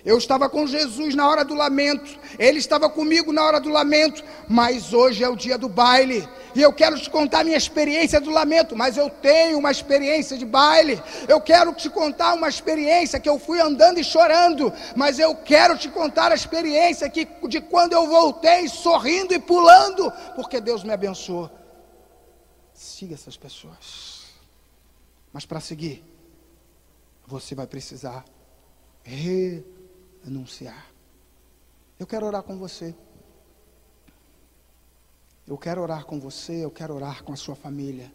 Eu 0.04 0.18
estava 0.18 0.50
com 0.50 0.66
Jesus 0.66 1.14
na 1.14 1.26
hora 1.26 1.42
do 1.42 1.54
lamento, 1.54 2.20
Ele 2.38 2.58
estava 2.58 2.90
comigo 2.90 3.32
na 3.32 3.42
hora 3.42 3.58
do 3.58 3.70
lamento, 3.70 4.22
mas 4.46 4.92
hoje 4.92 5.24
é 5.24 5.28
o 5.28 5.34
dia 5.34 5.56
do 5.56 5.66
baile, 5.66 6.28
e 6.54 6.60
eu 6.60 6.74
quero 6.74 7.00
te 7.00 7.08
contar 7.08 7.42
minha 7.42 7.56
experiência 7.56 8.20
do 8.20 8.30
lamento, 8.30 8.76
mas 8.76 8.98
eu 8.98 9.08
tenho 9.08 9.58
uma 9.58 9.70
experiência 9.70 10.36
de 10.36 10.44
baile, 10.44 11.02
eu 11.26 11.40
quero 11.40 11.72
te 11.72 11.88
contar 11.88 12.34
uma 12.34 12.50
experiência 12.50 13.18
que 13.18 13.28
eu 13.28 13.38
fui 13.38 13.58
andando 13.62 13.98
e 13.98 14.04
chorando, 14.04 14.70
mas 14.94 15.18
eu 15.18 15.34
quero 15.34 15.78
te 15.78 15.88
contar 15.88 16.30
a 16.30 16.34
experiência 16.34 17.08
que, 17.08 17.26
de 17.48 17.62
quando 17.62 17.94
eu 17.94 18.06
voltei 18.06 18.68
sorrindo 18.68 19.32
e 19.32 19.38
pulando, 19.38 20.12
porque 20.36 20.60
Deus 20.60 20.84
me 20.84 20.92
abençoou. 20.92 21.50
Siga 22.74 23.14
essas 23.14 23.38
pessoas, 23.38 24.24
mas 25.32 25.46
para 25.46 25.60
seguir, 25.60 26.04
você 27.26 27.54
vai 27.54 27.66
precisar 27.66 28.22
re 29.02 29.64
anunciar. 30.26 30.90
Eu 31.98 32.06
quero 32.06 32.26
orar 32.26 32.42
com 32.42 32.56
você. 32.56 32.94
Eu 35.46 35.58
quero 35.58 35.82
orar 35.82 36.06
com 36.06 36.18
você, 36.18 36.64
eu 36.64 36.70
quero 36.70 36.94
orar 36.94 37.22
com 37.22 37.32
a 37.32 37.36
sua 37.36 37.54
família. 37.54 38.10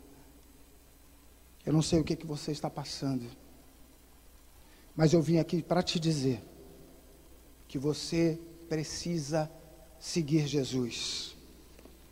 Eu 1.66 1.72
não 1.72 1.82
sei 1.82 2.00
o 2.00 2.04
que, 2.04 2.16
que 2.16 2.26
você 2.26 2.52
está 2.52 2.70
passando, 2.70 3.30
mas 4.96 5.14
eu 5.14 5.22
vim 5.22 5.38
aqui 5.38 5.62
para 5.62 5.84
te 5.84 6.00
dizer 6.00 6.44
que 7.68 7.78
você 7.78 8.40
precisa 8.68 9.50
seguir 10.00 10.48
Jesus, 10.48 11.36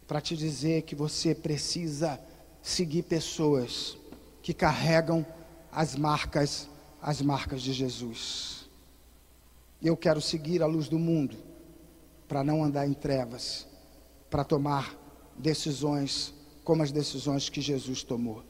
para 0.08 0.22
te 0.22 0.38
dizer 0.38 0.84
que 0.84 0.94
você 0.94 1.34
precisa 1.34 2.22
seguir 2.62 3.04
pessoas 3.04 3.98
que 4.44 4.54
carregam 4.54 5.26
as 5.72 5.96
marcas, 5.96 6.70
as 7.02 7.22
marcas 7.22 7.62
de 7.62 7.74
Jesus. 7.74 8.57
Eu 9.82 9.96
quero 9.96 10.20
seguir 10.20 10.64
a 10.64 10.66
luz 10.66 10.90
do 10.90 10.98
mundo 10.98 11.38
para 12.28 12.44
não 12.44 12.64
andar 12.64 12.88
em 12.88 12.94
trevas, 12.94 13.68
para 14.30 14.44
tomar 14.44 14.96
decisões 15.38 16.34
como 16.64 16.84
as 16.84 16.92
decisões 16.92 17.48
que 17.48 17.62
Jesus 17.62 18.04
tomou. 18.04 18.44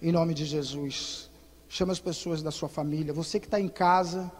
Em 0.00 0.12
nome 0.12 0.34
de 0.34 0.44
Jesus, 0.44 1.30
chama 1.68 1.92
as 1.92 2.00
pessoas 2.00 2.42
da 2.42 2.50
sua 2.50 2.68
família, 2.68 3.14
você 3.14 3.38
que 3.38 3.46
está 3.46 3.60
em 3.60 3.68
casa, 3.68 4.30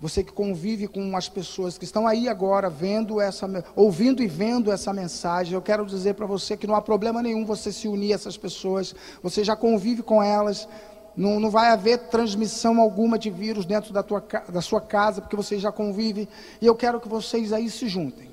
você 0.00 0.22
que 0.22 0.32
convive 0.32 0.86
com 0.86 1.16
as 1.16 1.28
pessoas 1.28 1.76
que 1.76 1.84
estão 1.84 2.06
aí 2.06 2.28
agora 2.28 2.70
vendo 2.70 3.20
essa, 3.20 3.48
ouvindo 3.74 4.22
e 4.22 4.26
vendo 4.26 4.70
essa 4.70 4.92
mensagem, 4.92 5.54
eu 5.54 5.62
quero 5.62 5.84
dizer 5.84 6.14
para 6.14 6.26
você 6.26 6.56
que 6.56 6.66
não 6.66 6.74
há 6.74 6.80
problema 6.80 7.22
nenhum 7.22 7.44
você 7.44 7.72
se 7.72 7.88
unir 7.88 8.12
a 8.12 8.14
essas 8.14 8.36
pessoas, 8.36 8.94
você 9.22 9.42
já 9.42 9.56
convive 9.56 10.02
com 10.02 10.22
elas, 10.22 10.68
não, 11.16 11.40
não 11.40 11.50
vai 11.50 11.68
haver 11.68 12.08
transmissão 12.08 12.80
alguma 12.80 13.18
de 13.18 13.30
vírus 13.30 13.66
dentro 13.66 13.92
da, 13.92 14.02
tua, 14.02 14.24
da 14.48 14.60
sua 14.60 14.80
casa, 14.80 15.20
porque 15.20 15.36
você 15.36 15.58
já 15.58 15.72
convive, 15.72 16.28
e 16.60 16.66
eu 16.66 16.74
quero 16.74 17.00
que 17.00 17.08
vocês 17.08 17.52
aí 17.52 17.70
se 17.70 17.88
juntem, 17.88 18.30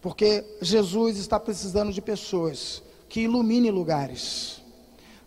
porque 0.00 0.44
Jesus 0.60 1.16
está 1.18 1.38
precisando 1.38 1.92
de 1.92 2.00
pessoas 2.00 2.82
que 3.08 3.20
iluminem 3.20 3.70
lugares. 3.70 4.62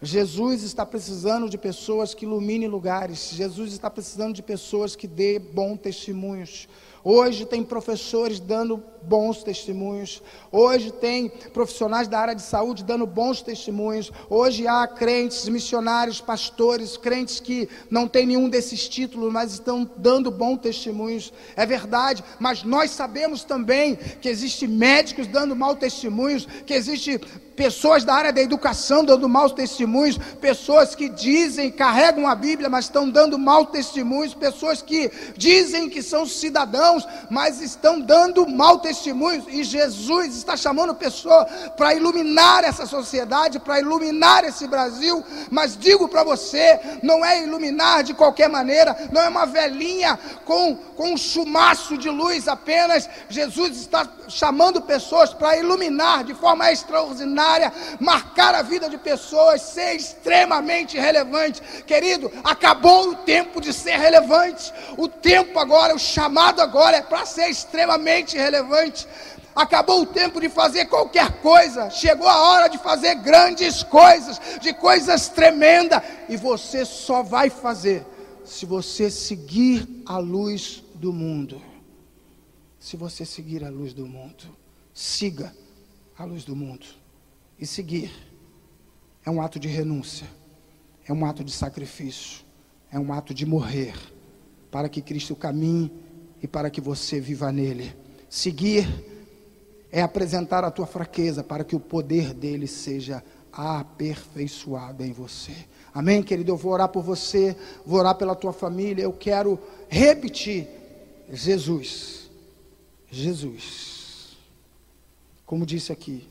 Jesus 0.01 0.63
está 0.63 0.85
precisando 0.85 1.49
de 1.49 1.57
pessoas 1.57 2.13
que 2.13 2.25
iluminem 2.25 2.69
lugares. 2.69 3.31
Jesus 3.33 3.73
está 3.73 3.89
precisando 3.89 4.33
de 4.33 4.41
pessoas 4.41 4.95
que 4.95 5.07
dê 5.07 5.37
bons 5.39 5.77
testemunhos. 5.77 6.69
Hoje 7.03 7.45
tem 7.45 7.63
professores 7.63 8.39
dando 8.39 8.83
bons 9.01 9.43
testemunhos. 9.43 10.21
Hoje 10.51 10.91
tem 10.91 11.29
profissionais 11.53 12.07
da 12.07 12.19
área 12.19 12.35
de 12.35 12.41
saúde 12.41 12.83
dando 12.83 13.05
bons 13.05 13.41
testemunhos. 13.41 14.11
Hoje 14.29 14.67
há 14.67 14.85
crentes, 14.87 15.47
missionários, 15.47 16.19
pastores, 16.19 16.97
crentes 16.97 17.39
que 17.39 17.69
não 17.89 18.07
têm 18.07 18.25
nenhum 18.25 18.49
desses 18.49 18.87
títulos, 18.87 19.31
mas 19.31 19.53
estão 19.53 19.89
dando 19.97 20.29
bons 20.29 20.57
testemunhos. 20.57 21.31
É 21.55 21.65
verdade, 21.65 22.23
mas 22.39 22.63
nós 22.63 22.91
sabemos 22.91 23.43
também 23.43 23.95
que 23.95 24.27
existe 24.27 24.67
médicos 24.67 25.27
dando 25.27 25.55
maus 25.55 25.77
testemunhos, 25.77 26.45
que 26.65 26.73
existe 26.73 27.19
pessoas 27.59 28.05
da 28.05 28.13
área 28.13 28.31
da 28.31 28.41
educação 28.41 29.03
dando 29.03 29.27
maus 29.27 29.51
testemunhos, 29.51 30.17
pessoas 30.39 30.95
que 30.95 31.09
dizem, 31.09 31.69
carregam 31.69 32.25
a 32.25 32.33
Bíblia, 32.33 32.69
mas 32.69 32.85
estão 32.85 33.09
dando 33.09 33.37
maus 33.37 33.67
testemunhos, 33.69 34.33
pessoas 34.33 34.81
que 34.81 35.11
dizem 35.35 35.89
que 35.89 36.01
são 36.01 36.25
cidadãos, 36.25 36.88
mas 37.29 37.61
estão 37.61 37.99
dando 37.99 38.47
mau 38.47 38.79
testemunhos, 38.79 39.45
e 39.47 39.63
Jesus 39.63 40.35
está 40.35 40.55
chamando 40.55 40.95
pessoas 40.95 41.47
para 41.75 41.93
iluminar 41.93 42.63
essa 42.63 42.85
sociedade, 42.85 43.59
para 43.59 43.79
iluminar 43.79 44.43
esse 44.43 44.67
Brasil, 44.67 45.23
mas 45.51 45.77
digo 45.77 46.07
para 46.07 46.23
você, 46.23 46.79
não 47.03 47.23
é 47.23 47.43
iluminar 47.43 48.03
de 48.03 48.13
qualquer 48.13 48.49
maneira, 48.49 48.95
não 49.11 49.21
é 49.21 49.29
uma 49.29 49.45
velhinha 49.45 50.17
com, 50.45 50.75
com 50.95 51.13
um 51.13 51.17
chumaço 51.17 51.97
de 51.97 52.09
luz 52.09 52.47
apenas, 52.47 53.09
Jesus 53.29 53.77
está 53.77 54.07
chamando 54.27 54.81
pessoas 54.81 55.33
para 55.33 55.57
iluminar 55.57 56.23
de 56.23 56.33
forma 56.33 56.71
extraordinária 56.71 57.73
marcar 57.99 58.55
a 58.55 58.61
vida 58.61 58.89
de 58.89 58.97
pessoas, 58.97 59.61
ser 59.61 59.95
extremamente 59.95 60.97
relevante. 60.97 61.61
Querido, 61.85 62.31
acabou 62.43 63.09
o 63.09 63.15
tempo 63.15 63.59
de 63.59 63.73
ser 63.73 63.97
relevante. 63.97 64.73
O 64.97 65.07
tempo 65.07 65.57
agora, 65.59 65.95
o 65.95 65.99
chamado 65.99 66.61
agora 66.61 66.78
é 66.87 67.01
para 67.01 67.25
ser 67.25 67.49
extremamente 67.49 68.37
relevante. 68.37 69.07
Acabou 69.55 70.01
o 70.01 70.05
tempo 70.05 70.39
de 70.39 70.47
fazer 70.47 70.85
qualquer 70.85 71.41
coisa, 71.41 71.89
chegou 71.89 72.27
a 72.27 72.49
hora 72.49 72.67
de 72.69 72.77
fazer 72.77 73.15
grandes 73.15 73.83
coisas, 73.83 74.39
de 74.61 74.73
coisas 74.73 75.27
tremendas, 75.27 76.01
e 76.29 76.37
você 76.37 76.85
só 76.85 77.23
vai 77.23 77.49
fazer 77.49 78.05
se 78.45 78.65
você 78.65 79.11
seguir 79.11 79.87
a 80.05 80.17
luz 80.17 80.83
do 80.95 81.11
mundo. 81.11 81.61
Se 82.79 82.95
você 82.95 83.25
seguir 83.25 83.63
a 83.65 83.69
luz 83.69 83.93
do 83.93 84.07
mundo, 84.07 84.55
siga 84.93 85.53
a 86.17 86.23
luz 86.23 86.45
do 86.45 86.55
mundo 86.55 86.85
e 87.59 87.65
seguir 87.65 88.11
é 89.25 89.29
um 89.29 89.41
ato 89.41 89.59
de 89.59 89.67
renúncia, 89.67 90.27
é 91.07 91.13
um 91.13 91.25
ato 91.25 91.43
de 91.43 91.51
sacrifício, 91.51 92.43
é 92.91 92.97
um 92.97 93.13
ato 93.13 93.33
de 93.33 93.45
morrer 93.45 93.93
para 94.71 94.89
que 94.89 95.01
Cristo 95.01 95.35
caminhe 95.35 95.91
e 96.41 96.47
para 96.47 96.69
que 96.69 96.81
você 96.81 97.19
viva 97.19 97.51
nele. 97.51 97.93
Seguir 98.29 98.87
é 99.91 100.01
apresentar 100.01 100.63
a 100.63 100.71
tua 100.71 100.85
fraqueza 100.85 101.43
para 101.43 101.63
que 101.63 101.75
o 101.75 101.79
poder 101.79 102.33
dele 102.33 102.67
seja 102.67 103.23
aperfeiçoado 103.51 105.03
em 105.03 105.11
você. 105.11 105.53
Amém, 105.93 106.21
querido? 106.21 106.51
Eu 106.51 106.57
vou 106.57 106.71
orar 106.71 106.89
por 106.89 107.03
você, 107.03 107.55
vou 107.85 107.99
orar 107.99 108.15
pela 108.15 108.35
tua 108.35 108.53
família. 108.53 109.03
Eu 109.03 109.13
quero 109.13 109.59
repetir: 109.87 110.67
Jesus, 111.31 112.29
Jesus, 113.09 114.37
como 115.45 115.65
disse 115.65 115.91
aqui, 115.91 116.27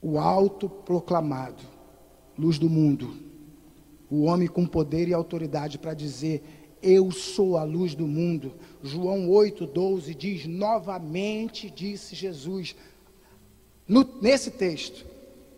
o 0.00 0.18
autoproclamado, 0.18 1.64
luz 2.38 2.58
do 2.58 2.70
mundo, 2.70 3.12
o 4.08 4.22
homem 4.22 4.48
com 4.48 4.64
poder 4.64 5.08
e 5.08 5.12
autoridade 5.12 5.78
para 5.78 5.94
dizer: 5.94 6.59
Eu 6.82 7.10
sou 7.10 7.56
a 7.56 7.62
luz 7.62 7.94
do 7.94 8.06
mundo. 8.06 8.52
João 8.82 9.28
8,12 9.28 10.14
diz: 10.16 10.46
Novamente 10.46 11.70
disse 11.70 12.14
Jesus. 12.14 12.74
No, 13.86 14.08
nesse 14.22 14.50
texto, 14.50 15.04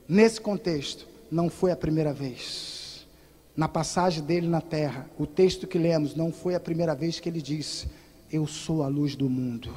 nesse 0.09 0.41
contexto, 0.41 1.07
não 1.31 1.49
foi 1.49 1.71
a 1.71 1.77
primeira 1.77 2.13
vez. 2.13 3.07
Na 3.57 3.69
passagem 3.69 4.25
dele 4.25 4.49
na 4.49 4.61
terra, 4.61 5.09
o 5.19 5.27
texto 5.27 5.67
que 5.67 5.79
lemos, 5.79 6.17
não 6.17 6.33
foi 6.33 6.55
a 6.55 6.61
primeira 6.61 6.95
vez 6.95 7.21
que 7.21 7.29
ele 7.29 7.43
disse: 7.43 7.87
Eu 8.31 8.47
sou 8.47 8.83
a 8.83 8.89
luz 8.89 9.15
do 9.15 9.29
mundo. 9.29 9.73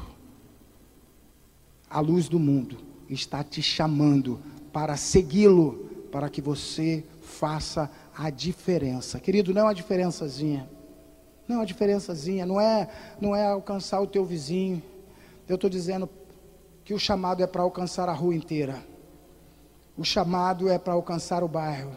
A 1.89 1.99
luz 1.99 2.27
do 2.27 2.39
mundo 2.39 2.77
está 3.09 3.43
te 3.43 3.61
chamando 3.61 4.39
para 4.73 4.97
segui-lo, 4.97 5.89
para 6.11 6.29
que 6.29 6.41
você 6.41 7.03
faça 7.21 7.91
a 8.17 8.29
diferença. 8.29 9.19
Querido, 9.19 9.53
não 9.53 9.61
é 9.61 9.63
uma 9.65 9.75
diferençazinha. 9.75 10.67
Não 11.47 11.57
uma 11.57 11.65
diferençazinha, 11.65 12.45
não 12.45 12.59
é, 12.59 12.87
não 13.19 13.35
é 13.35 13.45
alcançar 13.45 14.01
o 14.01 14.07
teu 14.07 14.25
vizinho. 14.25 14.81
Eu 15.47 15.55
estou 15.55 15.69
dizendo 15.69 16.09
que 16.83 16.93
o 16.93 16.99
chamado 16.99 17.43
é 17.43 17.47
para 17.47 17.61
alcançar 17.61 18.09
a 18.09 18.13
rua 18.13 18.35
inteira. 18.35 18.83
O 19.97 20.03
chamado 20.03 20.69
é 20.69 20.77
para 20.77 20.93
alcançar 20.93 21.43
o 21.43 21.47
bairro. 21.47 21.91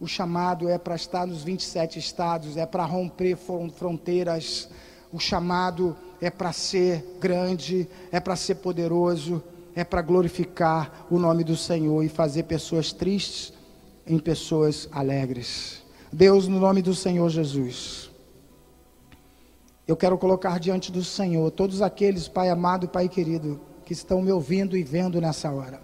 O 0.00 0.06
chamado 0.06 0.68
é 0.68 0.78
para 0.78 0.94
estar 0.94 1.26
nos 1.26 1.42
27 1.42 1.98
estados, 1.98 2.56
é 2.56 2.64
para 2.64 2.84
romper 2.84 3.36
fronteiras. 3.36 4.70
O 5.12 5.18
chamado 5.18 5.96
é 6.20 6.30
para 6.30 6.52
ser 6.52 7.16
grande, 7.20 7.88
é 8.10 8.20
para 8.20 8.36
ser 8.36 8.56
poderoso 8.56 9.42
é 9.74 9.84
para 9.84 10.02
glorificar 10.02 11.06
o 11.10 11.18
nome 11.18 11.44
do 11.44 11.56
Senhor 11.56 12.02
e 12.02 12.08
fazer 12.08 12.44
pessoas 12.44 12.92
tristes 12.92 13.52
em 14.06 14.18
pessoas 14.18 14.88
alegres. 14.90 15.82
Deus, 16.12 16.48
no 16.48 16.58
nome 16.58 16.82
do 16.82 16.94
Senhor 16.94 17.28
Jesus, 17.28 18.09
eu 19.90 19.96
quero 19.96 20.16
colocar 20.16 20.60
diante 20.60 20.92
do 20.92 21.02
Senhor 21.02 21.50
todos 21.50 21.82
aqueles, 21.82 22.28
Pai 22.28 22.48
amado 22.48 22.84
e 22.84 22.88
Pai 22.88 23.08
querido, 23.08 23.60
que 23.84 23.92
estão 23.92 24.22
me 24.22 24.30
ouvindo 24.30 24.76
e 24.76 24.84
vendo 24.84 25.20
nessa 25.20 25.50
hora. 25.50 25.80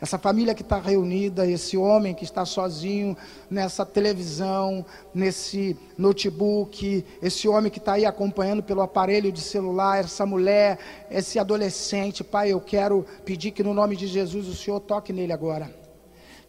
Essa 0.00 0.16
família 0.16 0.54
que 0.54 0.62
está 0.62 0.78
reunida, 0.78 1.44
esse 1.44 1.76
homem 1.76 2.14
que 2.14 2.22
está 2.22 2.44
sozinho 2.44 3.16
nessa 3.50 3.84
televisão, 3.84 4.86
nesse 5.12 5.76
notebook, 5.98 7.04
esse 7.20 7.48
homem 7.48 7.68
que 7.68 7.78
está 7.78 7.94
aí 7.94 8.06
acompanhando 8.06 8.62
pelo 8.62 8.80
aparelho 8.80 9.32
de 9.32 9.40
celular, 9.40 10.04
essa 10.04 10.24
mulher, 10.24 10.78
esse 11.10 11.36
adolescente, 11.36 12.22
Pai, 12.22 12.52
eu 12.52 12.60
quero 12.60 13.04
pedir 13.24 13.50
que 13.50 13.64
no 13.64 13.74
nome 13.74 13.96
de 13.96 14.06
Jesus 14.06 14.46
o 14.46 14.54
Senhor 14.54 14.78
toque 14.78 15.12
nele 15.12 15.32
agora 15.32 15.87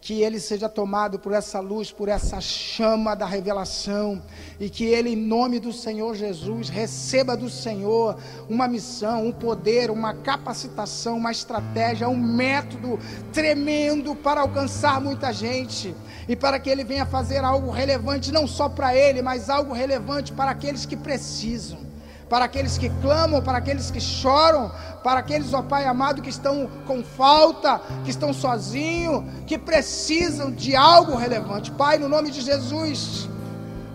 que 0.01 0.21
ele 0.21 0.39
seja 0.39 0.69
tomado 0.69 1.19
por 1.19 1.33
essa 1.33 1.59
luz, 1.59 1.91
por 1.91 2.07
essa 2.07 2.39
chama 2.39 3.15
da 3.15 3.25
revelação, 3.25 4.21
e 4.59 4.69
que 4.69 4.85
ele, 4.85 5.09
em 5.09 5.15
nome 5.15 5.59
do 5.59 5.73
Senhor 5.73 6.15
Jesus, 6.15 6.69
receba 6.69 7.35
do 7.35 7.49
Senhor 7.49 8.17
uma 8.47 8.67
missão, 8.67 9.27
um 9.27 9.31
poder, 9.31 9.91
uma 9.91 10.13
capacitação, 10.13 11.17
uma 11.17 11.31
estratégia, 11.31 12.07
um 12.07 12.17
método 12.17 12.97
tremendo 13.33 14.15
para 14.15 14.41
alcançar 14.41 15.01
muita 15.01 15.33
gente, 15.33 15.93
e 16.29 16.35
para 16.35 16.59
que 16.59 16.69
ele 16.69 16.83
venha 16.83 17.05
fazer 17.05 17.43
algo 17.43 17.69
relevante, 17.69 18.31
não 18.31 18.47
só 18.47 18.69
para 18.69 18.95
ele, 18.95 19.21
mas 19.21 19.49
algo 19.49 19.73
relevante 19.73 20.31
para 20.31 20.51
aqueles 20.51 20.85
que 20.85 20.95
precisam 20.95 21.88
para 22.30 22.45
aqueles 22.45 22.77
que 22.77 22.89
clamam, 23.01 23.41
para 23.41 23.57
aqueles 23.57 23.89
que 23.89 23.99
choram, 23.99 24.71
para 25.03 25.19
aqueles, 25.19 25.53
ó 25.53 25.61
Pai 25.61 25.86
amado, 25.86 26.21
que 26.21 26.30
estão 26.30 26.69
com 26.86 27.03
falta, 27.03 27.82
que 28.03 28.11
estão 28.11 28.34
sozinhos, 28.34 29.23
que 29.47 29.57
precisam 29.57 30.51
de 30.51 30.75
algo 30.75 31.15
relevante. 31.15 31.71
Pai, 31.71 31.97
no 31.97 32.07
nome 32.07 32.30
de 32.30 32.41
Jesus, 32.41 33.27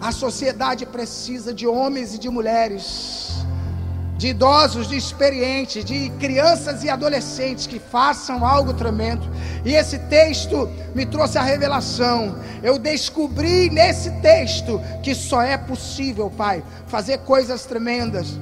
a 0.00 0.10
sociedade 0.10 0.84
precisa 0.84 1.54
de 1.54 1.66
homens 1.66 2.14
e 2.14 2.18
de 2.18 2.28
mulheres 2.28 3.24
de 4.16 4.28
idosos, 4.28 4.88
de 4.88 4.96
experientes, 4.96 5.84
de 5.84 6.08
crianças 6.20 6.84
e 6.84 6.88
adolescentes 6.88 7.66
que 7.66 7.78
façam 7.78 8.46
algo 8.46 8.72
tremendo. 8.72 9.28
E 9.64 9.74
esse 9.74 9.98
texto 9.98 10.68
me 10.94 11.04
trouxe 11.04 11.36
a 11.36 11.42
revelação. 11.42 12.38
Eu 12.62 12.78
descobri 12.78 13.68
nesse 13.70 14.10
texto 14.20 14.80
que 15.02 15.14
só 15.14 15.42
é 15.42 15.58
possível, 15.58 16.30
Pai, 16.30 16.62
fazer 16.86 17.18
coisas 17.18 17.64
tremendas 17.64 18.38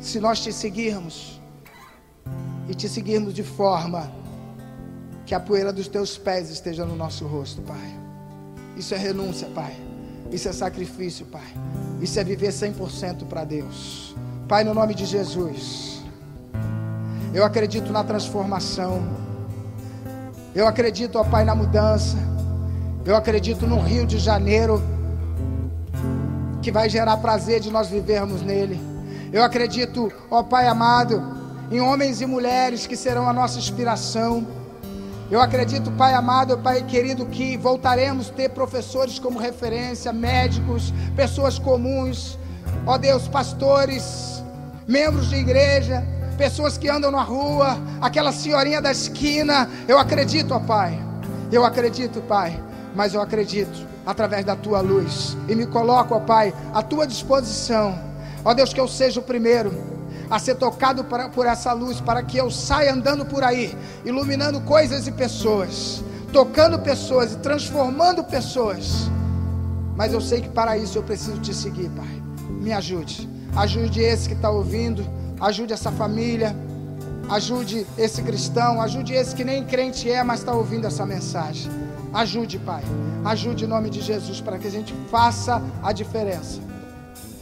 se 0.00 0.20
nós 0.20 0.40
te 0.40 0.52
seguirmos 0.52 1.40
e 2.68 2.74
te 2.74 2.88
seguirmos 2.88 3.34
de 3.34 3.42
forma 3.42 4.12
Que 5.26 5.34
a 5.34 5.40
poeira 5.40 5.72
dos 5.72 5.88
teus 5.88 6.16
pés 6.16 6.48
esteja 6.48 6.86
no 6.86 6.96
nosso 6.96 7.26
rosto, 7.26 7.60
Pai. 7.60 8.00
Isso 8.78 8.94
é 8.94 8.96
renúncia, 8.96 9.46
Pai. 9.48 9.76
Isso 10.30 10.48
é 10.48 10.52
sacrifício, 10.52 11.26
Pai. 11.26 11.46
Isso 12.00 12.18
é 12.18 12.24
viver 12.24 12.50
100% 12.50 13.24
para 13.28 13.44
Deus. 13.44 14.14
Pai, 14.46 14.64
no 14.64 14.74
nome 14.74 14.94
de 14.94 15.04
Jesus. 15.04 16.02
Eu 17.32 17.44
acredito 17.44 17.92
na 17.92 18.04
transformação. 18.04 19.02
Eu 20.54 20.66
acredito, 20.66 21.16
ó 21.16 21.24
Pai, 21.24 21.44
na 21.44 21.54
mudança. 21.54 22.16
Eu 23.04 23.16
acredito 23.16 23.66
no 23.66 23.80
Rio 23.80 24.06
de 24.06 24.18
Janeiro 24.18 24.82
que 26.62 26.70
vai 26.70 26.88
gerar 26.88 27.16
prazer 27.18 27.60
de 27.60 27.70
nós 27.70 27.88
vivermos 27.88 28.42
nele. 28.42 28.80
Eu 29.32 29.42
acredito, 29.42 30.12
ó 30.30 30.42
Pai 30.42 30.66
amado, 30.66 31.22
em 31.70 31.80
homens 31.80 32.20
e 32.20 32.26
mulheres 32.26 32.86
que 32.86 32.96
serão 32.96 33.28
a 33.28 33.32
nossa 33.32 33.58
inspiração. 33.58 34.46
Eu 35.30 35.42
acredito, 35.42 35.90
Pai 35.90 36.14
amado, 36.14 36.56
Pai 36.56 36.82
querido, 36.82 37.26
que 37.26 37.54
voltaremos 37.58 38.30
a 38.30 38.32
ter 38.32 38.48
professores 38.48 39.18
como 39.18 39.38
referência, 39.38 40.10
médicos, 40.10 40.90
pessoas 41.14 41.58
comuns, 41.58 42.38
ó 42.86 42.96
Deus, 42.96 43.28
pastores, 43.28 44.42
membros 44.86 45.28
de 45.28 45.36
igreja, 45.36 46.02
pessoas 46.38 46.78
que 46.78 46.88
andam 46.88 47.10
na 47.10 47.20
rua, 47.20 47.76
aquela 48.00 48.32
senhorinha 48.32 48.80
da 48.80 48.90
esquina. 48.90 49.68
Eu 49.86 49.98
acredito, 49.98 50.54
ó 50.54 50.60
Pai, 50.60 50.98
eu 51.52 51.62
acredito, 51.62 52.22
Pai, 52.22 52.58
mas 52.96 53.12
eu 53.12 53.20
acredito 53.20 53.86
através 54.06 54.46
da 54.46 54.56
tua 54.56 54.80
luz 54.80 55.36
e 55.46 55.54
me 55.54 55.66
coloco, 55.66 56.14
ó 56.14 56.20
Pai, 56.20 56.54
à 56.72 56.82
tua 56.82 57.06
disposição. 57.06 57.98
Ó 58.42 58.54
Deus, 58.54 58.72
que 58.72 58.80
eu 58.80 58.88
seja 58.88 59.20
o 59.20 59.22
primeiro 59.22 59.97
a 60.30 60.38
ser 60.38 60.56
tocado 60.56 61.04
por 61.04 61.46
essa 61.46 61.72
luz, 61.72 62.00
para 62.00 62.22
que 62.22 62.36
eu 62.36 62.50
saia 62.50 62.92
andando 62.92 63.24
por 63.24 63.42
aí, 63.42 63.76
iluminando 64.04 64.60
coisas 64.60 65.06
e 65.06 65.12
pessoas, 65.12 66.02
tocando 66.32 66.78
pessoas 66.78 67.32
e 67.32 67.36
transformando 67.36 68.22
pessoas. 68.24 69.10
Mas 69.96 70.12
eu 70.12 70.20
sei 70.20 70.42
que 70.42 70.48
para 70.48 70.76
isso 70.76 70.98
eu 70.98 71.02
preciso 71.02 71.38
te 71.40 71.54
seguir, 71.54 71.90
Pai. 71.90 72.22
Me 72.60 72.72
ajude. 72.72 73.28
Ajude 73.56 74.00
esse 74.00 74.28
que 74.28 74.34
está 74.34 74.50
ouvindo, 74.50 75.04
ajude 75.40 75.72
essa 75.72 75.90
família, 75.90 76.54
ajude 77.30 77.86
esse 77.96 78.22
cristão, 78.22 78.80
ajude 78.80 79.14
esse 79.14 79.34
que 79.34 79.44
nem 79.44 79.64
crente 79.64 80.10
é, 80.10 80.22
mas 80.22 80.40
está 80.40 80.52
ouvindo 80.52 80.86
essa 80.86 81.04
mensagem. 81.04 81.70
Ajude, 82.12 82.58
Pai. 82.58 82.82
Ajude 83.24 83.64
em 83.64 83.68
nome 83.68 83.90
de 83.90 84.00
Jesus 84.00 84.40
para 84.40 84.58
que 84.58 84.66
a 84.66 84.70
gente 84.70 84.94
faça 85.10 85.62
a 85.82 85.92
diferença 85.92 86.60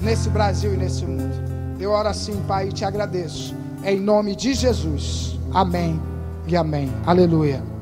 nesse 0.01 0.29
Brasil 0.29 0.73
e 0.75 0.77
nesse 0.77 1.05
mundo. 1.05 1.56
Eu 1.79 1.91
oro 1.91 2.09
assim, 2.09 2.43
Pai, 2.49 2.69
e 2.69 2.73
te 2.73 2.85
agradeço. 2.85 3.55
Em 3.85 4.01
nome 4.01 4.35
de 4.35 4.55
Jesus. 4.55 5.39
Amém 5.53 6.01
e 6.47 6.57
amém. 6.57 6.91
Aleluia. 7.05 7.76